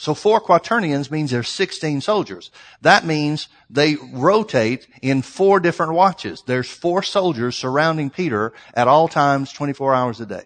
So 0.00 0.14
four 0.14 0.40
quaternions 0.40 1.10
means 1.10 1.30
there's 1.30 1.50
16 1.50 2.00
soldiers. 2.00 2.50
That 2.80 3.04
means 3.04 3.48
they 3.68 3.96
rotate 4.14 4.86
in 5.02 5.20
four 5.20 5.60
different 5.60 5.92
watches. 5.92 6.42
There's 6.46 6.70
four 6.70 7.02
soldiers 7.02 7.54
surrounding 7.54 8.08
Peter 8.08 8.54
at 8.72 8.88
all 8.88 9.08
times, 9.08 9.52
24 9.52 9.94
hours 9.94 10.18
a 10.18 10.24
day. 10.24 10.44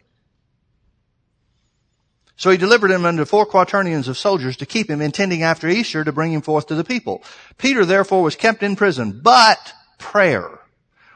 So 2.34 2.50
he 2.50 2.56
delivered 2.56 2.90
him 2.90 3.04
unto 3.04 3.24
four 3.24 3.46
quaternions 3.46 4.08
of 4.08 4.18
soldiers 4.18 4.56
to 4.56 4.66
keep 4.66 4.90
him, 4.90 5.00
intending 5.00 5.44
after 5.44 5.68
Easter 5.68 6.02
to 6.02 6.10
bring 6.10 6.32
him 6.32 6.42
forth 6.42 6.66
to 6.66 6.74
the 6.74 6.82
people. 6.82 7.22
Peter 7.56 7.84
therefore 7.84 8.24
was 8.24 8.34
kept 8.34 8.64
in 8.64 8.74
prison, 8.74 9.20
but 9.22 9.72
prayer 10.00 10.58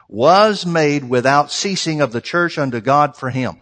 was 0.07 0.65
made 0.65 1.09
without 1.09 1.51
ceasing 1.51 1.99
of 1.99 2.13
the 2.13 2.21
church 2.21 2.57
unto 2.57 2.79
God 2.79 3.17
for 3.17 3.31
him. 3.31 3.59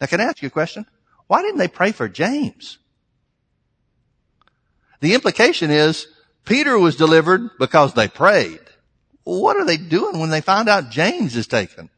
Now 0.00 0.06
can 0.06 0.22
I 0.22 0.24
ask 0.24 0.40
you 0.40 0.46
a 0.46 0.50
question? 0.50 0.86
Why 1.32 1.40
didn't 1.40 1.56
they 1.56 1.68
pray 1.68 1.92
for 1.92 2.10
James? 2.10 2.76
The 5.00 5.14
implication 5.14 5.70
is 5.70 6.06
Peter 6.44 6.78
was 6.78 6.96
delivered 6.96 7.52
because 7.58 7.94
they 7.94 8.06
prayed. 8.06 8.60
What 9.24 9.56
are 9.56 9.64
they 9.64 9.78
doing 9.78 10.18
when 10.18 10.28
they 10.28 10.42
find 10.42 10.68
out 10.68 10.90
James 10.90 11.34
is 11.34 11.46
taken? 11.46 11.88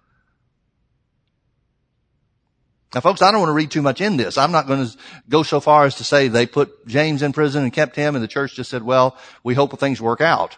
Now 2.94 3.00
folks, 3.00 3.22
I 3.22 3.32
don't 3.32 3.40
want 3.40 3.48
to 3.48 3.54
read 3.54 3.72
too 3.72 3.82
much 3.82 4.00
in 4.00 4.16
this. 4.16 4.38
I'm 4.38 4.52
not 4.52 4.68
going 4.68 4.86
to 4.86 4.96
go 5.28 5.42
so 5.42 5.58
far 5.58 5.84
as 5.84 5.96
to 5.96 6.04
say 6.04 6.28
they 6.28 6.46
put 6.46 6.86
James 6.86 7.20
in 7.20 7.32
prison 7.32 7.64
and 7.64 7.72
kept 7.72 7.96
him 7.96 8.14
and 8.14 8.22
the 8.22 8.28
church 8.28 8.54
just 8.54 8.70
said, 8.70 8.84
well, 8.84 9.16
we 9.42 9.54
hope 9.54 9.76
things 9.80 10.00
work 10.00 10.20
out. 10.20 10.56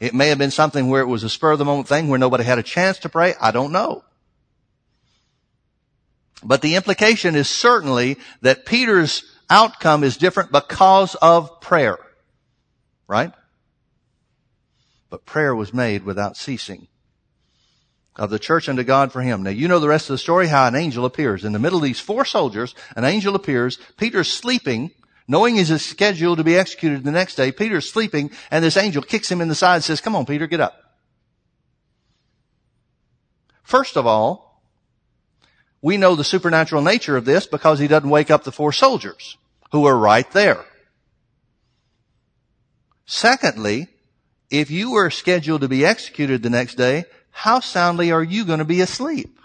It 0.00 0.14
may 0.14 0.28
have 0.28 0.38
been 0.38 0.50
something 0.50 0.88
where 0.88 1.02
it 1.02 1.06
was 1.06 1.22
a 1.22 1.28
spur 1.28 1.52
of 1.52 1.58
the 1.58 1.66
moment 1.66 1.86
thing 1.86 2.08
where 2.08 2.18
nobody 2.18 2.44
had 2.44 2.58
a 2.58 2.62
chance 2.62 3.00
to 3.00 3.10
pray. 3.10 3.34
I 3.38 3.50
don't 3.50 3.72
know. 3.72 4.04
But 6.42 6.62
the 6.62 6.76
implication 6.76 7.34
is 7.34 7.48
certainly 7.48 8.16
that 8.42 8.66
Peter's 8.66 9.24
outcome 9.48 10.04
is 10.04 10.16
different 10.16 10.52
because 10.52 11.14
of 11.16 11.60
prayer. 11.60 11.98
Right? 13.06 13.32
But 15.10 15.26
prayer 15.26 15.54
was 15.54 15.74
made 15.74 16.04
without 16.04 16.36
ceasing 16.36 16.86
of 18.16 18.30
the 18.30 18.38
church 18.38 18.68
unto 18.68 18.84
God 18.84 19.12
for 19.12 19.22
him. 19.22 19.42
Now 19.42 19.50
you 19.50 19.66
know 19.66 19.78
the 19.78 19.88
rest 19.88 20.10
of 20.10 20.14
the 20.14 20.18
story, 20.18 20.48
how 20.48 20.66
an 20.66 20.74
angel 20.74 21.04
appears. 21.04 21.44
In 21.44 21.52
the 21.52 21.58
middle 21.58 21.78
of 21.78 21.84
these 21.84 22.00
four 22.00 22.24
soldiers, 22.24 22.74
an 22.94 23.04
angel 23.04 23.34
appears. 23.34 23.78
Peter's 23.96 24.32
sleeping, 24.32 24.90
knowing 25.26 25.56
he's 25.56 25.80
scheduled 25.82 26.38
to 26.38 26.44
be 26.44 26.56
executed 26.56 27.02
the 27.02 27.12
next 27.12 27.36
day. 27.36 27.50
Peter's 27.50 27.90
sleeping, 27.90 28.30
and 28.50 28.64
this 28.64 28.76
angel 28.76 29.02
kicks 29.02 29.30
him 29.30 29.40
in 29.40 29.48
the 29.48 29.54
side 29.54 29.76
and 29.76 29.84
says, 29.84 30.00
come 30.00 30.14
on, 30.14 30.26
Peter, 30.26 30.46
get 30.46 30.60
up. 30.60 30.74
First 33.62 33.96
of 33.96 34.06
all, 34.06 34.49
we 35.82 35.96
know 35.96 36.14
the 36.14 36.24
supernatural 36.24 36.82
nature 36.82 37.16
of 37.16 37.24
this 37.24 37.46
because 37.46 37.78
he 37.78 37.88
doesn't 37.88 38.10
wake 38.10 38.30
up 38.30 38.44
the 38.44 38.52
four 38.52 38.72
soldiers 38.72 39.36
who 39.72 39.86
are 39.86 39.96
right 39.96 40.30
there. 40.32 40.64
Secondly, 43.06 43.88
if 44.50 44.70
you 44.70 44.92
were 44.92 45.10
scheduled 45.10 45.62
to 45.62 45.68
be 45.68 45.84
executed 45.84 46.42
the 46.42 46.50
next 46.50 46.74
day, 46.74 47.04
how 47.30 47.60
soundly 47.60 48.12
are 48.12 48.22
you 48.22 48.44
going 48.44 48.58
to 48.58 48.64
be 48.64 48.80
asleep? 48.80 49.38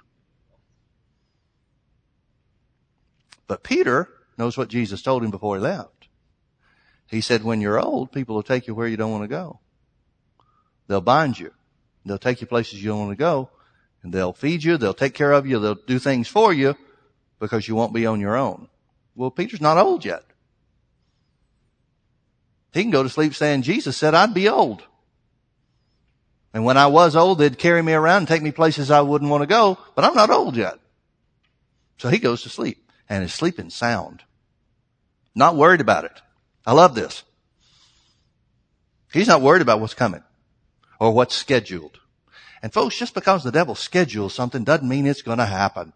But 3.47 3.63
Peter 3.63 4.09
knows 4.37 4.57
what 4.57 4.69
Jesus 4.69 5.01
told 5.01 5.23
him 5.23 5.31
before 5.31 5.55
he 5.55 5.61
left. 5.61 6.07
He 7.07 7.21
said, 7.21 7.43
when 7.43 7.61
you're 7.61 7.79
old, 7.79 8.11
people 8.11 8.35
will 8.35 8.43
take 8.43 8.67
you 8.67 8.73
where 8.73 8.87
you 8.87 8.97
don't 8.97 9.11
want 9.11 9.23
to 9.23 9.27
go. 9.27 9.59
They'll 10.87 11.01
bind 11.01 11.39
you. 11.39 11.53
They'll 12.05 12.17
take 12.17 12.41
you 12.41 12.47
places 12.47 12.83
you 12.83 12.89
don't 12.89 12.99
want 12.99 13.11
to 13.11 13.15
go. 13.15 13.49
And 14.05 14.13
they'll 14.13 14.33
feed 14.33 14.63
you. 14.63 14.77
They'll 14.77 14.93
take 14.93 15.15
care 15.15 15.31
of 15.31 15.47
you. 15.47 15.57
They'll 15.57 15.73
do 15.73 15.97
things 15.97 16.27
for 16.27 16.53
you 16.53 16.75
because 17.39 17.67
you 17.67 17.73
won't 17.73 17.91
be 17.91 18.05
on 18.05 18.19
your 18.19 18.35
own. 18.35 18.67
Well, 19.15 19.31
Peter's 19.31 19.61
not 19.61 19.79
old 19.79 20.05
yet. 20.05 20.23
He 22.71 22.83
can 22.83 22.91
go 22.91 23.01
to 23.01 23.09
sleep 23.09 23.33
saying, 23.33 23.63
Jesus 23.63 23.97
said 23.97 24.13
I'd 24.13 24.35
be 24.35 24.47
old. 24.47 24.83
And 26.53 26.63
when 26.63 26.77
I 26.77 26.85
was 26.85 27.15
old, 27.15 27.39
they'd 27.39 27.57
carry 27.57 27.81
me 27.81 27.93
around 27.93 28.17
and 28.17 28.27
take 28.27 28.43
me 28.43 28.51
places 28.51 28.91
I 28.91 29.01
wouldn't 29.01 29.31
want 29.31 29.41
to 29.41 29.47
go, 29.47 29.79
but 29.95 30.05
I'm 30.05 30.13
not 30.13 30.29
old 30.29 30.55
yet. 30.55 30.77
So 31.97 32.09
he 32.09 32.19
goes 32.19 32.43
to 32.43 32.49
sleep 32.49 32.91
and 33.09 33.23
is 33.23 33.33
sleeping 33.33 33.71
sound. 33.71 34.21
Not 35.33 35.55
worried 35.55 35.81
about 35.81 36.05
it. 36.05 36.21
I 36.63 36.73
love 36.73 36.93
this. 36.93 37.23
He's 39.11 39.27
not 39.27 39.41
worried 39.41 39.63
about 39.63 39.79
what's 39.79 39.95
coming 39.95 40.21
or 40.99 41.11
what's 41.11 41.33
scheduled. 41.33 41.99
And 42.61 42.73
folks, 42.73 42.97
just 42.97 43.13
because 43.13 43.43
the 43.43 43.51
devil 43.51 43.75
schedules 43.75 44.33
something 44.33 44.63
doesn't 44.63 44.87
mean 44.87 45.05
it's 45.05 45.21
going 45.21 45.37
to 45.37 45.45
happen. 45.45 45.93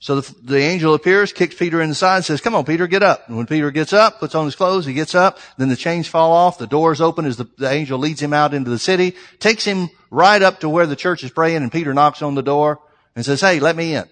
So 0.00 0.20
the, 0.20 0.34
the, 0.42 0.58
angel 0.58 0.94
appears, 0.94 1.34
kicks 1.34 1.54
Peter 1.54 1.82
in 1.82 1.90
the 1.90 1.94
side, 1.94 2.24
says, 2.24 2.40
come 2.40 2.54
on, 2.54 2.64
Peter, 2.64 2.86
get 2.86 3.02
up. 3.02 3.28
And 3.28 3.36
when 3.36 3.46
Peter 3.46 3.70
gets 3.70 3.92
up, 3.92 4.20
puts 4.20 4.34
on 4.34 4.46
his 4.46 4.54
clothes, 4.54 4.86
he 4.86 4.94
gets 4.94 5.14
up, 5.14 5.38
then 5.58 5.68
the 5.68 5.76
chains 5.76 6.06
fall 6.06 6.32
off, 6.32 6.56
the 6.56 6.66
doors 6.66 7.02
open 7.02 7.26
as 7.26 7.36
the, 7.36 7.46
the 7.58 7.70
angel 7.70 7.98
leads 7.98 8.22
him 8.22 8.32
out 8.32 8.54
into 8.54 8.70
the 8.70 8.78
city, 8.78 9.16
takes 9.38 9.64
him 9.64 9.90
right 10.10 10.40
up 10.40 10.60
to 10.60 10.68
where 10.70 10.86
the 10.86 10.96
church 10.96 11.24
is 11.24 11.30
praying, 11.30 11.58
and 11.58 11.70
Peter 11.70 11.92
knocks 11.92 12.22
on 12.22 12.36
the 12.36 12.42
door 12.42 12.80
and 13.16 13.22
says, 13.22 13.42
hey, 13.42 13.60
let 13.60 13.76
me 13.76 13.94
in. 13.94 14.08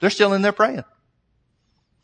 They're 0.00 0.10
still 0.10 0.34
in 0.34 0.42
there 0.42 0.52
praying. 0.52 0.84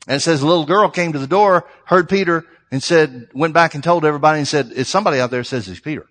And 0.09 0.17
it 0.17 0.21
says 0.21 0.41
a 0.41 0.47
little 0.47 0.65
girl 0.65 0.89
came 0.89 1.13
to 1.13 1.19
the 1.19 1.27
door, 1.27 1.69
heard 1.85 2.09
Peter, 2.09 2.47
and 2.73 2.83
said, 2.83 3.29
went 3.35 3.53
back 3.53 3.75
and 3.75 3.85
told 3.85 4.07
everybody 4.07 4.39
and 4.39 4.49
said, 4.49 4.73
it's 4.75 4.89
somebody 4.89 5.21
out 5.21 5.31
there 5.31 5.45
says 5.45 5.69
it's 5.69 5.81
Peter. 5.81 6.07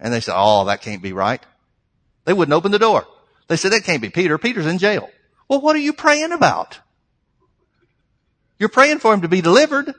And 0.00 0.12
they 0.12 0.20
said, 0.20 0.34
oh, 0.34 0.64
that 0.64 0.80
can't 0.80 1.02
be 1.02 1.12
right. 1.12 1.42
They 2.24 2.32
wouldn't 2.32 2.54
open 2.54 2.72
the 2.72 2.78
door. 2.78 3.06
They 3.48 3.56
said, 3.56 3.72
that 3.72 3.84
can't 3.84 4.00
be 4.00 4.08
Peter. 4.08 4.38
Peter's 4.38 4.66
in 4.66 4.78
jail. 4.78 5.10
Well, 5.48 5.60
what 5.60 5.76
are 5.76 5.80
you 5.80 5.92
praying 5.92 6.32
about? 6.32 6.80
You're 8.58 8.70
praying 8.70 9.00
for 9.00 9.12
him 9.12 9.20
to 9.20 9.28
be 9.28 9.42
delivered. 9.42 9.88
And 9.88 9.94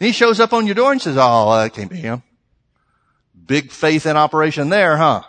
he 0.00 0.10
shows 0.10 0.40
up 0.40 0.52
on 0.52 0.66
your 0.66 0.74
door 0.74 0.90
and 0.90 1.00
says, 1.00 1.16
oh, 1.16 1.56
that 1.56 1.72
can't 1.72 1.90
be 1.90 1.98
him. 1.98 2.24
Big 3.46 3.70
faith 3.70 4.06
in 4.06 4.16
operation 4.16 4.70
there, 4.70 4.96
huh? 4.96 5.22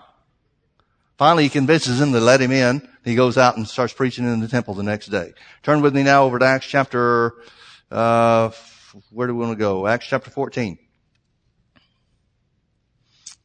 Finally, 1.20 1.44
he 1.44 1.50
convinces 1.50 2.02
him 2.02 2.14
to 2.14 2.20
let 2.20 2.42
him 2.42 2.52
in. 2.52 2.90
He 3.04 3.16
goes 3.16 3.38
out 3.38 3.58
and 3.58 3.68
starts 3.68 3.94
preaching 3.94 4.26
in 4.26 4.40
the 4.40 4.48
temple 4.48 4.74
the 4.74 4.84
next 4.84 5.08
day. 5.08 5.34
Turn 5.62 5.82
with 5.82 5.94
me 5.94 6.04
now 6.04 6.24
over 6.24 6.40
to 6.40 6.46
Acts 6.46 6.68
chapter, 6.68 7.34
uh, 7.92 8.52
where 9.12 9.28
do 9.28 9.36
we 9.36 9.46
want 9.46 9.58
to 9.58 9.60
go? 9.60 9.86
Acts 9.88 10.08
chapter 10.08 10.30
14. 10.30 10.78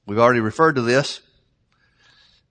We've 0.07 0.19
already 0.19 0.41
referred 0.41 0.77
to 0.77 0.83
this. 0.83 1.21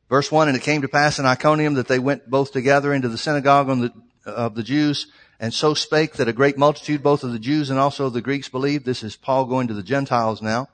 Verse 0.10 0.32
1, 0.32 0.48
and 0.48 0.58
it 0.58 0.64
came 0.64 0.84
to 0.84 0.88
pass 0.88 1.20
in 1.20 1.26
Iconium 1.26 1.74
that 1.76 1.88
they 1.88 2.00
went 2.00 2.30
both 2.30 2.52
together 2.52 2.94
into 2.94 3.10
the 3.10 3.18
synagogue 3.18 3.68
the, 3.68 3.94
of 4.26 4.56
the 4.56 4.64
Jews, 4.64 5.08
and 5.40 5.54
so 5.54 5.74
spake 5.74 6.14
that 6.14 6.30
a 6.30 6.34
great 6.34 6.58
multitude, 6.58 7.04
both 7.04 7.24
of 7.24 7.32
the 7.32 7.40
Jews 7.40 7.70
and 7.70 7.78
also 7.78 8.06
of 8.06 8.14
the 8.14 8.22
Greeks, 8.22 8.50
believed. 8.50 8.86
This 8.86 9.04
is 9.04 9.16
Paul 9.16 9.46
going 9.46 9.68
to 9.68 9.74
the 9.74 9.84
Gentiles 9.84 10.42
now. 10.42 10.68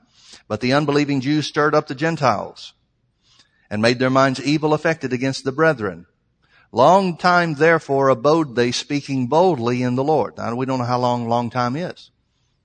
But 0.48 0.60
the 0.60 0.72
unbelieving 0.72 1.20
Jews 1.20 1.46
stirred 1.46 1.74
up 1.74 1.86
the 1.86 1.94
Gentiles 1.94 2.74
and 3.70 3.82
made 3.82 3.98
their 3.98 4.10
minds 4.10 4.40
evil 4.40 4.74
affected 4.74 5.12
against 5.12 5.44
the 5.44 5.52
brethren. 5.52 6.06
Long 6.74 7.16
time 7.16 7.54
therefore 7.54 8.08
abode 8.08 8.56
they 8.56 8.72
speaking 8.72 9.28
boldly 9.28 9.80
in 9.84 9.94
the 9.94 10.02
Lord. 10.02 10.36
Now 10.36 10.56
we 10.56 10.66
don't 10.66 10.80
know 10.80 10.84
how 10.84 10.98
long 10.98 11.28
long 11.28 11.48
time 11.48 11.76
is, 11.76 12.10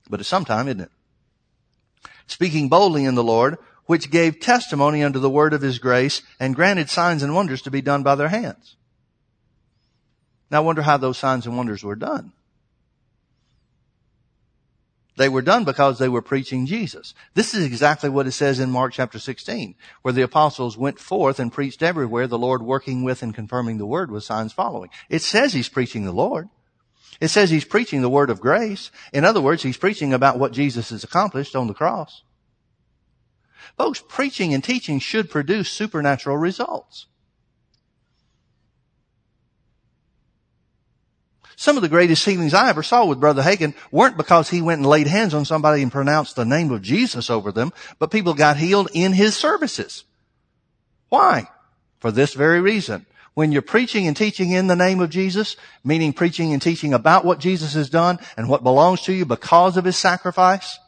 but 0.08 0.18
it's 0.18 0.28
some 0.28 0.44
time, 0.44 0.66
isn't 0.66 0.80
it? 0.80 0.90
Speaking 2.26 2.68
boldly 2.68 3.04
in 3.04 3.14
the 3.14 3.22
Lord, 3.22 3.56
which 3.86 4.10
gave 4.10 4.40
testimony 4.40 5.04
unto 5.04 5.20
the 5.20 5.30
word 5.30 5.52
of 5.52 5.62
his 5.62 5.78
grace 5.78 6.22
and 6.40 6.56
granted 6.56 6.90
signs 6.90 7.22
and 7.22 7.36
wonders 7.36 7.62
to 7.62 7.70
be 7.70 7.82
done 7.82 8.02
by 8.02 8.16
their 8.16 8.30
hands. 8.30 8.74
Now 10.50 10.56
I 10.56 10.64
wonder 10.64 10.82
how 10.82 10.96
those 10.96 11.16
signs 11.16 11.46
and 11.46 11.56
wonders 11.56 11.84
were 11.84 11.94
done. 11.94 12.32
They 15.20 15.28
were 15.28 15.42
done 15.42 15.64
because 15.64 15.98
they 15.98 16.08
were 16.08 16.22
preaching 16.22 16.64
Jesus. 16.64 17.12
This 17.34 17.52
is 17.52 17.66
exactly 17.66 18.08
what 18.08 18.26
it 18.26 18.32
says 18.32 18.58
in 18.58 18.70
Mark 18.70 18.94
chapter 18.94 19.18
16, 19.18 19.74
where 20.00 20.14
the 20.14 20.22
apostles 20.22 20.78
went 20.78 20.98
forth 20.98 21.38
and 21.38 21.52
preached 21.52 21.82
everywhere, 21.82 22.26
the 22.26 22.38
Lord 22.38 22.62
working 22.62 23.04
with 23.04 23.22
and 23.22 23.34
confirming 23.34 23.76
the 23.76 23.84
word 23.84 24.10
with 24.10 24.24
signs 24.24 24.54
following. 24.54 24.88
It 25.10 25.20
says 25.20 25.52
he's 25.52 25.68
preaching 25.68 26.06
the 26.06 26.12
Lord. 26.12 26.48
It 27.20 27.28
says 27.28 27.50
he's 27.50 27.66
preaching 27.66 28.00
the 28.00 28.08
word 28.08 28.30
of 28.30 28.40
grace. 28.40 28.90
In 29.12 29.26
other 29.26 29.42
words, 29.42 29.62
he's 29.62 29.76
preaching 29.76 30.14
about 30.14 30.38
what 30.38 30.52
Jesus 30.52 30.88
has 30.88 31.04
accomplished 31.04 31.54
on 31.54 31.66
the 31.66 31.74
cross. 31.74 32.22
Folks, 33.76 34.02
preaching 34.08 34.54
and 34.54 34.64
teaching 34.64 34.98
should 34.98 35.28
produce 35.28 35.68
supernatural 35.68 36.38
results. 36.38 37.08
Some 41.60 41.76
of 41.76 41.82
the 41.82 41.90
greatest 41.90 42.24
healings 42.24 42.54
I 42.54 42.70
ever 42.70 42.82
saw 42.82 43.04
with 43.04 43.20
Brother 43.20 43.42
Hagin 43.42 43.74
weren't 43.90 44.16
because 44.16 44.48
he 44.48 44.62
went 44.62 44.78
and 44.78 44.88
laid 44.88 45.06
hands 45.06 45.34
on 45.34 45.44
somebody 45.44 45.82
and 45.82 45.92
pronounced 45.92 46.34
the 46.34 46.46
name 46.46 46.70
of 46.70 46.80
Jesus 46.80 47.28
over 47.28 47.52
them, 47.52 47.70
but 47.98 48.10
people 48.10 48.32
got 48.32 48.56
healed 48.56 48.88
in 48.94 49.12
his 49.12 49.36
services. 49.36 50.04
Why? 51.10 51.50
For 51.98 52.10
this 52.10 52.32
very 52.32 52.62
reason. 52.62 53.04
When 53.34 53.52
you're 53.52 53.60
preaching 53.60 54.06
and 54.06 54.16
teaching 54.16 54.52
in 54.52 54.68
the 54.68 54.74
name 54.74 55.00
of 55.00 55.10
Jesus, 55.10 55.54
meaning 55.84 56.14
preaching 56.14 56.54
and 56.54 56.62
teaching 56.62 56.94
about 56.94 57.26
what 57.26 57.40
Jesus 57.40 57.74
has 57.74 57.90
done 57.90 58.20
and 58.38 58.48
what 58.48 58.62
belongs 58.62 59.02
to 59.02 59.12
you 59.12 59.26
because 59.26 59.76
of 59.76 59.84
his 59.84 59.98
sacrifice, 59.98 60.78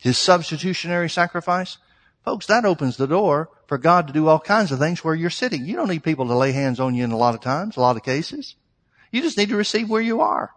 his 0.00 0.16
substitutionary 0.16 1.10
sacrifice, 1.10 1.76
folks, 2.24 2.46
that 2.46 2.64
opens 2.64 2.96
the 2.96 3.06
door 3.06 3.50
for 3.66 3.76
God 3.76 4.06
to 4.06 4.14
do 4.14 4.28
all 4.28 4.40
kinds 4.40 4.72
of 4.72 4.78
things 4.78 5.04
where 5.04 5.14
you're 5.14 5.28
sitting. 5.28 5.66
You 5.66 5.76
don't 5.76 5.90
need 5.90 6.04
people 6.04 6.26
to 6.28 6.34
lay 6.34 6.52
hands 6.52 6.80
on 6.80 6.94
you 6.94 7.04
in 7.04 7.12
a 7.12 7.18
lot 7.18 7.34
of 7.34 7.42
times, 7.42 7.76
a 7.76 7.80
lot 7.80 7.98
of 7.98 8.02
cases. 8.02 8.54
You 9.14 9.22
just 9.22 9.38
need 9.38 9.50
to 9.50 9.56
receive 9.56 9.88
where 9.88 10.02
you 10.02 10.22
are. 10.22 10.50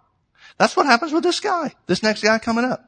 That's 0.57 0.75
what 0.75 0.87
happens 0.87 1.13
with 1.13 1.23
this 1.23 1.39
guy, 1.39 1.75
this 1.85 2.01
next 2.01 2.23
guy 2.23 2.39
coming 2.39 2.65
up. 2.65 2.83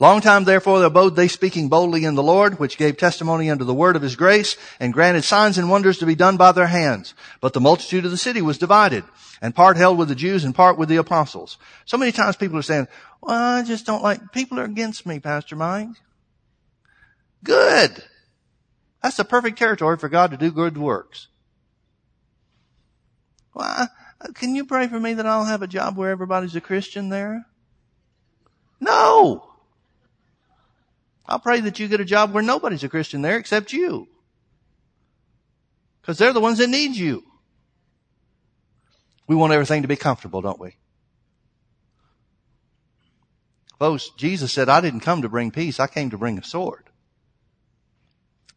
Long 0.00 0.20
time 0.20 0.42
therefore 0.42 0.82
abode 0.82 1.14
they 1.14 1.28
speaking 1.28 1.68
boldly 1.68 2.04
in 2.04 2.16
the 2.16 2.22
Lord, 2.22 2.58
which 2.58 2.76
gave 2.76 2.96
testimony 2.96 3.48
unto 3.48 3.64
the 3.64 3.72
word 3.72 3.94
of 3.94 4.02
his 4.02 4.16
grace, 4.16 4.56
and 4.80 4.92
granted 4.92 5.22
signs 5.22 5.56
and 5.56 5.70
wonders 5.70 5.98
to 5.98 6.06
be 6.06 6.16
done 6.16 6.36
by 6.36 6.50
their 6.50 6.66
hands. 6.66 7.14
But 7.40 7.52
the 7.52 7.60
multitude 7.60 8.04
of 8.04 8.10
the 8.10 8.16
city 8.16 8.42
was 8.42 8.58
divided, 8.58 9.04
and 9.40 9.54
part 9.54 9.76
held 9.76 9.98
with 9.98 10.08
the 10.08 10.16
Jews 10.16 10.42
and 10.42 10.52
part 10.52 10.76
with 10.76 10.88
the 10.88 10.96
apostles. 10.96 11.56
So 11.84 11.96
many 11.96 12.10
times 12.10 12.34
people 12.34 12.58
are 12.58 12.62
saying, 12.62 12.88
well, 13.22 13.36
I 13.36 13.62
just 13.62 13.86
don't 13.86 14.02
like, 14.02 14.32
people 14.32 14.58
are 14.58 14.64
against 14.64 15.06
me, 15.06 15.20
Pastor 15.20 15.54
Mike. 15.54 15.90
Good. 17.44 18.02
That's 19.00 19.16
the 19.16 19.24
perfect 19.24 19.58
territory 19.58 19.96
for 19.96 20.08
God 20.08 20.32
to 20.32 20.36
do 20.36 20.50
good 20.50 20.76
works. 20.76 21.28
Well, 23.54 23.88
can 24.34 24.54
you 24.54 24.64
pray 24.64 24.86
for 24.88 25.00
me 25.00 25.14
that 25.14 25.26
I'll 25.26 25.44
have 25.44 25.62
a 25.62 25.66
job 25.66 25.96
where 25.96 26.10
everybody's 26.10 26.56
a 26.56 26.60
Christian 26.60 27.08
there? 27.08 27.46
No. 28.80 29.46
I'll 31.26 31.38
pray 31.38 31.60
that 31.60 31.78
you 31.78 31.88
get 31.88 32.00
a 32.00 32.04
job 32.04 32.32
where 32.32 32.42
nobody's 32.42 32.84
a 32.84 32.88
Christian 32.88 33.22
there 33.22 33.38
except 33.38 33.72
you. 33.72 34.08
Because 36.00 36.18
they're 36.18 36.32
the 36.32 36.40
ones 36.40 36.58
that 36.58 36.68
need 36.68 36.96
you. 36.96 37.22
We 39.26 39.36
want 39.36 39.52
everything 39.52 39.82
to 39.82 39.88
be 39.88 39.96
comfortable, 39.96 40.42
don't 40.42 40.58
we? 40.58 40.76
Folks, 43.78 44.10
Jesus 44.16 44.52
said, 44.52 44.68
I 44.68 44.80
didn't 44.80 45.00
come 45.00 45.22
to 45.22 45.28
bring 45.28 45.50
peace, 45.50 45.80
I 45.80 45.86
came 45.86 46.10
to 46.10 46.18
bring 46.18 46.36
a 46.36 46.44
sword. 46.44 46.90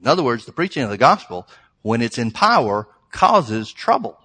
In 0.02 0.08
other 0.08 0.24
words, 0.24 0.46
the 0.46 0.52
preaching 0.52 0.84
of 0.84 0.90
the 0.90 0.98
gospel, 0.98 1.48
when 1.82 2.02
it's 2.02 2.18
in 2.18 2.32
power, 2.32 2.88
causes 3.12 3.72
trouble. 3.72 4.18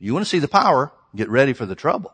You 0.00 0.14
want 0.14 0.24
to 0.24 0.30
see 0.30 0.38
the 0.38 0.48
power, 0.48 0.92
get 1.14 1.28
ready 1.28 1.52
for 1.52 1.66
the 1.66 1.74
trouble. 1.74 2.12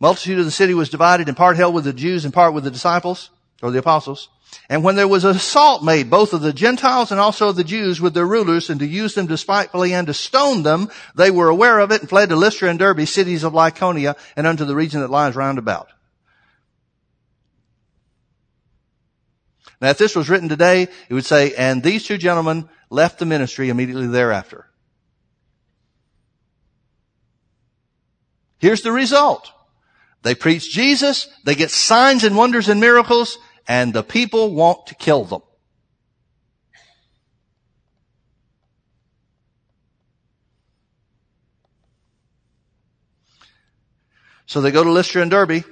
Multitude 0.00 0.40
of 0.40 0.44
the 0.44 0.50
city 0.50 0.74
was 0.74 0.90
divided, 0.90 1.28
in 1.28 1.36
part 1.36 1.56
held 1.56 1.72
with 1.72 1.84
the 1.84 1.92
Jews, 1.92 2.24
and 2.24 2.34
part 2.34 2.54
with 2.54 2.64
the 2.64 2.72
disciples, 2.72 3.30
or 3.62 3.70
the 3.70 3.78
apostles. 3.78 4.28
And 4.68 4.82
when 4.82 4.96
there 4.96 5.06
was 5.06 5.24
assault 5.24 5.84
made, 5.84 6.10
both 6.10 6.32
of 6.32 6.40
the 6.40 6.52
Gentiles 6.52 7.12
and 7.12 7.20
also 7.20 7.50
of 7.50 7.56
the 7.56 7.62
Jews 7.62 8.00
with 8.00 8.12
their 8.12 8.26
rulers, 8.26 8.68
and 8.68 8.80
to 8.80 8.86
use 8.86 9.14
them 9.14 9.28
despitefully 9.28 9.94
and 9.94 10.08
to 10.08 10.12
stone 10.12 10.64
them, 10.64 10.90
they 11.14 11.30
were 11.30 11.48
aware 11.48 11.78
of 11.78 11.92
it 11.92 12.00
and 12.00 12.10
fled 12.10 12.30
to 12.30 12.36
Lystra 12.36 12.68
and 12.68 12.80
Derbe, 12.80 13.06
cities 13.06 13.44
of 13.44 13.52
Lycaonia, 13.52 14.16
and 14.34 14.44
unto 14.44 14.64
the 14.64 14.74
region 14.74 15.00
that 15.02 15.10
lies 15.10 15.36
round 15.36 15.58
about. 15.58 15.88
Now, 19.82 19.90
if 19.90 19.98
this 19.98 20.14
was 20.14 20.30
written 20.30 20.48
today, 20.48 20.82
it 21.08 21.12
would 21.12 21.26
say, 21.26 21.54
and 21.56 21.82
these 21.82 22.04
two 22.04 22.16
gentlemen 22.16 22.68
left 22.88 23.18
the 23.18 23.26
ministry 23.26 23.68
immediately 23.68 24.06
thereafter. 24.06 24.68
Here's 28.60 28.82
the 28.82 28.92
result. 28.92 29.50
They 30.22 30.36
preach 30.36 30.72
Jesus, 30.72 31.26
they 31.42 31.56
get 31.56 31.72
signs 31.72 32.22
and 32.22 32.36
wonders 32.36 32.68
and 32.68 32.80
miracles, 32.80 33.38
and 33.66 33.92
the 33.92 34.04
people 34.04 34.54
want 34.54 34.86
to 34.86 34.94
kill 34.94 35.24
them. 35.24 35.42
So 44.46 44.60
they 44.60 44.70
go 44.70 44.84
to 44.84 44.92
Lystra 44.92 45.22
and 45.22 45.30
Derbe, 45.30 45.64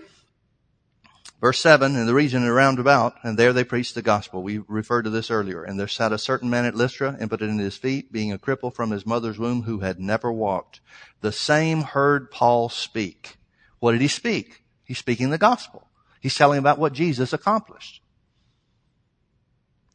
Verse 1.41 1.59
7, 1.61 1.97
in 1.97 2.05
the 2.05 2.12
region 2.12 2.45
around 2.45 2.78
about, 2.78 3.14
and 3.22 3.38
there 3.38 3.55
they 3.55 3.64
preached 3.64 3.95
the 3.95 4.03
gospel. 4.03 4.43
We 4.43 4.59
referred 4.68 5.03
to 5.03 5.11
this 5.11 5.30
earlier. 5.30 5.62
And 5.64 5.80
there 5.80 5.88
sat 5.88 6.12
a 6.12 6.18
certain 6.18 6.51
man 6.51 6.66
at 6.66 6.74
Lystra, 6.74 7.16
impotent 7.18 7.53
in 7.53 7.59
his 7.59 7.78
feet, 7.78 8.12
being 8.12 8.30
a 8.30 8.38
cripple 8.38 8.74
from 8.74 8.91
his 8.91 9.07
mother's 9.07 9.38
womb, 9.38 9.62
who 9.62 9.78
had 9.78 9.99
never 9.99 10.30
walked. 10.30 10.80
The 11.22 11.32
same 11.32 11.80
heard 11.80 12.30
Paul 12.30 12.68
speak. 12.68 13.38
What 13.78 13.93
did 13.93 14.03
he 14.03 14.09
speak? 14.09 14.64
He's 14.84 14.99
speaking 14.99 15.30
the 15.30 15.38
gospel. 15.38 15.88
He's 16.20 16.34
telling 16.34 16.59
about 16.59 16.78
what 16.78 16.93
Jesus 16.93 17.32
accomplished. 17.32 18.03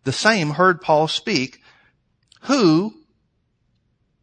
The 0.03 0.11
same 0.11 0.51
heard 0.51 0.81
Paul 0.81 1.07
speak, 1.07 1.61
who, 2.43 2.95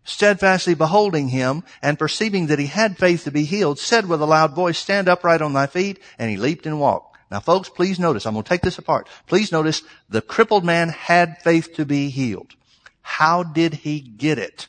steadfastly 0.02 0.74
beholding 0.74 1.28
him 1.28 1.62
and 1.80 2.00
perceiving 2.00 2.48
that 2.48 2.58
he 2.58 2.66
had 2.66 2.98
faith 2.98 3.22
to 3.24 3.30
be 3.30 3.44
healed, 3.44 3.78
said 3.78 4.08
with 4.08 4.20
a 4.20 4.26
loud 4.26 4.54
voice, 4.56 4.78
stand 4.78 5.08
upright 5.08 5.40
on 5.40 5.52
thy 5.52 5.66
feet, 5.66 6.00
and 6.18 6.28
he 6.28 6.36
leaped 6.36 6.66
and 6.66 6.80
walked. 6.80 7.11
Now 7.32 7.40
folks, 7.40 7.70
please 7.70 7.98
notice, 7.98 8.26
I'm 8.26 8.34
going 8.34 8.44
to 8.44 8.48
take 8.48 8.60
this 8.60 8.76
apart. 8.76 9.08
Please 9.26 9.50
notice 9.50 9.82
the 10.06 10.20
crippled 10.20 10.66
man 10.66 10.90
had 10.90 11.40
faith 11.40 11.72
to 11.76 11.86
be 11.86 12.10
healed. 12.10 12.52
How 13.00 13.42
did 13.42 13.72
he 13.72 14.00
get 14.00 14.38
it? 14.38 14.68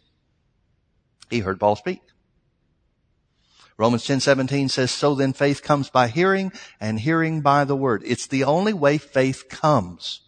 He 1.30 1.39
heard 1.39 1.59
Paul 1.59 1.76
speak. 1.76 1.99
Romans 3.78 4.05
10, 4.05 4.22
17 4.22 4.70
says, 4.70 4.91
so 4.91 5.14
then 5.14 5.34
faith 5.34 5.61
comes 5.61 5.89
by 5.89 6.07
hearing 6.07 6.53
and 6.80 7.01
hearing 7.01 7.41
by 7.41 7.66
the 7.66 7.76
word. 7.76 8.01
It's 8.05 8.28
the 8.28 8.45
only 8.45 8.72
way 8.72 8.97
faith 8.97 9.49
comes 9.49 10.22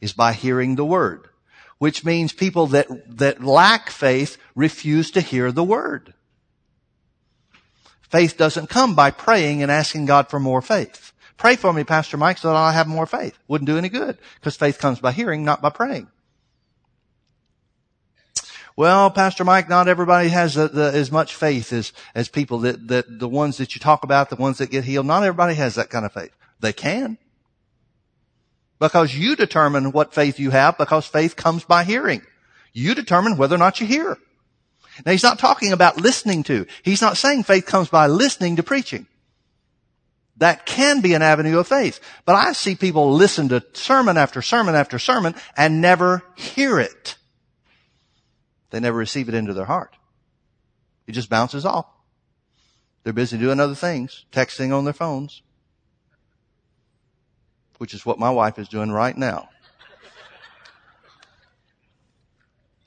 is 0.00 0.14
by 0.14 0.32
hearing 0.32 0.76
the 0.76 0.86
word, 0.86 1.28
which 1.76 2.02
means 2.02 2.32
people 2.32 2.66
that, 2.68 2.86
that 3.18 3.44
lack 3.44 3.90
faith 3.90 4.38
refuse 4.54 5.10
to 5.10 5.20
hear 5.20 5.52
the 5.52 5.64
word. 5.64 6.14
Faith 8.00 8.38
doesn't 8.38 8.70
come 8.70 8.94
by 8.94 9.10
praying 9.10 9.62
and 9.62 9.70
asking 9.70 10.06
God 10.06 10.30
for 10.30 10.40
more 10.40 10.62
faith. 10.62 11.12
Pray 11.36 11.56
for 11.56 11.72
me, 11.72 11.84
Pastor 11.84 12.16
Mike, 12.16 12.38
so 12.38 12.48
that 12.48 12.56
I 12.56 12.72
have 12.72 12.86
more 12.86 13.06
faith. 13.06 13.36
Wouldn't 13.48 13.66
do 13.66 13.76
any 13.76 13.88
good 13.88 14.18
because 14.36 14.56
faith 14.56 14.78
comes 14.78 15.00
by 15.00 15.12
hearing, 15.12 15.44
not 15.44 15.60
by 15.60 15.70
praying. 15.70 16.08
Well, 18.76 19.10
Pastor 19.10 19.44
Mike, 19.44 19.68
not 19.68 19.86
everybody 19.86 20.28
has 20.30 20.54
the, 20.54 20.66
the, 20.66 20.92
as 20.92 21.12
much 21.12 21.34
faith 21.34 21.72
as, 21.72 21.92
as 22.14 22.28
people 22.28 22.58
that, 22.60 22.88
that 22.88 23.18
the 23.20 23.28
ones 23.28 23.58
that 23.58 23.74
you 23.74 23.80
talk 23.80 24.02
about, 24.02 24.30
the 24.30 24.36
ones 24.36 24.58
that 24.58 24.70
get 24.70 24.84
healed. 24.84 25.06
Not 25.06 25.22
everybody 25.22 25.54
has 25.54 25.76
that 25.76 25.90
kind 25.90 26.04
of 26.04 26.12
faith. 26.12 26.32
They 26.58 26.72
can. 26.72 27.18
Because 28.80 29.14
you 29.14 29.36
determine 29.36 29.92
what 29.92 30.12
faith 30.12 30.40
you 30.40 30.50
have 30.50 30.76
because 30.76 31.06
faith 31.06 31.36
comes 31.36 31.62
by 31.62 31.84
hearing. 31.84 32.22
You 32.72 32.96
determine 32.96 33.36
whether 33.36 33.54
or 33.54 33.58
not 33.58 33.80
you 33.80 33.86
hear. 33.86 34.18
Now 35.06 35.12
he's 35.12 35.22
not 35.22 35.38
talking 35.38 35.72
about 35.72 36.00
listening 36.00 36.42
to. 36.44 36.66
He's 36.82 37.00
not 37.00 37.16
saying 37.16 37.44
faith 37.44 37.66
comes 37.66 37.88
by 37.88 38.08
listening 38.08 38.56
to 38.56 38.64
preaching. 38.64 39.06
That 40.38 40.66
can 40.66 41.00
be 41.00 41.14
an 41.14 41.22
avenue 41.22 41.58
of 41.58 41.68
faith. 41.68 42.00
But 42.24 42.34
I 42.34 42.52
see 42.52 42.74
people 42.74 43.12
listen 43.12 43.48
to 43.50 43.64
sermon 43.72 44.16
after 44.16 44.42
sermon 44.42 44.74
after 44.74 44.98
sermon 44.98 45.34
and 45.56 45.80
never 45.80 46.22
hear 46.34 46.80
it. 46.80 47.16
They 48.70 48.80
never 48.80 48.98
receive 48.98 49.28
it 49.28 49.34
into 49.34 49.54
their 49.54 49.66
heart. 49.66 49.96
It 51.06 51.12
just 51.12 51.30
bounces 51.30 51.64
off. 51.64 51.86
They're 53.04 53.12
busy 53.12 53.38
doing 53.38 53.60
other 53.60 53.74
things, 53.74 54.24
texting 54.32 54.76
on 54.76 54.84
their 54.84 54.94
phones, 54.94 55.42
which 57.78 57.94
is 57.94 58.04
what 58.04 58.18
my 58.18 58.30
wife 58.30 58.58
is 58.58 58.68
doing 58.68 58.90
right 58.90 59.16
now. 59.16 59.50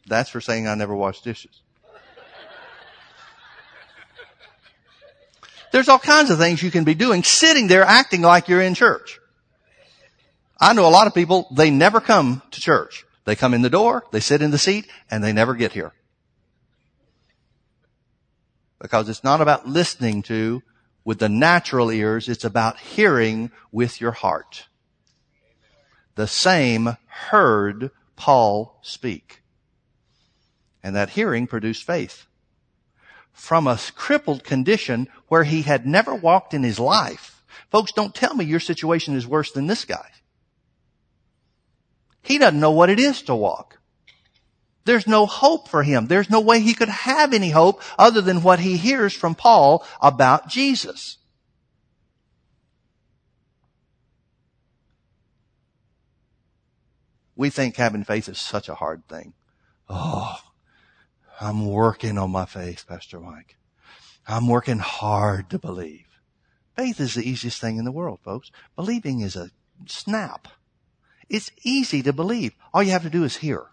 That's 0.08 0.30
for 0.30 0.42
saying 0.42 0.68
I 0.68 0.76
never 0.76 0.96
wash 0.96 1.22
dishes. 1.22 1.62
There's 5.72 5.90
all 5.90 6.00
kinds 6.00 6.30
of 6.30 6.38
things 6.38 6.64
you 6.64 6.72
can 6.72 6.84
be 6.84 6.94
doing, 6.94 7.24
sitting 7.24 7.68
there 7.68 7.84
acting 7.84 8.22
like 8.22 8.48
you're 8.48 8.62
in 8.62 8.74
church. 8.74 9.20
I 10.60 10.74
know 10.74 10.88
a 10.88 10.90
lot 10.90 11.08
of 11.08 11.14
people, 11.14 11.48
they 11.52 11.70
never 11.70 12.00
come 12.00 12.42
to 12.52 12.62
church. 12.62 13.06
They 13.26 13.36
come 13.36 13.54
in 13.54 13.62
the 13.62 13.70
door, 13.70 14.06
they 14.12 14.22
sit 14.22 14.42
in 14.42 14.52
the 14.52 14.58
seat, 14.58 14.88
and 15.12 15.24
they 15.24 15.34
never 15.34 15.54
get 15.54 15.74
here. 15.74 15.92
Because 18.80 19.10
it's 19.10 19.24
not 19.24 19.42
about 19.42 19.68
listening 19.68 20.22
to 20.24 20.64
with 21.04 21.20
the 21.20 21.30
natural 21.30 21.92
ears, 21.92 22.30
it's 22.30 22.46
about 22.46 22.80
hearing 22.80 23.52
with 23.72 24.02
your 24.02 24.12
heart. 24.12 24.68
The 26.16 26.28
same 26.28 26.98
heard 27.06 27.92
Paul 28.16 28.80
speak. 28.82 29.42
And 30.84 30.96
that 30.96 31.12
hearing 31.12 31.48
produced 31.48 31.86
faith. 31.86 32.28
From 33.38 33.68
a 33.68 33.80
crippled 33.96 34.44
condition 34.44 35.08
where 35.28 35.46
he 35.46 35.62
had 35.62 35.86
never 35.86 36.14
walked 36.14 36.54
in 36.54 36.64
his 36.64 36.80
life. 36.80 37.44
Folks, 37.72 37.92
don't 37.92 38.14
tell 38.14 38.34
me 38.34 38.44
your 38.44 38.60
situation 38.60 39.16
is 39.16 39.28
worse 39.28 39.52
than 39.52 39.68
this 39.68 39.86
guy. 39.86 40.10
He 42.24 42.40
doesn't 42.40 42.60
know 42.60 42.72
what 42.72 42.90
it 42.90 43.00
is 43.00 43.22
to 43.24 43.36
walk. 43.36 43.80
There's 44.86 45.08
no 45.08 45.26
hope 45.26 45.70
for 45.70 45.84
him. 45.84 46.08
There's 46.08 46.30
no 46.30 46.40
way 46.40 46.60
he 46.60 46.74
could 46.74 46.90
have 46.90 47.34
any 47.34 47.52
hope 47.52 47.82
other 47.98 48.22
than 48.22 48.42
what 48.42 48.60
he 48.60 48.76
hears 48.76 49.14
from 49.14 49.36
Paul 49.36 49.86
about 50.02 50.50
Jesus. 50.50 51.18
We 57.36 57.52
think 57.52 57.76
having 57.76 58.04
faith 58.04 58.28
is 58.28 58.40
such 58.40 58.68
a 58.68 58.76
hard 58.76 59.08
thing. 59.08 59.34
Oh, 59.88 60.38
I'm 61.40 61.68
working 61.68 62.18
on 62.18 62.32
my 62.32 62.46
faith, 62.46 62.86
Pastor 62.88 63.20
Mike. 63.20 63.58
I'm 64.28 64.48
working 64.48 64.80
hard 64.80 65.50
to 65.52 65.60
believe. 65.60 66.06
Faith 66.76 67.00
is 67.00 67.16
the 67.16 67.28
easiest 67.28 67.62
thing 67.62 67.78
in 67.78 67.86
the 67.86 67.92
world, 67.92 68.20
folks. 68.24 68.52
Believing 68.76 69.22
is 69.22 69.36
a 69.36 69.52
snap. 69.86 70.48
It's 71.30 71.52
easy 71.64 72.02
to 72.04 72.14
believe. 72.14 72.54
All 72.74 72.84
you 72.84 72.92
have 72.92 73.04
to 73.04 73.10
do 73.10 73.24
is 73.24 73.38
hear. 73.38 73.66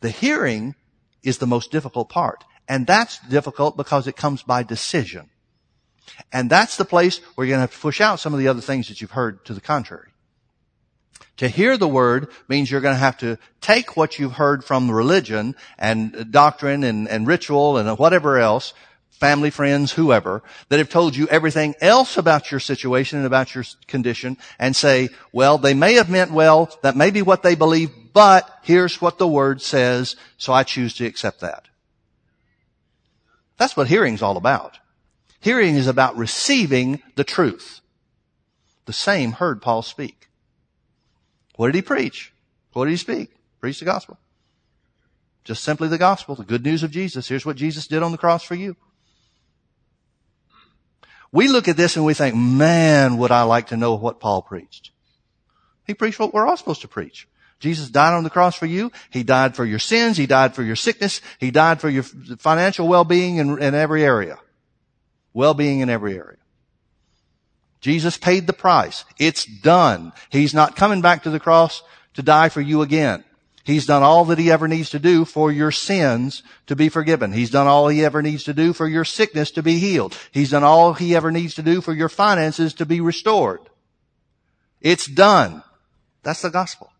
The 0.00 0.10
hearing 0.10 0.74
is 1.22 1.38
the 1.38 1.46
most 1.46 1.70
difficult 1.70 2.08
part. 2.08 2.44
And 2.68 2.86
that's 2.86 3.18
difficult 3.28 3.76
because 3.76 4.06
it 4.06 4.16
comes 4.16 4.42
by 4.42 4.62
decision. 4.62 5.30
And 6.32 6.50
that's 6.50 6.76
the 6.76 6.84
place 6.84 7.18
where 7.34 7.46
you're 7.46 7.52
going 7.52 7.66
to 7.66 7.72
have 7.72 7.74
to 7.74 7.80
push 7.80 8.00
out 8.00 8.20
some 8.20 8.32
of 8.32 8.38
the 8.38 8.48
other 8.48 8.60
things 8.60 8.88
that 8.88 9.00
you've 9.00 9.10
heard 9.10 9.44
to 9.46 9.54
the 9.54 9.60
contrary. 9.60 10.09
To 11.38 11.48
hear 11.48 11.76
the 11.76 11.88
word 11.88 12.28
means 12.48 12.70
you're 12.70 12.80
going 12.80 12.94
to 12.94 12.98
have 12.98 13.18
to 13.18 13.38
take 13.60 13.96
what 13.96 14.18
you've 14.18 14.32
heard 14.32 14.64
from 14.64 14.90
religion 14.90 15.54
and 15.78 16.30
doctrine 16.30 16.84
and, 16.84 17.08
and 17.08 17.26
ritual 17.26 17.78
and 17.78 17.98
whatever 17.98 18.38
else, 18.38 18.74
family, 19.10 19.50
friends, 19.50 19.92
whoever, 19.92 20.42
that 20.68 20.78
have 20.78 20.88
told 20.88 21.14
you 21.14 21.28
everything 21.28 21.74
else 21.80 22.16
about 22.16 22.50
your 22.50 22.60
situation 22.60 23.18
and 23.18 23.26
about 23.26 23.54
your 23.54 23.64
condition 23.86 24.36
and 24.58 24.74
say, 24.74 25.08
well, 25.32 25.58
they 25.58 25.74
may 25.74 25.94
have 25.94 26.10
meant 26.10 26.30
well, 26.30 26.76
that 26.82 26.96
may 26.96 27.10
be 27.10 27.22
what 27.22 27.42
they 27.42 27.54
believe, 27.54 27.90
but 28.12 28.50
here's 28.62 29.00
what 29.00 29.18
the 29.18 29.28
word 29.28 29.62
says, 29.62 30.16
so 30.36 30.52
I 30.52 30.62
choose 30.62 30.94
to 30.94 31.06
accept 31.06 31.40
that. 31.40 31.68
That's 33.58 33.76
what 33.76 33.88
hearing's 33.88 34.22
all 34.22 34.38
about. 34.38 34.78
Hearing 35.40 35.76
is 35.76 35.86
about 35.86 36.16
receiving 36.16 37.02
the 37.14 37.24
truth. 37.24 37.80
The 38.86 38.92
same 38.94 39.32
heard 39.32 39.60
Paul 39.60 39.82
speak. 39.82 40.29
What 41.60 41.66
did 41.66 41.74
he 41.74 41.82
preach? 41.82 42.32
What 42.72 42.86
did 42.86 42.92
he 42.92 42.96
speak? 42.96 43.28
Preach 43.60 43.80
the 43.80 43.84
gospel. 43.84 44.16
Just 45.44 45.62
simply 45.62 45.88
the 45.88 45.98
gospel, 45.98 46.34
the 46.34 46.42
good 46.42 46.64
news 46.64 46.82
of 46.82 46.90
Jesus. 46.90 47.28
Here's 47.28 47.44
what 47.44 47.56
Jesus 47.56 47.86
did 47.86 48.02
on 48.02 48.12
the 48.12 48.16
cross 48.16 48.42
for 48.42 48.54
you. 48.54 48.76
We 51.30 51.48
look 51.48 51.68
at 51.68 51.76
this 51.76 51.96
and 51.96 52.06
we 52.06 52.14
think, 52.14 52.34
man, 52.34 53.18
would 53.18 53.30
I 53.30 53.42
like 53.42 53.66
to 53.66 53.76
know 53.76 53.94
what 53.94 54.20
Paul 54.20 54.40
preached. 54.40 54.90
He 55.86 55.92
preached 55.92 56.18
what 56.18 56.32
we're 56.32 56.46
all 56.46 56.56
supposed 56.56 56.80
to 56.80 56.88
preach. 56.88 57.28
Jesus 57.58 57.90
died 57.90 58.14
on 58.14 58.24
the 58.24 58.30
cross 58.30 58.56
for 58.56 58.64
you. 58.64 58.90
He 59.10 59.22
died 59.22 59.54
for 59.54 59.66
your 59.66 59.78
sins. 59.78 60.16
He 60.16 60.26
died 60.26 60.54
for 60.54 60.62
your 60.62 60.76
sickness. 60.76 61.20
He 61.38 61.50
died 61.50 61.78
for 61.78 61.90
your 61.90 62.04
financial 62.04 62.88
well-being 62.88 63.36
in, 63.36 63.62
in 63.62 63.74
every 63.74 64.02
area. 64.02 64.38
Well-being 65.34 65.80
in 65.80 65.90
every 65.90 66.16
area. 66.16 66.38
Jesus 67.80 68.18
paid 68.18 68.46
the 68.46 68.52
price. 68.52 69.04
It's 69.18 69.44
done. 69.44 70.12
He's 70.30 70.54
not 70.54 70.76
coming 70.76 71.00
back 71.00 71.22
to 71.22 71.30
the 71.30 71.40
cross 71.40 71.82
to 72.14 72.22
die 72.22 72.48
for 72.48 72.60
you 72.60 72.82
again. 72.82 73.24
He's 73.64 73.86
done 73.86 74.02
all 74.02 74.24
that 74.26 74.38
he 74.38 74.50
ever 74.50 74.68
needs 74.68 74.90
to 74.90 74.98
do 74.98 75.24
for 75.24 75.52
your 75.52 75.70
sins 75.70 76.42
to 76.66 76.74
be 76.74 76.88
forgiven. 76.88 77.32
He's 77.32 77.50
done 77.50 77.66
all 77.66 77.88
he 77.88 78.04
ever 78.04 78.22
needs 78.22 78.44
to 78.44 78.54
do 78.54 78.72
for 78.72 78.88
your 78.88 79.04
sickness 79.04 79.50
to 79.52 79.62
be 79.62 79.78
healed. 79.78 80.16
He's 80.32 80.50
done 80.50 80.64
all 80.64 80.94
he 80.94 81.14
ever 81.14 81.30
needs 81.30 81.54
to 81.54 81.62
do 81.62 81.80
for 81.80 81.92
your 81.92 82.08
finances 82.08 82.74
to 82.74 82.86
be 82.86 83.00
restored. 83.00 83.60
It's 84.80 85.06
done. 85.06 85.62
That's 86.22 86.42
the 86.42 86.50
gospel. 86.50 86.90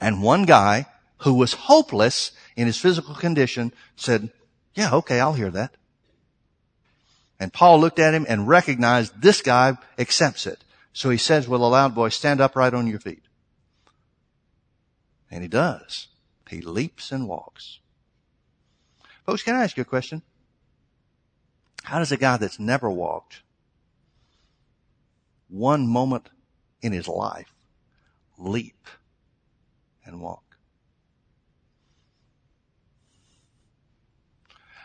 And 0.00 0.22
one 0.22 0.44
guy 0.44 0.86
who 1.18 1.34
was 1.34 1.54
hopeless 1.54 2.32
in 2.56 2.66
his 2.66 2.78
physical 2.78 3.14
condition 3.14 3.72
said, 3.96 4.30
yeah, 4.74 4.94
okay, 4.94 5.18
I'll 5.18 5.32
hear 5.32 5.50
that. 5.50 5.74
And 7.40 7.52
Paul 7.52 7.80
looked 7.80 7.98
at 7.98 8.14
him 8.14 8.26
and 8.28 8.48
recognized 8.48 9.20
this 9.20 9.42
guy 9.42 9.76
accepts 9.98 10.46
it. 10.46 10.64
So 10.92 11.10
he 11.10 11.18
says 11.18 11.48
with 11.48 11.60
a 11.60 11.64
loud 11.64 11.92
voice, 11.92 12.16
stand 12.16 12.40
upright 12.40 12.74
on 12.74 12.86
your 12.86 12.98
feet. 12.98 13.22
And 15.30 15.42
he 15.42 15.48
does. 15.48 16.08
He 16.48 16.60
leaps 16.60 17.12
and 17.12 17.28
walks. 17.28 17.78
Folks, 19.24 19.42
can 19.42 19.54
I 19.54 19.62
ask 19.62 19.76
you 19.76 19.82
a 19.82 19.84
question? 19.84 20.22
How 21.84 21.98
does 21.98 22.12
a 22.12 22.16
guy 22.16 22.36
that's 22.38 22.58
never 22.58 22.90
walked 22.90 23.42
one 25.48 25.86
moment 25.86 26.28
in 26.82 26.92
his 26.92 27.06
life 27.06 27.52
leap 28.36 28.86
and 30.04 30.20
walk? 30.20 30.56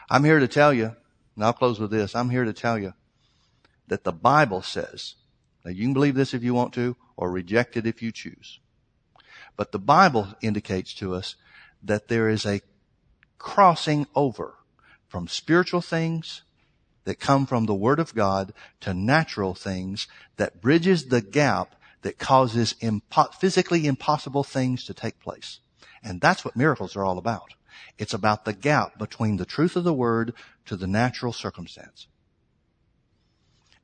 I'm 0.10 0.24
here 0.24 0.40
to 0.40 0.48
tell 0.48 0.74
you, 0.74 0.96
and 1.36 1.44
I'll 1.44 1.54
close 1.54 1.80
with 1.80 1.92
this. 1.92 2.16
I'm 2.16 2.30
here 2.30 2.46
to 2.46 2.54
tell 2.54 2.78
you 2.78 2.94
that 3.88 4.04
the 4.04 4.12
Bible 4.12 4.62
says, 4.62 5.16
now 5.66 5.72
you 5.72 5.84
can 5.84 5.94
believe 5.94 6.16
this 6.16 6.34
if 6.34 6.44
you 6.44 6.54
want 6.54 6.74
to, 6.74 6.96
or 7.16 7.32
reject 7.32 7.78
it 7.78 7.86
if 7.86 8.02
you 8.02 8.12
choose. 8.12 8.60
But 9.56 9.72
the 9.72 9.80
Bible 9.80 10.30
indicates 10.42 10.94
to 10.96 11.14
us 11.14 11.36
that 11.84 12.08
there 12.08 12.30
is 12.30 12.46
a 12.46 12.62
crossing 13.38 14.08
over 14.16 14.56
from 15.08 15.28
spiritual 15.28 15.82
things 15.82 16.44
that 17.04 17.20
come 17.20 17.46
from 17.46 17.66
the 17.66 17.74
Word 17.74 18.00
of 18.00 18.16
God 18.16 18.54
to 18.80 18.94
natural 18.94 19.54
things 19.54 20.08
that 20.38 20.62
bridges 20.62 21.10
the 21.10 21.22
gap 21.22 21.76
that 22.02 22.18
causes 22.18 22.76
impo- 22.82 23.34
physically 23.34 23.86
impossible 23.86 24.44
things 24.44 24.86
to 24.86 24.94
take 24.94 25.20
place. 25.20 25.60
And 26.04 26.20
that's 26.20 26.44
what 26.44 26.56
miracles 26.56 26.96
are 26.96 27.06
all 27.06 27.18
about. 27.18 27.54
It's 27.98 28.14
about 28.14 28.46
the 28.46 28.54
gap 28.54 28.98
between 28.98 29.38
the 29.38 29.46
truth 29.46 29.76
of 29.76 29.84
the 29.84 29.94
Word 29.94 30.34
to 30.66 30.76
the 30.76 30.88
natural 30.88 31.34
circumstance. 31.34 32.08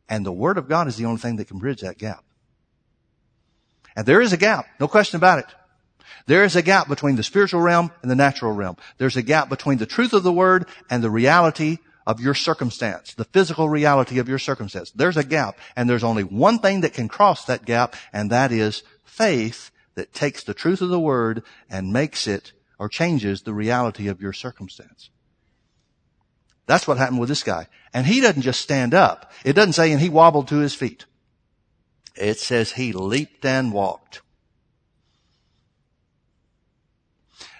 And 0.07 0.25
the 0.25 0.31
Word 0.31 0.57
of 0.57 0.67
God 0.67 0.87
is 0.87 0.97
the 0.97 1.05
only 1.05 1.19
thing 1.19 1.35
that 1.37 1.47
can 1.47 1.59
bridge 1.59 1.81
that 1.81 1.97
gap. 1.97 2.23
And 3.95 4.05
there 4.05 4.21
is 4.21 4.33
a 4.33 4.37
gap, 4.37 4.65
no 4.79 4.87
question 4.87 5.17
about 5.17 5.39
it. 5.39 5.45
There 6.25 6.43
is 6.43 6.55
a 6.55 6.61
gap 6.61 6.87
between 6.87 7.15
the 7.15 7.23
spiritual 7.23 7.61
realm 7.61 7.91
and 8.01 8.09
the 8.09 8.15
natural 8.15 8.51
realm. 8.51 8.77
There's 8.97 9.17
a 9.17 9.21
gap 9.21 9.49
between 9.49 9.77
the 9.77 9.85
truth 9.85 10.13
of 10.13 10.23
the 10.23 10.31
word 10.31 10.67
and 10.89 11.03
the 11.03 11.09
reality 11.09 11.77
of 12.05 12.19
your 12.19 12.33
circumstance, 12.33 13.13
the 13.13 13.25
physical 13.25 13.69
reality 13.69 14.19
of 14.19 14.27
your 14.27 14.39
circumstance. 14.39 14.91
There's 14.91 15.17
a 15.17 15.23
gap, 15.23 15.57
and 15.75 15.89
there's 15.89 16.03
only 16.03 16.23
one 16.23 16.59
thing 16.59 16.81
that 16.81 16.93
can 16.93 17.07
cross 17.07 17.45
that 17.45 17.65
gap, 17.65 17.95
and 18.11 18.31
that 18.31 18.51
is 18.51 18.83
faith 19.03 19.71
that 19.95 20.13
takes 20.13 20.43
the 20.43 20.53
truth 20.53 20.81
of 20.81 20.89
the 20.89 20.99
word 20.99 21.43
and 21.69 21.93
makes 21.93 22.25
it 22.25 22.53
or 22.79 22.89
changes 22.89 23.41
the 23.41 23.53
reality 23.53 24.07
of 24.07 24.21
your 24.21 24.33
circumstance. 24.33 25.09
That's 26.65 26.87
what 26.87 26.97
happened 26.97 27.19
with 27.19 27.29
this 27.29 27.43
guy. 27.43 27.67
And 27.93 28.07
he 28.07 28.21
doesn't 28.21 28.43
just 28.43 28.61
stand 28.61 28.93
up. 28.93 29.31
It 29.43 29.53
doesn't 29.53 29.73
say, 29.73 29.91
and 29.91 29.99
he 29.99 30.09
wobbled 30.09 30.47
to 30.47 30.59
his 30.59 30.73
feet. 30.73 31.05
It 32.15 32.39
says 32.39 32.71
he 32.71 32.93
leaped 32.93 33.43
and 33.43 33.73
walked. 33.73 34.21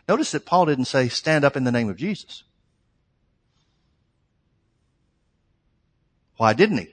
Notice 0.07 0.31
that 0.31 0.45
Paul 0.45 0.65
didn't 0.65 0.85
say, 0.85 1.09
stand 1.09 1.43
up 1.43 1.55
in 1.55 1.63
the 1.63 1.71
name 1.71 1.89
of 1.89 1.97
Jesus. 1.97 2.43
Why 6.37 6.53
didn't 6.53 6.77
he? 6.77 6.87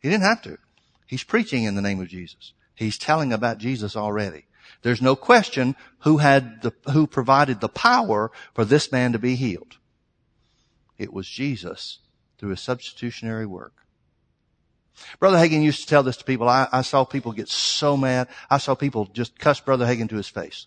He 0.00 0.08
didn't 0.08 0.24
have 0.24 0.42
to. 0.42 0.58
He's 1.06 1.24
preaching 1.24 1.64
in 1.64 1.74
the 1.74 1.82
name 1.82 2.00
of 2.00 2.08
Jesus. 2.08 2.52
He's 2.74 2.98
telling 2.98 3.32
about 3.32 3.58
Jesus 3.58 3.96
already. 3.96 4.46
There's 4.82 5.02
no 5.02 5.16
question 5.16 5.76
who 6.00 6.18
had 6.18 6.62
the, 6.62 6.72
who 6.92 7.06
provided 7.06 7.60
the 7.60 7.68
power 7.68 8.30
for 8.54 8.64
this 8.64 8.92
man 8.92 9.12
to 9.12 9.18
be 9.18 9.36
healed. 9.36 9.76
It 10.98 11.12
was 11.12 11.28
Jesus 11.28 11.98
through 12.38 12.52
a 12.52 12.56
substitutionary 12.56 13.46
work. 13.46 13.72
Brother 15.18 15.36
Hagin 15.36 15.62
used 15.62 15.82
to 15.82 15.86
tell 15.86 16.02
this 16.02 16.16
to 16.18 16.24
people. 16.24 16.48
I, 16.48 16.68
I 16.72 16.82
saw 16.82 17.04
people 17.04 17.32
get 17.32 17.48
so 17.48 17.96
mad. 17.96 18.28
I 18.48 18.58
saw 18.58 18.74
people 18.74 19.06
just 19.12 19.38
cuss 19.38 19.60
Brother 19.60 19.84
Hagin 19.84 20.08
to 20.08 20.16
his 20.16 20.28
face 20.28 20.66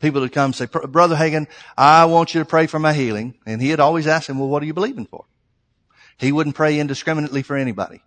people 0.00 0.20
would 0.20 0.32
come 0.32 0.46
and 0.46 0.54
say, 0.54 0.66
Brother 0.66 1.16
Hagin, 1.16 1.46
I 1.76 2.04
want 2.06 2.34
you 2.34 2.40
to 2.40 2.44
pray 2.46 2.66
for 2.66 2.78
my 2.78 2.92
healing. 2.92 3.34
And 3.46 3.60
he 3.60 3.70
had 3.70 3.80
always 3.80 4.06
asked 4.06 4.28
him, 4.28 4.38
well, 4.38 4.48
what 4.48 4.62
are 4.62 4.66
you 4.66 4.74
believing 4.74 5.06
for? 5.06 5.24
He 6.16 6.32
wouldn't 6.32 6.56
pray 6.56 6.78
indiscriminately 6.78 7.42
for 7.42 7.56
anybody. 7.56 8.02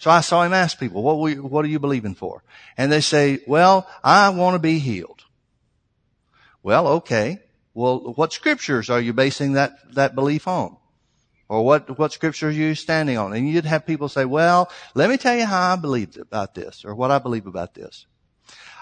So 0.00 0.10
I 0.10 0.22
saw 0.22 0.42
him 0.42 0.54
ask 0.54 0.78
people, 0.80 1.02
what, 1.02 1.30
you, 1.30 1.42
what 1.42 1.62
are 1.62 1.68
you 1.68 1.78
believing 1.78 2.14
for? 2.14 2.42
And 2.78 2.90
they 2.90 3.02
say, 3.02 3.40
well, 3.46 3.86
I 4.02 4.30
want 4.30 4.54
to 4.54 4.58
be 4.58 4.78
healed. 4.78 5.24
Well, 6.62 6.88
okay. 6.88 7.40
Well, 7.74 8.14
what 8.14 8.32
scriptures 8.32 8.88
are 8.88 9.00
you 9.00 9.12
basing 9.12 9.52
that, 9.52 9.74
that 9.94 10.14
belief 10.14 10.48
on? 10.48 10.78
Or 11.50 11.62
what, 11.66 11.98
what 11.98 12.14
scripture 12.14 12.48
are 12.48 12.50
you 12.50 12.74
standing 12.74 13.18
on? 13.18 13.34
And 13.34 13.46
you'd 13.46 13.66
have 13.66 13.84
people 13.84 14.08
say, 14.08 14.24
well, 14.24 14.70
let 14.94 15.10
me 15.10 15.18
tell 15.18 15.36
you 15.36 15.44
how 15.44 15.74
I 15.74 15.76
believe 15.76 16.16
about 16.16 16.54
this 16.54 16.82
or 16.86 16.94
what 16.94 17.10
I 17.10 17.18
believe 17.18 17.46
about 17.46 17.74
this. 17.74 18.06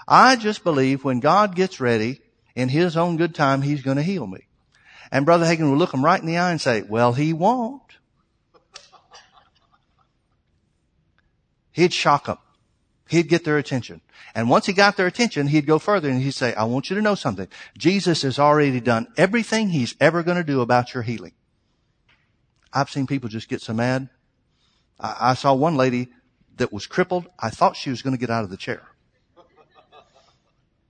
I 0.07 0.37
just 0.37 0.63
believe 0.63 1.03
when 1.03 1.19
God 1.19 1.53
gets 1.53 1.81
ready 1.81 2.21
in 2.55 2.69
his 2.69 2.95
own 2.95 3.17
good 3.17 3.35
time, 3.35 3.61
he's 3.61 3.81
going 3.81 3.97
to 3.97 4.03
heal 4.03 4.25
me. 4.25 4.47
And 5.11 5.25
Brother 5.25 5.45
Hagin 5.45 5.69
would 5.69 5.79
look 5.79 5.93
him 5.93 6.05
right 6.05 6.21
in 6.21 6.27
the 6.27 6.37
eye 6.37 6.51
and 6.51 6.61
say, 6.61 6.81
well, 6.81 7.11
he 7.11 7.33
won't. 7.33 7.88
He'd 11.71 11.93
shock 11.93 12.25
them. 12.25 12.37
He'd 13.07 13.27
get 13.27 13.43
their 13.43 13.57
attention. 13.57 14.01
And 14.35 14.49
once 14.49 14.67
he 14.67 14.73
got 14.73 14.95
their 14.95 15.07
attention, 15.07 15.47
he'd 15.47 15.65
go 15.65 15.79
further 15.79 16.09
and 16.09 16.21
he'd 16.21 16.35
say, 16.35 16.53
I 16.53 16.65
want 16.65 16.89
you 16.89 16.95
to 16.95 17.01
know 17.01 17.15
something. 17.15 17.47
Jesus 17.77 18.21
has 18.21 18.37
already 18.37 18.79
done 18.79 19.07
everything 19.17 19.69
he's 19.69 19.95
ever 19.99 20.21
going 20.21 20.37
to 20.37 20.43
do 20.43 20.61
about 20.61 20.93
your 20.93 21.01
healing. 21.01 21.33
I've 22.71 22.89
seen 22.89 23.07
people 23.07 23.27
just 23.27 23.49
get 23.49 23.61
so 23.61 23.73
mad. 23.73 24.09
I, 24.99 25.31
I 25.31 25.33
saw 25.33 25.55
one 25.55 25.75
lady 25.75 26.09
that 26.57 26.71
was 26.71 26.85
crippled. 26.85 27.27
I 27.39 27.49
thought 27.49 27.75
she 27.75 27.89
was 27.89 28.03
going 28.03 28.13
to 28.13 28.19
get 28.19 28.29
out 28.29 28.43
of 28.43 28.51
the 28.51 28.57
chair. 28.57 28.83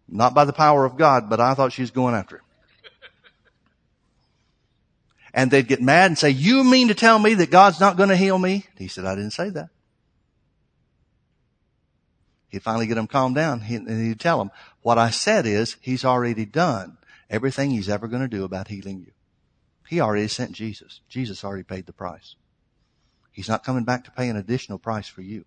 Not 0.10 0.34
by 0.34 0.44
the 0.44 0.54
power 0.54 0.84
of 0.84 0.98
God, 0.98 1.30
but 1.30 1.40
I 1.40 1.54
thought 1.54 1.72
she 1.72 1.84
was 1.84 1.92
going 1.92 2.16
after 2.16 2.38
him. 2.38 2.44
And 5.34 5.52
they'd 5.52 5.68
get 5.68 5.82
mad 5.82 6.08
and 6.08 6.18
say, 6.18 6.32
you 6.32 6.64
mean 6.64 6.88
to 6.88 6.96
tell 6.96 7.20
me 7.20 7.36
that 7.36 7.52
God's 7.52 7.80
not 7.80 7.96
going 7.96 8.10
to 8.10 8.18
heal 8.18 8.38
me? 8.38 8.66
He 8.78 8.88
said, 8.88 9.06
I 9.06 9.16
didn't 9.16 9.32
say 9.32 9.50
that. 9.52 9.70
He'd 12.50 12.64
finally 12.64 12.88
get 12.88 12.96
them 12.96 13.08
calmed 13.08 13.36
down 13.36 13.64
and 13.68 13.88
he'd 13.88 14.20
tell 14.20 14.40
them, 14.40 14.52
what 14.82 14.98
I 14.98 15.10
said 15.10 15.46
is 15.46 15.78
he's 15.82 16.04
already 16.04 16.46
done 16.46 16.98
everything 17.30 17.72
he's 17.72 17.90
ever 17.90 18.08
going 18.08 18.24
to 18.24 18.28
do 18.28 18.44
about 18.44 18.68
healing 18.68 19.00
you. 19.00 19.12
He 19.88 20.02
already 20.02 20.28
sent 20.28 20.52
Jesus. 20.52 21.02
Jesus 21.08 21.44
already 21.44 21.64
paid 21.64 21.86
the 21.86 21.94
price. 21.94 22.36
He's 23.32 23.50
not 23.50 23.64
coming 23.64 23.84
back 23.84 24.04
to 24.06 24.12
pay 24.12 24.30
an 24.30 24.36
additional 24.36 24.80
price 24.80 25.08
for 25.08 25.22
you. 25.22 25.46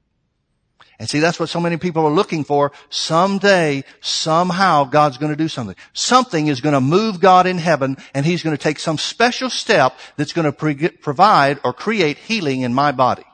And 0.98 1.08
see, 1.08 1.20
that's 1.20 1.38
what 1.38 1.48
so 1.48 1.60
many 1.60 1.76
people 1.76 2.04
are 2.06 2.12
looking 2.12 2.44
for. 2.44 2.72
Someday, 2.90 3.84
somehow, 4.00 4.84
God's 4.84 5.18
going 5.18 5.32
to 5.32 5.36
do 5.36 5.48
something. 5.48 5.76
Something 5.92 6.46
is 6.48 6.60
going 6.60 6.74
to 6.74 6.80
move 6.80 7.20
God 7.20 7.46
in 7.46 7.58
heaven, 7.58 7.96
and 8.14 8.26
He's 8.26 8.42
going 8.42 8.56
to 8.56 8.62
take 8.62 8.78
some 8.78 8.98
special 8.98 9.50
step 9.50 9.96
that's 10.16 10.32
going 10.32 10.44
to 10.44 10.52
pre- 10.52 10.88
provide 10.88 11.60
or 11.64 11.72
create 11.72 12.18
healing 12.18 12.62
in 12.62 12.74
my 12.74 12.92
body. 12.92 13.24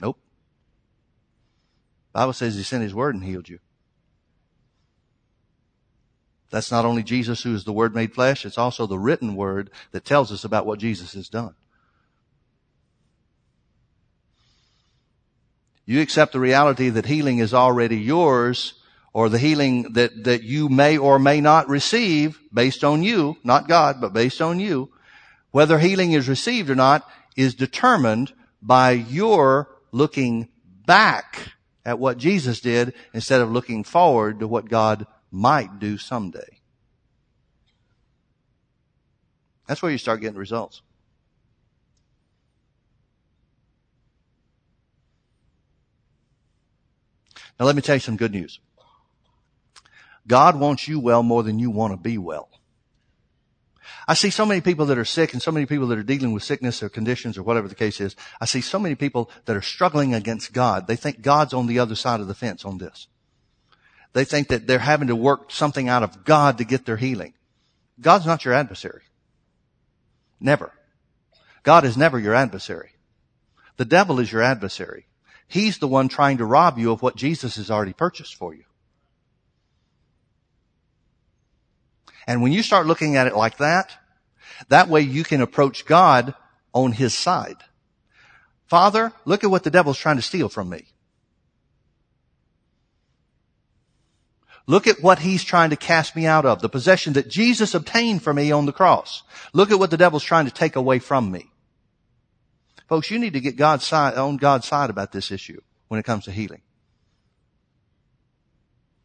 Nope. 0.00 0.18
The 2.01 2.01
Bible 2.12 2.32
says 2.32 2.54
He 2.54 2.62
sent 2.62 2.82
His 2.82 2.94
Word 2.94 3.14
and 3.14 3.24
healed 3.24 3.48
you. 3.48 3.58
That's 6.50 6.70
not 6.70 6.84
only 6.84 7.02
Jesus 7.02 7.42
who 7.42 7.54
is 7.54 7.64
the 7.64 7.72
Word 7.72 7.94
made 7.94 8.14
flesh, 8.14 8.44
it's 8.44 8.58
also 8.58 8.86
the 8.86 8.98
written 8.98 9.34
Word 9.34 9.70
that 9.92 10.04
tells 10.04 10.30
us 10.30 10.44
about 10.44 10.66
what 10.66 10.78
Jesus 10.78 11.14
has 11.14 11.28
done. 11.28 11.54
You 15.86 16.00
accept 16.00 16.32
the 16.32 16.40
reality 16.40 16.90
that 16.90 17.06
healing 17.06 17.38
is 17.38 17.54
already 17.54 17.96
yours 17.96 18.74
or 19.12 19.28
the 19.28 19.38
healing 19.38 19.94
that, 19.94 20.24
that 20.24 20.42
you 20.42 20.68
may 20.68 20.96
or 20.96 21.18
may 21.18 21.40
not 21.40 21.68
receive 21.68 22.38
based 22.52 22.84
on 22.84 23.02
you, 23.02 23.36
not 23.44 23.68
God, 23.68 24.00
but 24.00 24.12
based 24.12 24.40
on 24.40 24.60
you. 24.60 24.90
Whether 25.50 25.78
healing 25.78 26.12
is 26.12 26.28
received 26.28 26.70
or 26.70 26.74
not 26.74 27.08
is 27.36 27.54
determined 27.54 28.32
by 28.60 28.92
your 28.92 29.68
looking 29.90 30.48
back 30.86 31.52
at 31.84 31.98
what 31.98 32.18
Jesus 32.18 32.60
did 32.60 32.94
instead 33.12 33.40
of 33.40 33.50
looking 33.50 33.84
forward 33.84 34.40
to 34.40 34.48
what 34.48 34.68
God 34.68 35.06
might 35.30 35.78
do 35.78 35.98
someday. 35.98 36.60
That's 39.66 39.82
where 39.82 39.90
you 39.90 39.98
start 39.98 40.20
getting 40.20 40.38
results. 40.38 40.82
Now 47.58 47.66
let 47.66 47.76
me 47.76 47.82
tell 47.82 47.96
you 47.96 48.00
some 48.00 48.16
good 48.16 48.32
news. 48.32 48.60
God 50.26 50.58
wants 50.58 50.86
you 50.86 51.00
well 51.00 51.22
more 51.22 51.42
than 51.42 51.58
you 51.58 51.70
want 51.70 51.92
to 51.92 51.96
be 51.96 52.18
well. 52.18 52.51
I 54.12 54.14
see 54.14 54.28
so 54.28 54.44
many 54.44 54.60
people 54.60 54.84
that 54.86 54.98
are 54.98 55.06
sick 55.06 55.32
and 55.32 55.40
so 55.40 55.50
many 55.50 55.64
people 55.64 55.86
that 55.86 55.98
are 55.98 56.02
dealing 56.02 56.34
with 56.34 56.42
sickness 56.42 56.82
or 56.82 56.90
conditions 56.90 57.38
or 57.38 57.42
whatever 57.42 57.66
the 57.66 57.74
case 57.74 57.98
is. 57.98 58.14
I 58.42 58.44
see 58.44 58.60
so 58.60 58.78
many 58.78 58.94
people 58.94 59.30
that 59.46 59.56
are 59.56 59.62
struggling 59.62 60.12
against 60.12 60.52
God. 60.52 60.86
They 60.86 60.96
think 60.96 61.22
God's 61.22 61.54
on 61.54 61.66
the 61.66 61.78
other 61.78 61.94
side 61.94 62.20
of 62.20 62.28
the 62.28 62.34
fence 62.34 62.66
on 62.66 62.76
this. 62.76 63.06
They 64.12 64.26
think 64.26 64.48
that 64.48 64.66
they're 64.66 64.80
having 64.80 65.08
to 65.08 65.16
work 65.16 65.50
something 65.50 65.88
out 65.88 66.02
of 66.02 66.26
God 66.26 66.58
to 66.58 66.64
get 66.64 66.84
their 66.84 66.98
healing. 66.98 67.32
God's 68.02 68.26
not 68.26 68.44
your 68.44 68.52
adversary. 68.52 69.00
Never. 70.38 70.74
God 71.62 71.86
is 71.86 71.96
never 71.96 72.18
your 72.18 72.34
adversary. 72.34 72.90
The 73.78 73.86
devil 73.86 74.20
is 74.20 74.30
your 74.30 74.42
adversary. 74.42 75.06
He's 75.48 75.78
the 75.78 75.88
one 75.88 76.08
trying 76.08 76.36
to 76.36 76.44
rob 76.44 76.76
you 76.76 76.92
of 76.92 77.00
what 77.00 77.16
Jesus 77.16 77.56
has 77.56 77.70
already 77.70 77.94
purchased 77.94 78.34
for 78.34 78.52
you. 78.52 78.64
And 82.26 82.42
when 82.42 82.52
you 82.52 82.62
start 82.62 82.86
looking 82.86 83.16
at 83.16 83.26
it 83.26 83.34
like 83.34 83.56
that, 83.56 83.90
that 84.68 84.88
way 84.88 85.00
you 85.00 85.24
can 85.24 85.40
approach 85.40 85.84
God 85.84 86.34
on 86.72 86.92
His 86.92 87.14
side. 87.14 87.58
Father, 88.66 89.12
look 89.24 89.44
at 89.44 89.50
what 89.50 89.64
the 89.64 89.70
devil's 89.70 89.98
trying 89.98 90.16
to 90.16 90.22
steal 90.22 90.48
from 90.48 90.70
me. 90.70 90.86
Look 94.66 94.86
at 94.86 95.02
what 95.02 95.18
he's 95.18 95.44
trying 95.44 95.70
to 95.70 95.76
cast 95.76 96.14
me 96.14 96.24
out 96.26 96.46
of, 96.46 96.62
the 96.62 96.68
possession 96.68 97.14
that 97.14 97.28
Jesus 97.28 97.74
obtained 97.74 98.22
for 98.22 98.32
me 98.32 98.52
on 98.52 98.64
the 98.66 98.72
cross. 98.72 99.22
Look 99.52 99.70
at 99.70 99.78
what 99.78 99.90
the 99.90 99.96
devil's 99.96 100.24
trying 100.24 100.44
to 100.46 100.52
take 100.52 100.76
away 100.76 101.00
from 101.00 101.30
me. 101.30 101.50
Folks, 102.88 103.10
you 103.10 103.18
need 103.18 103.32
to 103.32 103.40
get 103.40 103.56
God's 103.56 103.84
side, 103.84 104.14
on 104.14 104.36
God's 104.36 104.66
side 104.66 104.90
about 104.90 105.12
this 105.12 105.30
issue 105.30 105.60
when 105.88 105.98
it 105.98 106.04
comes 106.04 106.24
to 106.24 106.30
healing. 106.30 106.62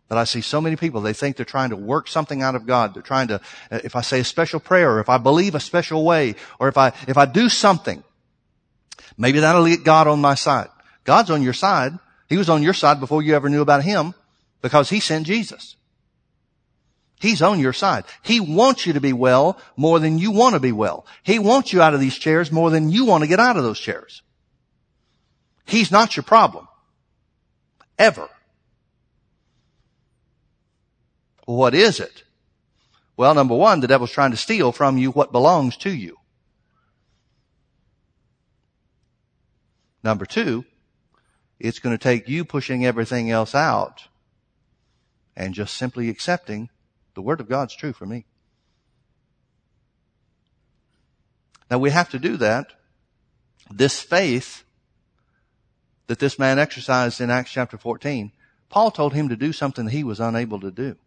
But 0.07 0.17
I 0.17 0.23
see 0.23 0.41
so 0.41 0.61
many 0.61 0.77
people, 0.77 1.01
they 1.01 1.13
think 1.13 1.35
they're 1.35 1.45
trying 1.45 1.71
to 1.71 1.75
work 1.75 2.07
something 2.07 2.41
out 2.41 2.55
of 2.55 2.65
God. 2.65 2.93
They're 2.93 3.03
trying 3.03 3.27
to, 3.27 3.41
uh, 3.69 3.79
if 3.83 3.95
I 3.95 4.01
say 4.01 4.21
a 4.21 4.23
special 4.23 4.59
prayer, 4.59 4.93
or 4.93 4.99
if 4.99 5.09
I 5.09 5.17
believe 5.17 5.53
a 5.53 5.59
special 5.59 6.05
way, 6.05 6.35
or 6.59 6.69
if 6.69 6.77
I, 6.77 6.93
if 7.07 7.17
I 7.17 7.25
do 7.25 7.49
something, 7.49 8.03
maybe 9.17 9.39
that'll 9.39 9.67
get 9.67 9.83
God 9.83 10.07
on 10.07 10.21
my 10.21 10.35
side. 10.35 10.69
God's 11.03 11.29
on 11.29 11.41
your 11.41 11.53
side. 11.53 11.93
He 12.29 12.37
was 12.37 12.49
on 12.49 12.63
your 12.63 12.73
side 12.73 12.99
before 12.99 13.21
you 13.21 13.35
ever 13.35 13.49
knew 13.49 13.61
about 13.61 13.83
Him 13.83 14.13
because 14.61 14.89
He 14.89 15.01
sent 15.01 15.27
Jesus. 15.27 15.75
He's 17.19 17.41
on 17.41 17.59
your 17.59 17.73
side. 17.73 18.05
He 18.21 18.39
wants 18.39 18.85
you 18.85 18.93
to 18.93 19.01
be 19.01 19.13
well 19.13 19.59
more 19.75 19.99
than 19.99 20.19
you 20.19 20.31
want 20.31 20.53
to 20.53 20.59
be 20.59 20.71
well. 20.71 21.05
He 21.23 21.39
wants 21.39 21.73
you 21.73 21.81
out 21.81 21.93
of 21.93 21.99
these 21.99 22.15
chairs 22.15 22.51
more 22.51 22.69
than 22.69 22.91
you 22.91 23.05
want 23.05 23.23
to 23.23 23.27
get 23.27 23.39
out 23.39 23.57
of 23.57 23.63
those 23.63 23.79
chairs. 23.79 24.21
He's 25.65 25.91
not 25.91 26.15
your 26.15 26.23
problem. 26.23 26.67
Ever. 27.97 28.29
What 31.47 31.73
is 31.73 32.01
it? 32.01 32.23
Well, 33.15 33.33
number 33.33 33.55
one, 33.55 33.79
the 33.79 33.87
devil's 33.87 34.11
trying 34.11 34.31
to 34.31 34.37
steal 34.37 34.73
from 34.73 34.97
you 34.97 35.11
what 35.11 35.31
belongs 35.31 35.77
to 35.77 35.89
you. 35.89 36.17
Number 40.03 40.25
two, 40.25 40.65
it's 41.57 41.79
going 41.79 41.97
to 41.97 42.03
take 42.03 42.27
you 42.27 42.43
pushing 42.43 42.85
everything 42.85 43.31
else 43.31 43.55
out 43.55 44.09
and 45.37 45.53
just 45.53 45.75
simply 45.75 46.09
accepting 46.09 46.67
the 47.15 47.21
Word 47.21 47.39
of 47.39 47.47
God's 47.47 47.73
true 47.73 47.93
for 47.93 48.05
me. 48.05 48.25
Now 51.71 51.77
we 51.77 51.91
have 51.91 52.09
to 52.09 52.19
do 52.19 52.35
that. 52.37 52.73
This 53.71 54.01
faith 54.01 54.65
that 56.07 56.19
this 56.19 56.37
man 56.37 56.59
exercised 56.59 57.21
in 57.21 57.29
Acts 57.29 57.51
chapter 57.51 57.77
14, 57.77 58.33
Paul 58.67 58.91
told 58.91 59.13
him 59.13 59.29
to 59.29 59.37
do 59.37 59.53
something 59.53 59.87
he 59.87 60.03
was 60.03 60.19
unable 60.19 60.59
to 60.59 60.71
do. 60.71 60.97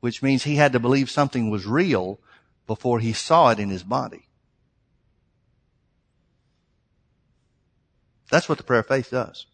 Which 0.00 0.22
means 0.22 0.44
he 0.44 0.56
had 0.56 0.72
to 0.72 0.80
believe 0.80 1.10
something 1.10 1.50
was 1.50 1.66
real 1.66 2.18
before 2.66 3.00
he 3.00 3.12
saw 3.12 3.50
it 3.50 3.58
in 3.58 3.68
his 3.68 3.82
body. 3.82 4.28
That's 8.30 8.48
what 8.48 8.58
the 8.58 8.64
prayer 8.64 8.80
of 8.80 8.86
faith 8.86 9.10
does. 9.10 9.46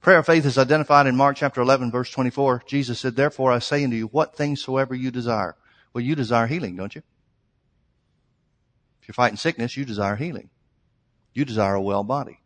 Prayer 0.00 0.18
of 0.18 0.26
faith 0.26 0.46
is 0.46 0.58
identified 0.58 1.06
in 1.06 1.16
Mark 1.16 1.36
chapter 1.36 1.60
11 1.60 1.90
verse 1.90 2.10
24. 2.10 2.62
Jesus 2.66 3.00
said, 3.00 3.16
therefore 3.16 3.52
I 3.52 3.58
say 3.58 3.84
unto 3.84 3.96
you, 3.96 4.06
what 4.06 4.36
things 4.36 4.62
soever 4.62 4.94
you 4.94 5.10
desire. 5.10 5.56
Well, 5.92 6.04
you 6.04 6.14
desire 6.14 6.46
healing, 6.46 6.76
don't 6.76 6.94
you? 6.94 7.02
If 9.00 9.08
you're 9.08 9.14
fighting 9.14 9.36
sickness, 9.36 9.76
you 9.76 9.84
desire 9.84 10.16
healing. 10.16 10.50
You 11.34 11.44
desire 11.44 11.74
a 11.74 11.82
well 11.82 12.04
body. 12.04 12.40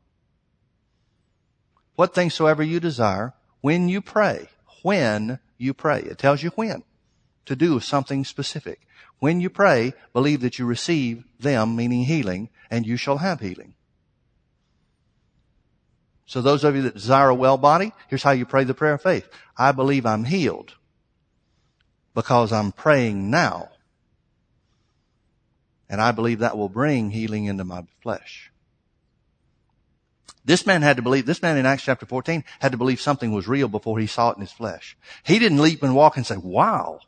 What 1.95 2.15
things 2.15 2.35
soever 2.35 2.63
you 2.63 2.81
desire 2.81 3.35
when 3.61 3.89
you 3.89 4.01
pray. 4.01 4.49
When 4.83 5.39
you 5.59 5.75
pray. 5.75 6.01
It 6.01 6.19
tells 6.19 6.43
you 6.43 6.51
when 6.57 6.83
to 7.51 7.57
do 7.57 7.81
something 7.81 8.25
specific. 8.25 8.81
When 9.19 9.41
you 9.41 9.51
pray, 9.51 9.93
believe 10.13 10.41
that 10.43 10.61
you 10.61 10.67
receive 10.67 11.25
them, 11.41 11.75
meaning 11.75 12.05
healing, 12.05 12.49
and 12.71 12.87
you 12.87 12.97
shall 12.97 13.19
have 13.19 13.41
healing. 13.41 13.75
So 16.27 16.41
those 16.41 16.63
of 16.63 16.77
you 16.77 16.83
that 16.83 16.95
desire 16.95 17.31
a 17.31 17.35
well 17.35 17.59
body, 17.59 17.93
here's 18.07 18.23
how 18.23 18.31
you 18.31 18.47
pray 18.47 18.63
the 18.63 18.73
prayer 18.73 18.95
of 18.95 19.03
faith. 19.03 19.29
I 19.59 19.73
believe 19.73 20.07
I'm 20.07 20.25
healed 20.25 20.75
because 22.15 22.53
I'm 22.53 22.71
praying 22.71 23.31
now. 23.31 23.71
And 25.89 26.01
I 26.01 26.13
believe 26.13 26.39
that 26.39 26.57
will 26.57 26.69
bring 26.69 27.11
healing 27.11 27.47
into 27.47 27.65
my 27.65 27.85
flesh. 28.01 28.53
This 30.45 30.67
man 30.67 30.83
had 30.83 30.99
to 30.99 31.03
believe, 31.03 31.27
this 31.27 31.43
man 31.43 31.57
in 31.57 31.67
Acts 31.67 31.83
chapter 31.83 32.07
14 32.07 32.45
had 32.61 32.71
to 32.71 32.79
believe 32.79 33.01
something 33.01 33.33
was 33.33 33.49
real 33.49 33.67
before 33.67 33.99
he 33.99 34.07
saw 34.07 34.31
it 34.31 34.37
in 34.37 34.41
his 34.41 34.53
flesh. 34.53 34.97
He 35.25 35.41
didn't 35.41 35.61
leap 35.61 35.83
and 35.83 35.97
walk 35.97 36.17
and 36.17 36.25
say, 36.25 36.37
wow, 36.37 37.01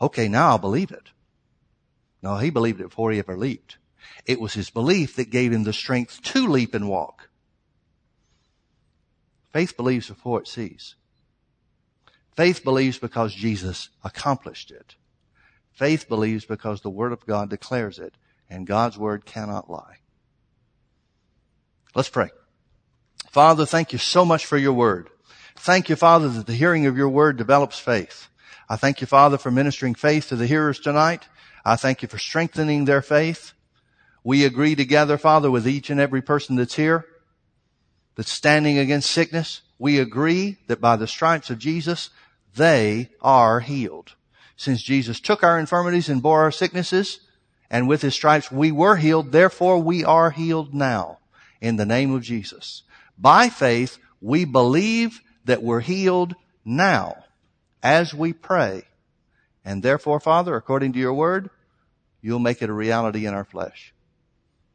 okay, 0.00 0.28
now 0.28 0.50
I'll 0.50 0.58
believe 0.58 0.90
it. 0.90 1.10
No, 2.22 2.36
he 2.36 2.50
believed 2.50 2.80
it 2.80 2.88
before 2.88 3.12
he 3.12 3.18
ever 3.18 3.36
leaped. 3.36 3.78
It 4.24 4.40
was 4.40 4.54
his 4.54 4.70
belief 4.70 5.16
that 5.16 5.30
gave 5.30 5.52
him 5.52 5.64
the 5.64 5.72
strength 5.72 6.22
to 6.22 6.48
leap 6.48 6.74
and 6.74 6.88
walk. 6.88 7.28
Faith 9.52 9.76
believes 9.76 10.08
before 10.08 10.40
it 10.40 10.48
sees. 10.48 10.96
Faith 12.36 12.62
believes 12.62 12.98
because 12.98 13.34
Jesus 13.34 13.88
accomplished 14.04 14.70
it. 14.70 14.96
Faith 15.72 16.08
believes 16.08 16.44
because 16.44 16.80
the 16.80 16.90
Word 16.90 17.12
of 17.12 17.24
God 17.26 17.48
declares 17.48 17.98
it, 17.98 18.14
and 18.50 18.66
God's 18.66 18.98
Word 18.98 19.24
cannot 19.24 19.70
lie. 19.70 19.98
Let's 21.94 22.10
pray. 22.10 22.28
Father, 23.30 23.64
thank 23.64 23.92
you 23.92 23.98
so 23.98 24.24
much 24.24 24.44
for 24.44 24.58
your 24.58 24.74
Word. 24.74 25.08
Thank 25.56 25.88
you, 25.88 25.96
Father, 25.96 26.28
that 26.28 26.46
the 26.46 26.54
hearing 26.54 26.86
of 26.86 26.96
your 26.96 27.08
Word 27.08 27.36
develops 27.36 27.78
faith. 27.78 28.28
I 28.68 28.76
thank 28.76 29.00
you, 29.00 29.06
Father, 29.06 29.38
for 29.38 29.50
ministering 29.50 29.94
faith 29.94 30.28
to 30.28 30.36
the 30.36 30.46
hearers 30.46 30.80
tonight. 30.80 31.28
I 31.64 31.76
thank 31.76 32.02
you 32.02 32.08
for 32.08 32.18
strengthening 32.18 32.84
their 32.84 33.02
faith. 33.02 33.52
We 34.24 34.44
agree 34.44 34.74
together, 34.74 35.18
Father, 35.18 35.50
with 35.50 35.68
each 35.68 35.88
and 35.88 36.00
every 36.00 36.20
person 36.20 36.56
that's 36.56 36.74
here 36.74 37.06
that's 38.16 38.32
standing 38.32 38.78
against 38.78 39.10
sickness, 39.10 39.60
we 39.78 40.00
agree 40.00 40.56
that 40.66 40.80
by 40.80 40.96
the 40.96 41.06
stripes 41.06 41.50
of 41.50 41.58
Jesus, 41.58 42.10
they 42.56 43.10
are 43.20 43.60
healed. 43.60 44.14
Since 44.56 44.82
Jesus 44.82 45.20
took 45.20 45.44
our 45.44 45.58
infirmities 45.58 46.08
and 46.08 46.22
bore 46.22 46.42
our 46.42 46.50
sicknesses, 46.50 47.20
and 47.70 47.86
with 47.86 48.02
his 48.02 48.14
stripes 48.14 48.50
we 48.50 48.72
were 48.72 48.96
healed, 48.96 49.32
therefore 49.32 49.78
we 49.78 50.02
are 50.02 50.30
healed 50.30 50.74
now 50.74 51.18
in 51.60 51.76
the 51.76 51.86
name 51.86 52.12
of 52.14 52.22
Jesus. 52.22 52.82
By 53.18 53.48
faith, 53.48 53.98
we 54.20 54.44
believe 54.44 55.20
that 55.44 55.62
we're 55.62 55.80
healed 55.80 56.34
now 56.64 57.25
as 57.86 58.12
we 58.12 58.32
pray. 58.32 58.82
And 59.64 59.82
therefore, 59.82 60.20
Father, 60.20 60.54
according 60.56 60.92
to 60.92 60.98
your 60.98 61.14
word, 61.14 61.50
you'll 62.20 62.38
make 62.38 62.62
it 62.62 62.70
a 62.70 62.72
reality 62.72 63.26
in 63.26 63.34
our 63.34 63.44
flesh. 63.44 63.92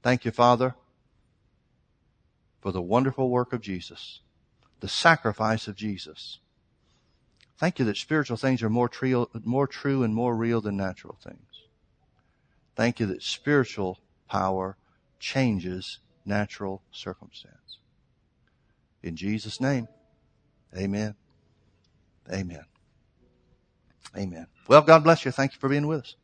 Thank 0.01 0.25
you, 0.25 0.31
Father 0.31 0.75
for 2.61 2.71
the 2.71 2.81
wonderful 2.81 3.29
work 3.29 3.53
of 3.53 3.61
Jesus, 3.61 4.21
the 4.79 4.87
sacrifice 4.87 5.67
of 5.67 5.75
Jesus. 5.75 6.39
Thank 7.57 7.79
you 7.79 7.85
that 7.85 7.97
spiritual 7.97 8.37
things 8.37 8.63
are 8.63 8.69
more 8.69 8.87
true, 8.87 9.27
more 9.43 9.67
true 9.67 10.03
and 10.03 10.13
more 10.13 10.35
real 10.35 10.61
than 10.61 10.77
natural 10.77 11.17
things. 11.21 11.39
Thank 12.75 12.99
you 12.99 13.07
that 13.07 13.23
spiritual 13.23 13.99
power 14.29 14.77
changes 15.19 15.99
natural 16.25 16.81
circumstance. 16.91 17.79
In 19.03 19.15
Jesus' 19.15 19.59
name, 19.59 19.87
amen. 20.75 21.15
Amen. 22.31 22.70
Amen. 24.17 24.47
Well, 24.67 24.81
God 24.81 25.03
bless 25.03 25.25
you. 25.25 25.31
Thank 25.31 25.53
you 25.53 25.59
for 25.59 25.69
being 25.69 25.87
with 25.87 26.01
us. 26.01 26.15